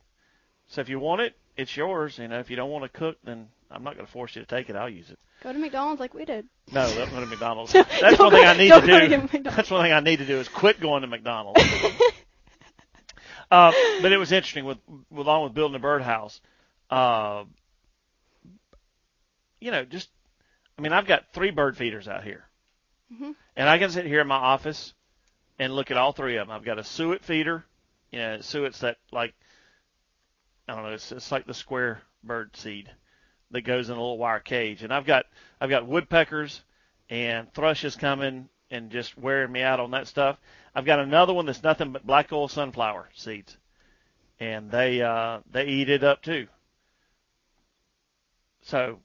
So 0.68 0.82
if 0.82 0.90
you 0.90 1.00
want 1.00 1.22
it, 1.22 1.36
it's 1.58 1.76
yours. 1.76 2.18
You 2.20 2.28
know, 2.28 2.40
if 2.40 2.50
you 2.50 2.56
don't 2.56 2.70
want 2.70 2.84
to 2.84 2.90
cook, 2.98 3.18
then 3.24 3.50
I'm 3.70 3.84
not 3.84 3.96
going 3.96 4.06
to 4.06 4.12
force 4.12 4.36
you 4.36 4.42
to 4.42 4.48
take 4.48 4.70
it. 4.70 4.76
I'll 4.76 4.90
use 4.90 5.10
it. 5.10 5.20
Go 5.44 5.52
to 5.52 5.60
McDonald's 5.60 6.00
like 6.00 6.14
we 6.14 6.26
did. 6.26 6.48
No, 6.72 6.88
don't 6.96 7.12
go 7.12 7.20
to 7.20 7.26
McDonald's. 7.26 7.74
That's 8.02 8.18
one 8.20 8.32
thing 8.32 8.46
I 8.46 8.56
need 8.58 8.72
to 8.72 8.82
do. 8.82 9.42
That's 9.50 9.70
one 9.70 9.84
thing 9.84 9.94
I 9.94 10.00
need 10.00 10.18
to 10.18 10.26
do 10.26 10.38
is 10.40 10.48
quit 10.48 10.80
going 10.80 11.02
to 11.02 11.08
McDonald's. 11.08 11.62
uh, 13.52 13.72
but 14.02 14.12
it 14.12 14.18
was 14.18 14.32
interesting 14.32 14.66
with, 14.66 14.78
with 15.10 15.28
along 15.28 15.44
with 15.44 15.54
building 15.54 15.76
a 15.76 15.80
birdhouse. 15.80 16.40
Uh, 16.90 17.44
you 19.60 19.72
know, 19.72 19.84
just 19.84 20.10
I 20.78 20.82
mean, 20.82 20.94
I've 20.94 21.08
got 21.08 21.26
three 21.34 21.52
bird 21.52 21.76
feeders 21.76 22.08
out 22.08 22.24
here, 22.24 22.46
Mhm. 23.14 23.36
and 23.56 23.68
I 23.68 23.78
can 23.80 23.90
sit 23.90 24.06
here 24.06 24.22
in 24.22 24.28
my 24.28 24.36
office 24.36 24.94
and 25.60 25.74
look 25.76 25.92
at 25.92 25.98
all 25.98 26.14
three 26.14 26.38
of 26.38 26.48
them. 26.48 26.56
I've 26.56 26.64
got 26.66 26.80
a 26.80 26.84
suet 26.84 27.24
feeder. 27.24 27.66
You 28.12 28.20
know, 28.20 28.42
suet's 28.42 28.80
that 28.80 28.98
like 29.12 29.34
I 30.70 30.74
don't 30.76 30.84
know, 30.84 30.94
it's, 30.94 31.12
it's 31.12 31.32
like 31.32 31.46
the 31.46 31.54
square 31.54 32.02
bird 32.24 32.56
seed 32.56 32.90
that 33.52 33.62
goes 33.62 33.90
in 33.90 33.96
a 33.96 34.00
little 34.00 34.18
wire 34.18 34.40
cage, 34.40 34.84
and 34.84 34.94
I've 34.94 35.06
got 35.06 35.26
I've 35.60 35.70
got 35.70 35.88
woodpeckers 35.88 36.62
and 37.10 37.52
thrushes 37.54 37.96
coming 37.96 38.50
and 38.70 38.92
just 38.92 39.18
wearing 39.18 39.52
me 39.52 39.62
out 39.62 39.80
on 39.80 39.92
that 39.92 40.08
stuff. 40.08 40.38
I've 40.76 40.86
got 40.86 41.00
another 41.00 41.34
one 41.34 41.46
that's 41.46 41.64
nothing 41.64 41.92
but 41.92 42.06
black 42.06 42.32
oil 42.32 42.48
sunflower 42.48 43.10
seeds, 43.16 43.58
and 44.40 44.70
they 44.70 45.02
uh, 45.02 45.40
they 45.52 45.66
eat 45.66 45.90
it 45.90 46.04
up 46.04 46.22
too. 46.22 46.48
So, 48.62 49.00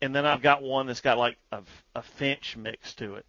and 0.00 0.14
then 0.14 0.24
I've 0.24 0.42
got 0.42 0.62
one 0.62 0.86
that's 0.86 1.00
got 1.00 1.18
like 1.18 1.36
a, 1.50 1.62
a 1.96 2.02
finch 2.02 2.56
mix 2.56 2.94
to 2.94 3.16
it, 3.16 3.26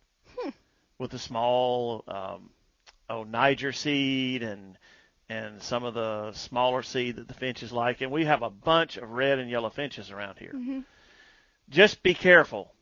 with 1.00 1.14
a 1.14 1.20
small 1.20 2.04
um, 2.08 2.52
oh 3.10 3.24
Niger 3.24 3.72
seed 3.72 4.44
and 4.44 4.78
and 5.30 5.62
some 5.62 5.84
of 5.84 5.94
the 5.94 6.32
smaller 6.34 6.84
seed 6.84 7.16
that 7.16 7.28
the 7.28 7.34
finches 7.34 7.72
like, 7.72 8.02
and 8.02 8.12
we 8.12 8.26
have 8.26 8.42
a 8.42 8.50
bunch 8.50 8.98
of 8.98 9.10
red 9.10 9.40
and 9.40 9.50
yellow 9.50 9.70
finches 9.70 10.12
around 10.12 10.38
here. 10.38 10.52
hmm 10.52 10.82
Just 11.70 12.04
be 12.04 12.14
careful 12.14 12.74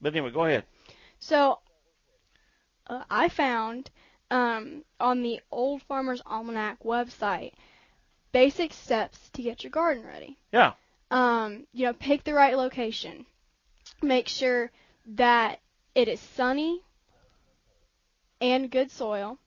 but 0.00 0.14
anyway, 0.14 0.30
go 0.30 0.44
ahead. 0.44 0.64
So 1.18 1.58
uh, 2.86 3.04
I 3.10 3.28
found 3.28 3.90
um, 4.30 4.84
on 4.98 5.22
the 5.22 5.40
Old 5.50 5.82
Farmer's 5.82 6.22
Almanac 6.26 6.82
website 6.82 7.52
basic 8.32 8.72
steps 8.72 9.30
to 9.34 9.42
get 9.42 9.62
your 9.62 9.70
garden 9.70 10.04
ready. 10.06 10.36
Yeah. 10.52 10.72
Um, 11.10 11.66
you 11.72 11.86
know, 11.86 11.92
pick 11.92 12.24
the 12.24 12.34
right 12.34 12.56
location. 12.56 13.26
Make 14.02 14.28
sure 14.28 14.70
that 15.06 15.60
it 15.94 16.08
is 16.08 16.20
sunny 16.20 16.82
and 18.40 18.70
good 18.70 18.90
soil. 18.90 19.38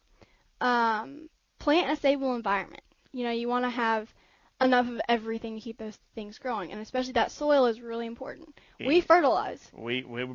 Um, 0.61 1.29
plant 1.59 1.91
a 1.91 1.95
stable 1.95 2.35
environment. 2.35 2.83
You 3.11 3.23
know, 3.25 3.31
you 3.31 3.47
want 3.47 3.65
to 3.65 3.69
have 3.69 4.13
enough 4.61 4.87
of 4.87 5.01
everything 5.09 5.55
to 5.55 5.61
keep 5.61 5.77
those 5.77 5.97
things 6.15 6.39
growing, 6.39 6.71
and 6.71 6.81
especially 6.81 7.13
that 7.13 7.31
soil 7.31 7.65
is 7.65 7.81
really 7.81 8.05
important. 8.05 8.57
We 8.79 9.01
fertilize. 9.01 9.69
We 9.73 10.03
we 10.03 10.27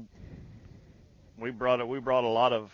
we 1.38 1.50
brought 1.50 1.80
a, 1.80 1.86
we 1.86 1.98
brought 2.00 2.24
a 2.24 2.28
lot 2.28 2.52
of 2.52 2.72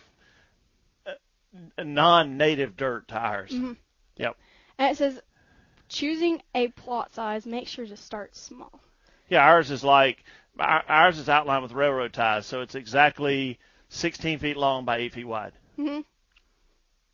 uh, 1.07 1.83
non-native 1.83 2.77
dirt 2.77 3.09
to 3.09 3.19
ours. 3.19 3.53
Mhm. 3.53 3.77
Yep. 4.17 4.37
And 4.79 4.93
it 4.93 4.97
says 4.97 5.21
choosing 5.89 6.43
a 6.55 6.69
plot 6.69 7.15
size, 7.15 7.47
make 7.47 7.69
sure 7.69 7.87
to 7.87 7.97
start 7.97 8.37
small. 8.37 8.81
Yeah, 9.29 9.45
ours 9.45 9.71
is 9.71 9.85
like 9.85 10.25
our- 10.59 10.85
ours 10.89 11.19
is 11.19 11.29
outlined 11.29 11.63
with 11.63 11.73
railroad 11.73 12.13
ties, 12.13 12.47
so 12.47 12.61
it's 12.61 12.75
exactly 12.75 13.59
16 13.89 14.39
feet 14.39 14.57
long 14.57 14.85
by 14.85 14.99
8 14.99 15.13
feet 15.13 15.25
wide. 15.27 15.53
hmm 15.77 16.01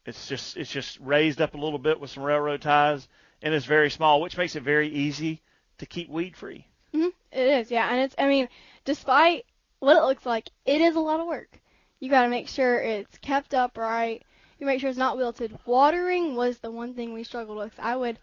It's 0.06 0.28
just 0.28 0.56
it's 0.56 0.70
just 0.70 0.98
raised 1.00 1.40
up 1.40 1.54
a 1.54 1.58
little 1.58 1.78
bit 1.78 2.00
with 2.00 2.10
some 2.10 2.22
railroad 2.22 2.62
ties, 2.62 3.08
and 3.42 3.54
it's 3.54 3.66
very 3.66 3.90
small, 3.90 4.20
which 4.20 4.36
makes 4.36 4.56
it 4.56 4.62
very 4.62 4.88
easy 4.88 5.42
to 5.78 5.86
keep 5.86 6.08
weed 6.08 6.36
free. 6.36 6.66
hmm 6.92 7.08
It 7.32 7.46
is, 7.46 7.70
yeah. 7.70 7.88
And 7.90 8.00
it's, 8.00 8.14
I 8.18 8.26
mean, 8.28 8.48
despite 8.84 9.46
what 9.78 9.96
it 9.96 10.02
looks 10.02 10.26
like, 10.26 10.48
it 10.66 10.80
is 10.80 10.96
a 10.96 11.00
lot 11.00 11.20
of 11.20 11.26
work. 11.26 11.60
You 12.00 12.10
got 12.10 12.22
to 12.22 12.28
make 12.28 12.48
sure 12.48 12.80
it's 12.80 13.18
kept 13.18 13.54
up 13.54 13.76
right. 13.78 14.22
You 14.58 14.66
make 14.66 14.80
sure 14.80 14.90
it's 14.90 14.98
not 14.98 15.16
wilted. 15.16 15.58
Watering 15.64 16.34
was 16.34 16.58
the 16.58 16.70
one 16.70 16.94
thing 16.94 17.12
we 17.12 17.24
struggled 17.24 17.58
with. 17.58 17.72
I 17.78 17.96
would, 17.96 18.18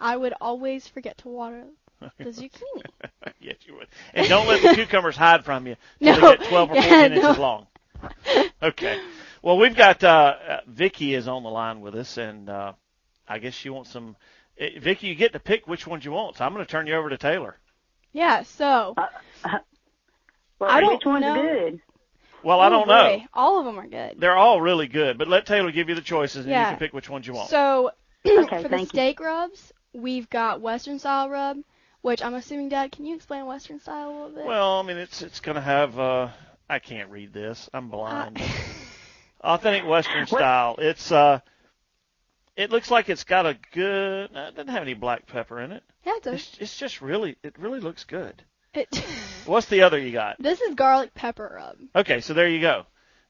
I 0.00 0.16
would 0.16 0.34
always 0.40 0.86
forget 0.86 1.18
to 1.18 1.28
water 1.28 1.64
the 2.22 2.30
zucchini. 2.30 2.90
yes, 3.40 3.56
you 3.66 3.74
would. 3.76 3.88
And 4.14 4.28
don't 4.28 4.46
let 4.48 4.62
the 4.62 4.68
cucumbers 4.74 5.16
hide 5.16 5.44
from 5.44 5.66
you. 5.66 5.76
till 6.02 6.14
No. 6.14 6.14
They 6.14 6.24
get 6.26 6.42
12 6.44 6.70
or 6.72 6.76
14 6.76 7.10
Yeah, 7.10 7.12
inches 7.12 7.38
no. 7.38 7.38
long. 7.38 7.66
Okay. 8.62 8.98
Well, 9.42 9.58
we've 9.58 9.74
got 9.76 10.02
uh, 10.04 10.36
uh, 10.48 10.60
Vicky 10.66 11.14
is 11.14 11.28
on 11.28 11.42
the 11.42 11.48
line 11.50 11.80
with 11.80 11.94
us, 11.94 12.16
and 12.18 12.48
uh, 12.50 12.72
I 13.28 13.38
guess 13.38 13.54
she 13.54 13.70
wants 13.70 13.90
some. 13.90 14.16
eh, 14.58 14.78
Vicky, 14.80 15.08
you 15.08 15.14
get 15.14 15.32
to 15.32 15.40
pick 15.40 15.66
which 15.68 15.86
ones 15.86 16.04
you 16.04 16.12
want, 16.12 16.36
so 16.36 16.44
I'm 16.44 16.52
going 16.54 16.64
to 16.64 16.70
turn 16.70 16.86
you 16.86 16.94
over 16.94 17.08
to 17.10 17.18
Taylor. 17.18 17.56
Yeah. 18.12 18.42
So 18.42 18.94
Well, 20.58 20.70
I 20.70 20.80
don't 20.80 20.94
which 20.94 21.06
one's 21.06 21.22
know. 21.22 21.34
good? 21.34 21.80
Well, 22.42 22.60
I 22.60 22.66
oh, 22.66 22.70
don't 22.70 22.88
know. 22.88 23.20
All 23.34 23.58
of 23.60 23.64
them 23.66 23.78
are 23.78 23.86
good. 23.88 24.20
They're 24.20 24.36
all 24.36 24.60
really 24.60 24.86
good, 24.88 25.18
but 25.18 25.28
let 25.28 25.46
Taylor 25.46 25.70
give 25.72 25.88
you 25.88 25.94
the 25.94 26.00
choices, 26.00 26.46
and 26.46 26.54
you 26.54 26.66
can 26.66 26.76
pick 26.78 26.92
which 26.92 27.08
ones 27.08 27.26
you 27.26 27.32
want. 27.32 27.50
So 27.50 27.90
Okay, 28.26 28.62
for 28.62 28.68
the 28.68 28.68
thank 28.68 28.82
you. 28.82 28.86
steak 28.86 29.20
rubs, 29.20 29.72
we've 29.92 30.28
got 30.30 30.60
Western 30.60 30.98
style 30.98 31.28
rub, 31.30 31.58
which 32.02 32.22
I'm 32.22 32.34
assuming, 32.34 32.68
Dad, 32.68 32.92
can 32.92 33.04
you 33.06 33.14
explain 33.14 33.46
Western 33.46 33.80
style 33.80 34.08
a 34.08 34.12
little 34.12 34.30
bit? 34.30 34.44
Well, 34.46 34.78
I 34.78 34.82
mean, 34.82 34.96
it's 34.96 35.22
it's 35.22 35.40
going 35.40 35.56
to 35.56 35.60
have. 35.60 35.98
Uh, 35.98 36.28
I 36.68 36.78
can't 36.78 37.10
read 37.10 37.32
this. 37.32 37.68
I'm 37.72 37.86
Uh, 37.86 37.90
blind. 37.96 38.42
Authentic 39.40 39.86
Western 39.86 40.26
style. 40.26 40.76
It's 40.78 41.12
uh, 41.12 41.40
it 42.56 42.70
looks 42.70 42.90
like 42.90 43.08
it's 43.08 43.24
got 43.24 43.46
a 43.46 43.56
good. 43.72 44.30
uh, 44.36 44.48
It 44.48 44.56
doesn't 44.56 44.68
have 44.68 44.82
any 44.82 44.94
black 44.94 45.26
pepper 45.26 45.60
in 45.60 45.70
it. 45.72 45.82
yeah, 46.04 46.14
it's 46.16 46.26
a, 46.26 46.32
It's 46.32 46.58
it's 46.60 46.76
just 46.76 47.00
really 47.00 47.36
it 47.42 47.58
really 47.58 47.80
looks 47.80 48.04
good. 48.04 48.42
it, 48.74 48.88
What's 49.46 49.66
the 49.68 49.82
other 49.82 49.98
you 49.98 50.12
got? 50.12 50.36
this 50.42 50.60
is 50.60 50.74
garlic 50.74 51.14
pepper 51.14 51.52
rub. 51.56 51.76
Okay, 51.94 52.20
so 52.20 52.34
there 52.34 52.48
you 52.48 52.60
go. 52.60 52.84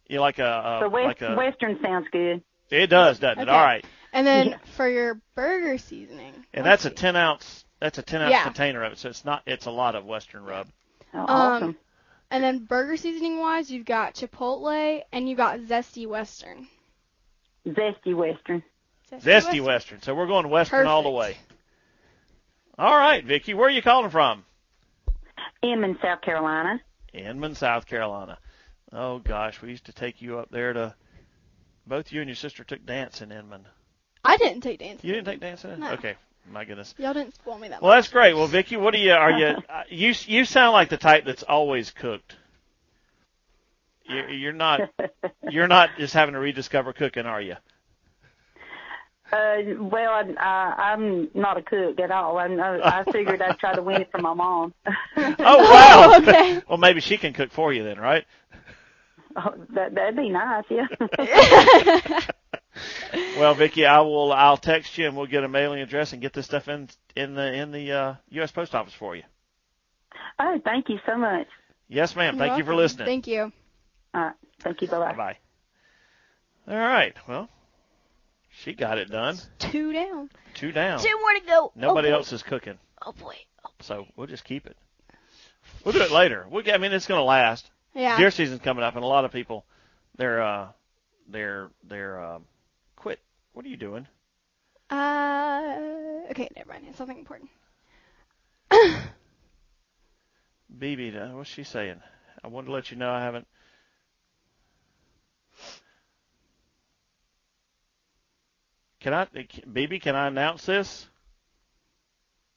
You 0.09 0.21
like 0.21 0.39
a, 0.39 0.79
a 0.81 0.85
The 0.85 0.89
West, 0.89 1.07
like 1.07 1.23
a 1.23 1.35
Western 1.37 1.79
sounds 1.83 2.07
good. 2.11 2.43
it 2.71 2.87
does, 2.89 3.19
doesn't 3.19 3.43
it? 3.43 3.49
All 3.51 3.61
right, 3.63 3.85
And 4.13 4.27
then 4.27 4.49
Yeah. 4.49 4.57
for 4.77 4.89
your 4.89 5.21
burger 5.35 5.77
seasoning. 5.79 6.33
and 6.55 6.65
let's 6.65 6.85
that's 6.85 6.87
a 6.87 6.97
ten 6.97 7.15
ounce. 7.17 7.67
That's 7.81 7.99
a 7.99 8.03
ten 8.03 8.23
ounce 8.23 8.33
Yeah. 8.33 8.45
container 8.45 8.83
of 8.85 8.93
it, 8.93 8.99
so 8.99 9.09
it's 9.09 9.25
not. 9.25 9.43
It's 9.47 9.67
a 9.67 9.71
lot 9.71 9.95
of 9.95 10.05
Western 10.05 10.45
rub. 10.45 10.67
Oh, 11.15 11.19
Um, 11.21 11.27
awesome. 11.29 11.77
And 12.31 12.45
then 12.45 12.65
burger 12.65 12.97
seasoning 12.97 13.39
wise, 13.39 13.71
you've 13.71 13.87
got 13.87 14.15
Chipotle 14.15 15.03
and 15.13 15.29
you've 15.29 15.39
got 15.39 15.61
Zesty 15.61 16.07
Western. 16.07 16.67
Zesty 17.67 18.15
Western. 18.15 18.63
Zesty 19.11 19.61
Western. 19.63 20.03
So 20.03 20.15
we're 20.15 20.27
going 20.27 20.49
Western 20.51 20.87
all 20.87 21.03
the 21.03 21.11
way. 21.11 21.33
Perfect. 21.33 21.53
All 22.79 22.97
right, 22.97 23.25
Vicky, 23.25 23.55
where 23.55 23.67
are 23.67 23.71
you 23.71 23.83
calling 23.83 24.11
from? 24.11 24.45
Inman, 25.63 25.99
South 26.03 26.21
Carolina. 26.21 26.81
Inman, 27.13 27.55
South 27.55 27.87
Carolina. 27.87 28.39
Oh 28.93 29.19
gosh, 29.19 29.61
we 29.63 29.71
used 29.71 29.87
to 29.87 29.93
take 29.93 30.21
you 30.23 30.39
up 30.39 30.51
there 30.51 30.73
to. 30.73 30.95
Both 31.87 32.13
you 32.13 32.21
and 32.21 32.29
your 32.29 32.37
sister 32.37 32.65
took 32.65 32.85
dance 32.85 33.23
in 33.23 33.33
Inman. 33.33 33.67
I 34.23 34.37
didn't 34.37 34.61
take 34.61 34.79
dancing. 34.81 35.09
You 35.09 35.15
didn't 35.15 35.27
take 35.27 35.41
dance 35.41 35.65
in? 35.65 35.81
No. 35.81 35.93
Okay, 35.93 36.17
my 36.51 36.65
goodness. 36.65 36.95
Y'all 36.99 37.15
didn't 37.15 37.35
spoil 37.35 37.59
me 37.59 37.69
that 37.69 37.83
Well, 37.83 37.93
much. 37.93 38.05
that's 38.05 38.13
great. 38.13 38.35
Well, 38.35 38.47
Vicky, 38.47 38.77
what 38.77 38.95
do 38.95 39.01
you 39.01 39.13
are 39.13 39.31
you? 39.31 39.47
Uh, 39.69 39.83
you 39.89 40.15
you 40.27 40.45
sound 40.45 40.73
like 40.73 40.89
the 40.89 40.97
type 40.97 41.25
that's 41.25 41.43
always 41.43 41.91
cooked. 41.91 42.37
You're, 44.05 44.31
you're 44.31 44.53
not. 44.53 44.91
You're 45.51 45.69
not 45.69 45.91
just 45.99 46.13
having 46.15 46.33
to 46.35 46.39
rediscover 46.41 46.93
cooking, 46.93 47.25
are 47.27 47.41
you? 47.41 47.55
Uh, 49.31 49.57
well, 49.81 50.11
I, 50.11 50.25
I, 50.39 50.93
I'm 50.93 51.29
not 51.35 51.57
a 51.59 51.63
cook 51.63 52.01
at 52.01 52.11
all. 52.11 52.39
I, 52.39 52.47
I 52.83 53.05
figured 53.13 53.43
I'd 53.43 53.59
try 53.59 53.75
to 53.75 53.83
win 53.83 54.01
it 54.03 54.11
from 54.11 54.23
my 54.23 54.33
mom. 54.35 54.73
Oh 55.17 55.35
wow. 55.59 56.19
okay. 56.19 56.63
Well, 56.69 56.79
maybe 56.79 57.01
she 57.01 57.19
can 57.19 57.33
cook 57.35 57.51
for 57.53 57.73
you 57.73 57.85
then, 57.85 57.99
right? 57.99 58.25
Oh, 59.37 59.55
that 59.75 59.95
that'd 59.95 60.17
be 60.17 60.31
nice, 60.31 60.65
yeah. 60.71 60.87
Well, 63.39 63.55
Vicky, 63.55 63.87
I 63.87 64.01
will. 64.01 64.33
I'll 64.33 64.57
text 64.57 64.99
you 64.99 65.07
and 65.07 65.17
we'll 65.17 65.27
get 65.27 65.45
a 65.45 65.49
mailing 65.49 65.81
address 65.81 66.13
and 66.13 66.21
get 66.21 66.33
this 66.33 66.47
stuff 66.47 66.69
in 66.69 66.89
in 67.17 67.35
the 67.35 67.53
in 67.53 67.71
the 67.71 67.93
uh, 67.93 68.15
U.S. 68.31 68.51
Post 68.51 68.75
Office 68.75 68.95
for 68.95 69.17
you. 69.17 69.23
oh, 70.39 70.61
thank 70.65 70.89
you 70.89 70.99
so 71.07 71.17
much. 71.17 71.47
Yes, 71.89 72.15
ma'am. 72.15 72.37
You're 72.37 72.47
Thank 72.47 72.59
you 72.59 72.65
for 72.65 72.75
listening. 72.75 73.07
Thank 73.07 73.27
you. 73.27 73.53
All 74.15 74.21
right, 74.23 74.35
thank 74.61 74.83
you. 74.83 74.89
Bye 74.89 74.99
bye. 74.99 75.13
Bye 75.13 75.17
bye. 75.17 76.75
All 76.75 76.79
right. 76.79 77.17
Well, 77.27 77.49
she 78.51 78.75
got 78.75 78.99
it 78.99 79.11
done. 79.11 79.39
Two 79.59 79.93
down. 79.93 80.31
Two 80.55 80.73
down. 80.73 81.01
Two 81.01 81.17
more 81.21 81.33
to 81.33 81.47
go. 81.47 81.73
Nobody 81.75 82.09
oh, 82.09 82.17
else 82.17 82.33
is 82.33 82.43
cooking, 82.43 82.79
Oh 83.05 83.13
boy. 83.13 83.37
Oh, 83.65 83.71
so 83.81 84.07
we'll 84.17 84.27
just 84.27 84.45
keep 84.45 84.67
it. 84.67 84.77
We'll 85.85 85.93
do 85.93 86.03
it 86.03 86.11
later. 86.11 86.47
We'll 86.51 86.63
get, 86.63 86.75
I 86.75 86.79
mean, 86.79 86.93
it's 86.93 87.07
going 87.07 87.21
to 87.21 87.25
last. 87.25 87.71
yeah. 87.95 88.17
Deer 88.19 88.31
season's 88.31 88.61
coming 88.61 88.83
up, 88.85 88.97
and 88.97 89.05
a 89.05 89.07
lot 89.07 89.25
of 89.25 89.33
people, 89.33 89.65
they're 90.17 90.43
uh, 90.43 90.69
they're 91.29 91.71
they're 91.89 92.23
um, 92.23 92.45
quit. 92.45 92.58
What 93.53 93.65
are 93.65 93.69
you 93.69 93.77
doing? 93.77 94.07
Uh. 94.91 95.77
Okay. 96.31 96.49
Never 96.57 96.69
mind. 96.69 96.85
It's 96.89 96.99
something 96.99 97.19
important. 97.19 97.51
BB, 100.79 101.17
uh, 101.17 101.37
what's 101.37 101.51
she 101.51 101.65
saying? 101.65 102.01
I 102.45 102.49
wanted 102.49 102.67
to 102.67 102.73
let 102.73 102.91
you 102.91 102.97
know 102.97 103.11
I 103.11 103.21
haven't. 103.23 103.47
Can 109.01 109.15
I, 109.15 109.25
BB? 109.27 110.03
Can 110.03 110.15
I 110.17 110.27
announce 110.27 110.67
this? 110.67 111.09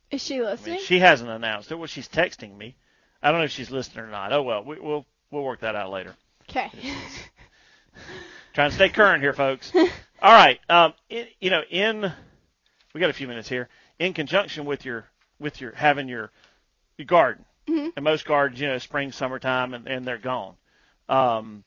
Is 0.10 0.22
she 0.22 0.40
I 0.40 0.52
listening? 0.52 0.76
mean, 0.76 0.84
she 0.84 1.00
hasn't 1.00 1.30
announced 1.30 1.72
it. 1.72 1.76
Well, 1.76 1.88
she's 1.88 2.10
texting 2.10 2.58
me. 2.58 2.76
I 3.22 3.32
don't 3.32 3.40
know 3.40 3.46
if 3.46 3.52
she's 3.52 3.72
listening 3.72 4.06
or 4.06 4.10
not. 4.10 4.34
Oh 4.34 4.42
well, 4.44 4.64
we, 4.64 4.80
we'll 4.80 5.06
we'll 5.30 5.44
work 5.44 5.62
that 5.62 5.76
out 5.76 5.92
later. 5.92 6.16
Okay. 6.50 6.72
Trying 8.54 8.70
to 8.70 8.76
stay 8.76 8.90
current 8.90 9.22
here, 9.24 9.34
folks. 9.34 9.72
All 10.22 10.34
right. 10.34 10.60
Um, 10.70 10.94
in, 11.10 11.28
you 11.40 11.50
know, 11.50 11.62
in 11.70 12.12
we 12.94 13.00
got 13.02 13.10
a 13.10 13.14
few 13.14 13.28
minutes 13.28 13.48
here. 13.50 13.70
In 14.00 14.14
conjunction 14.14 14.66
with 14.66 14.86
your 14.86 15.06
with 15.40 15.62
your 15.62 15.74
having 15.74 16.08
your, 16.08 16.32
your 16.98 17.06
garden, 17.06 17.46
Mhm. 17.68 17.94
and 17.96 18.04
most 18.04 18.26
gardens, 18.26 18.60
you 18.60 18.68
know, 18.68 18.78
spring, 18.78 19.12
summertime, 19.12 19.74
and, 19.74 19.88
and 19.88 20.06
they're 20.06 20.18
gone. 20.18 20.56
Um, 21.10 21.64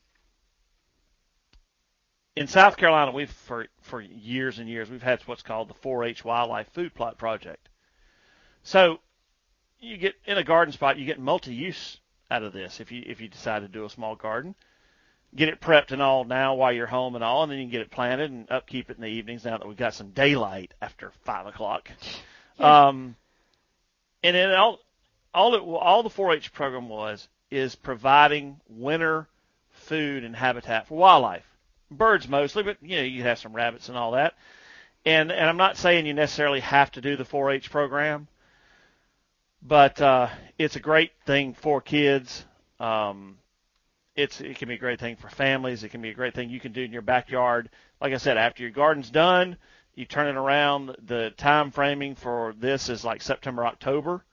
in 2.35 2.47
South 2.47 2.77
Carolina, 2.77 3.11
we've 3.11 3.31
for 3.31 3.67
for 3.81 4.01
years 4.01 4.59
and 4.59 4.69
years 4.69 4.89
we've 4.89 5.01
had 5.03 5.21
what's 5.25 5.41
called 5.41 5.69
the 5.69 5.73
4-H 5.73 6.23
Wildlife 6.23 6.69
Food 6.73 6.93
Plot 6.93 7.17
Project. 7.17 7.67
So 8.63 8.99
you 9.79 9.97
get 9.97 10.15
in 10.25 10.37
a 10.37 10.43
garden 10.43 10.71
spot, 10.73 10.97
you 10.97 11.05
get 11.05 11.19
multi-use 11.19 11.97
out 12.31 12.43
of 12.43 12.53
this 12.53 12.79
if 12.79 12.91
you 12.91 13.03
if 13.05 13.19
you 13.21 13.27
decide 13.27 13.59
to 13.61 13.67
do 13.67 13.85
a 13.85 13.89
small 13.89 14.15
garden. 14.15 14.55
Get 15.33 15.49
it 15.49 15.61
prepped 15.61 15.91
and 15.91 16.01
all 16.01 16.23
now 16.23 16.55
while 16.55 16.71
you're 16.71 16.87
home 16.87 17.15
and 17.15 17.23
all, 17.23 17.43
and 17.43 17.51
then 17.51 17.59
you 17.59 17.65
can 17.65 17.71
get 17.71 17.81
it 17.81 17.91
planted 17.91 18.31
and 18.31 18.49
upkeep 18.51 18.89
it 18.89 18.97
in 18.97 19.03
the 19.03 19.09
evenings 19.09 19.45
now 19.45 19.57
that 19.57 19.67
we've 19.67 19.77
got 19.77 19.93
some 19.93 20.09
daylight 20.09 20.73
after 20.81 21.11
five 21.23 21.47
o'clock. 21.47 21.89
Um, 22.59 23.15
and 24.23 24.35
then 24.35 24.51
all 24.51 24.79
all 25.33 25.55
it 25.55 25.59
all 25.59 26.03
the 26.03 26.09
4-H 26.09 26.53
program 26.53 26.89
was 26.89 27.27
is 27.51 27.75
providing 27.75 28.59
winter 28.69 29.27
food 29.71 30.23
and 30.23 30.35
habitat 30.35 30.87
for 30.87 30.97
wildlife, 30.97 31.45
birds 31.91 32.27
mostly, 32.27 32.63
but 32.63 32.77
you 32.81 32.97
know 32.97 33.03
you 33.03 33.23
have 33.23 33.39
some 33.39 33.53
rabbits 33.53 33.89
and 33.89 33.97
all 33.97 34.11
that. 34.11 34.33
And 35.05 35.31
and 35.31 35.49
I'm 35.49 35.57
not 35.57 35.77
saying 35.77 36.05
you 36.05 36.13
necessarily 36.13 36.61
have 36.61 36.91
to 36.91 37.01
do 37.01 37.15
the 37.15 37.25
4-H 37.25 37.69
program, 37.69 38.27
but 39.61 40.01
uh, 40.01 40.29
it's 40.57 40.75
a 40.75 40.79
great 40.79 41.11
thing 41.25 41.53
for 41.53 41.81
kids. 41.81 42.45
Um, 42.79 43.37
it's 44.15 44.39
it 44.41 44.57
can 44.57 44.69
be 44.69 44.75
a 44.75 44.79
great 44.79 44.99
thing 44.99 45.15
for 45.15 45.29
families. 45.29 45.83
It 45.83 45.89
can 45.89 46.01
be 46.01 46.09
a 46.09 46.13
great 46.13 46.33
thing 46.33 46.49
you 46.49 46.59
can 46.59 46.71
do 46.71 46.81
in 46.81 46.93
your 46.93 47.01
backyard. 47.01 47.69
Like 48.01 48.13
I 48.13 48.17
said, 48.17 48.37
after 48.37 48.63
your 48.63 48.71
garden's 48.71 49.09
done, 49.09 49.57
you 49.93 50.05
turn 50.05 50.27
it 50.27 50.39
around. 50.39 50.95
The 51.05 51.31
time 51.31 51.71
framing 51.71 52.15
for 52.15 52.53
this 52.57 52.89
is 52.89 53.03
like 53.03 53.21
September, 53.21 53.65
October, 53.65 54.23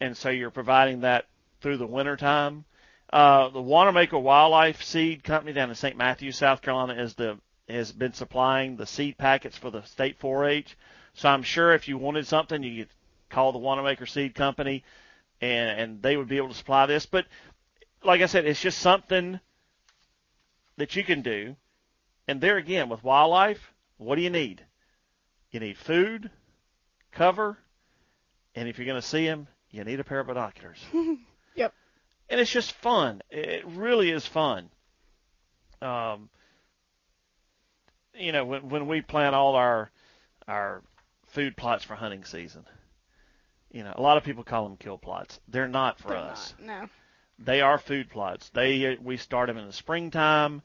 and 0.00 0.16
so 0.16 0.30
you're 0.30 0.50
providing 0.50 1.00
that 1.00 1.26
through 1.60 1.76
the 1.76 1.86
winter 1.86 2.16
time. 2.16 2.64
Uh, 3.12 3.48
the 3.48 3.60
Wannamaker 3.60 4.20
Wildlife 4.20 4.82
Seed 4.82 5.24
Company 5.24 5.52
down 5.52 5.70
in 5.70 5.74
St. 5.74 5.96
Matthews, 5.96 6.36
South 6.36 6.60
Carolina, 6.60 7.02
is 7.02 7.14
the 7.14 7.38
has 7.68 7.92
been 7.92 8.14
supplying 8.14 8.76
the 8.76 8.86
seed 8.86 9.18
packets 9.18 9.56
for 9.56 9.70
the 9.70 9.82
state 9.82 10.18
4-H. 10.18 10.76
So 11.12 11.28
I'm 11.28 11.42
sure 11.42 11.74
if 11.74 11.86
you 11.86 11.98
wanted 11.98 12.26
something, 12.26 12.62
you 12.62 12.84
could 12.84 12.94
call 13.28 13.52
the 13.52 13.58
Wannamaker 13.58 14.08
Seed 14.08 14.34
Company, 14.34 14.84
and 15.40 15.78
and 15.78 16.02
they 16.02 16.16
would 16.16 16.28
be 16.28 16.38
able 16.38 16.48
to 16.48 16.54
supply 16.54 16.86
this. 16.86 17.04
But 17.06 17.26
like 18.04 18.20
I 18.20 18.26
said, 18.26 18.46
it's 18.46 18.60
just 18.60 18.78
something 18.78 19.40
that 20.76 20.96
you 20.96 21.04
can 21.04 21.22
do. 21.22 21.56
And 22.26 22.40
there 22.40 22.56
again, 22.56 22.88
with 22.88 23.02
wildlife, 23.02 23.72
what 23.96 24.16
do 24.16 24.22
you 24.22 24.30
need? 24.30 24.62
You 25.50 25.60
need 25.60 25.78
food, 25.78 26.30
cover, 27.12 27.56
and 28.54 28.68
if 28.68 28.78
you're 28.78 28.86
going 28.86 29.00
to 29.00 29.06
see 29.06 29.26
them, 29.26 29.48
you 29.70 29.82
need 29.84 30.00
a 30.00 30.04
pair 30.04 30.20
of 30.20 30.26
binoculars. 30.26 30.78
Yep. 31.56 31.74
And 32.28 32.40
it's 32.40 32.52
just 32.52 32.70
fun. 32.72 33.20
It 33.30 33.64
really 33.66 34.10
is 34.12 34.24
fun. 34.24 34.70
Um, 35.82 36.28
you 38.14 38.30
know, 38.30 38.44
when 38.44 38.68
when 38.68 38.86
we 38.86 39.00
plan 39.00 39.34
all 39.34 39.56
our 39.56 39.90
our 40.46 40.82
food 41.26 41.56
plots 41.56 41.82
for 41.82 41.96
hunting 41.96 42.22
season, 42.24 42.64
you 43.72 43.82
know, 43.82 43.92
a 43.96 44.00
lot 44.00 44.18
of 44.18 44.22
people 44.22 44.44
call 44.44 44.68
them 44.68 44.76
kill 44.76 44.98
plots. 44.98 45.40
They're 45.48 45.66
not 45.66 45.98
for 45.98 46.08
They're 46.10 46.18
us. 46.18 46.54
not, 46.60 46.82
no. 46.82 46.88
They 47.38 47.60
are 47.60 47.78
food 47.78 48.10
plots. 48.10 48.48
They 48.50 48.96
we 49.00 49.16
start 49.16 49.46
them 49.46 49.58
in 49.58 49.66
the 49.66 49.72
springtime 49.72 50.62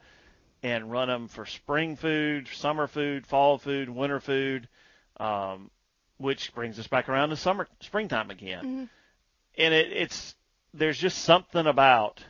and 0.63 0.91
run 0.91 1.07
them 1.07 1.27
for 1.27 1.45
spring 1.45 1.95
food, 1.95 2.47
summer 2.47 2.87
food, 2.87 3.27
fall 3.27 3.57
food, 3.57 3.89
winter 3.89 4.19
food, 4.19 4.67
um, 5.17 5.69
which 6.17 6.53
brings 6.55 6.79
us 6.79 6.87
back 6.87 7.09
around 7.09 7.29
to 7.29 7.35
summer 7.35 7.67
springtime 7.81 8.31
again. 8.31 8.65
Mhm. 8.65 8.89
And 9.57 9.73
it, 9.73 9.91
it's 9.91 10.35
there's 10.73 10.97
just 10.97 11.19
something 11.19 11.67
about 11.67 12.23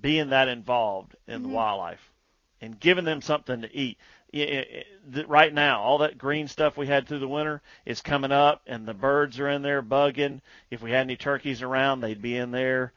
being 0.00 0.30
that 0.30 0.48
involved 0.48 1.16
in 1.26 1.42
the 1.42 1.48
Mhm. 1.48 1.52
wildlife 1.52 2.12
and 2.60 2.78
giving 2.78 3.04
them 3.04 3.22
something 3.22 3.62
to 3.62 3.74
eat. 3.74 3.98
Right 4.32 5.52
now, 5.54 5.80
all 5.80 5.98
that 5.98 6.18
green 6.18 6.48
stuff 6.48 6.76
we 6.76 6.86
had 6.86 7.06
through 7.08 7.20
the 7.20 7.28
winter 7.28 7.62
is 7.86 8.02
coming 8.02 8.32
up, 8.32 8.62
and 8.66 8.86
the 8.86 8.94
birds 8.94 9.40
are 9.40 9.48
in 9.48 9.62
there 9.62 9.82
bugging. 9.82 10.40
If 10.70 10.82
we 10.82 10.90
had 10.90 11.00
any 11.00 11.16
turkeys 11.16 11.62
around, 11.62 12.00
they'd 12.00 12.20
be 12.20 12.36
in 12.36 12.50
there. 12.50 12.92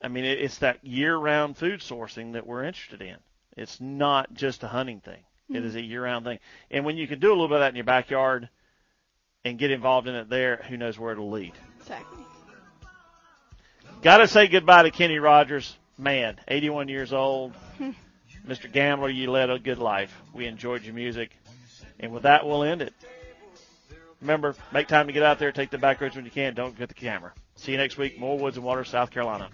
I 0.00 0.08
mean, 0.08 0.24
it- 0.24 0.40
it's 0.40 0.58
that 0.58 0.84
year-round 0.84 1.56
food 1.56 1.80
sourcing 1.80 2.34
that 2.34 2.46
we're 2.46 2.62
interested 2.62 3.02
in. 3.02 3.16
It's 3.56 3.80
not 3.80 4.32
just 4.34 4.62
a 4.62 4.68
hunting 4.68 5.00
thing. 5.00 5.24
It 5.50 5.62
Mhm. 5.62 5.64
is 5.64 5.74
a 5.74 5.82
year-round 5.82 6.24
thing. 6.24 6.38
And 6.70 6.84
when 6.84 6.96
you 6.96 7.08
can 7.08 7.18
do 7.18 7.30
a 7.30 7.34
little 7.34 7.48
bit 7.48 7.56
of 7.56 7.60
that 7.62 7.70
in 7.70 7.76
your 7.76 7.84
backyard 7.84 8.48
and 9.44 9.58
get 9.58 9.72
involved 9.72 10.06
in 10.06 10.14
it 10.14 10.28
there, 10.28 10.58
who 10.68 10.76
knows 10.76 10.96
where 10.98 11.12
it'll 11.12 11.30
lead. 11.30 11.54
Exactly. 11.80 12.24
Got 14.02 14.18
to 14.18 14.28
say 14.28 14.46
goodbye 14.46 14.84
to 14.84 14.90
Kenny 14.92 15.18
Rogers. 15.18 15.76
Man, 15.96 16.38
81 16.46 16.88
years 16.88 17.12
old. 17.12 17.54
Mr. 18.48 18.72
Gambler, 18.72 19.10
you 19.10 19.30
led 19.30 19.50
a 19.50 19.58
good 19.58 19.78
life. 19.78 20.22
We 20.32 20.46
enjoyed 20.46 20.82
your 20.82 20.94
music. 20.94 21.30
And 22.00 22.12
with 22.12 22.22
that, 22.22 22.46
we'll 22.46 22.62
end 22.62 22.80
it. 22.80 22.94
Remember, 24.22 24.56
make 24.72 24.88
time 24.88 25.06
to 25.06 25.12
get 25.12 25.22
out 25.22 25.38
there, 25.38 25.52
take 25.52 25.70
the 25.70 25.78
back 25.78 26.00
roads 26.00 26.16
when 26.16 26.24
you 26.24 26.30
can. 26.30 26.54
Don't 26.54 26.72
forget 26.72 26.88
the 26.88 26.94
camera. 26.94 27.32
See 27.56 27.72
you 27.72 27.78
next 27.78 27.98
week. 27.98 28.18
More 28.18 28.38
Woods 28.38 28.56
and 28.56 28.64
Water, 28.64 28.84
South 28.84 29.10
Carolina. 29.10 29.50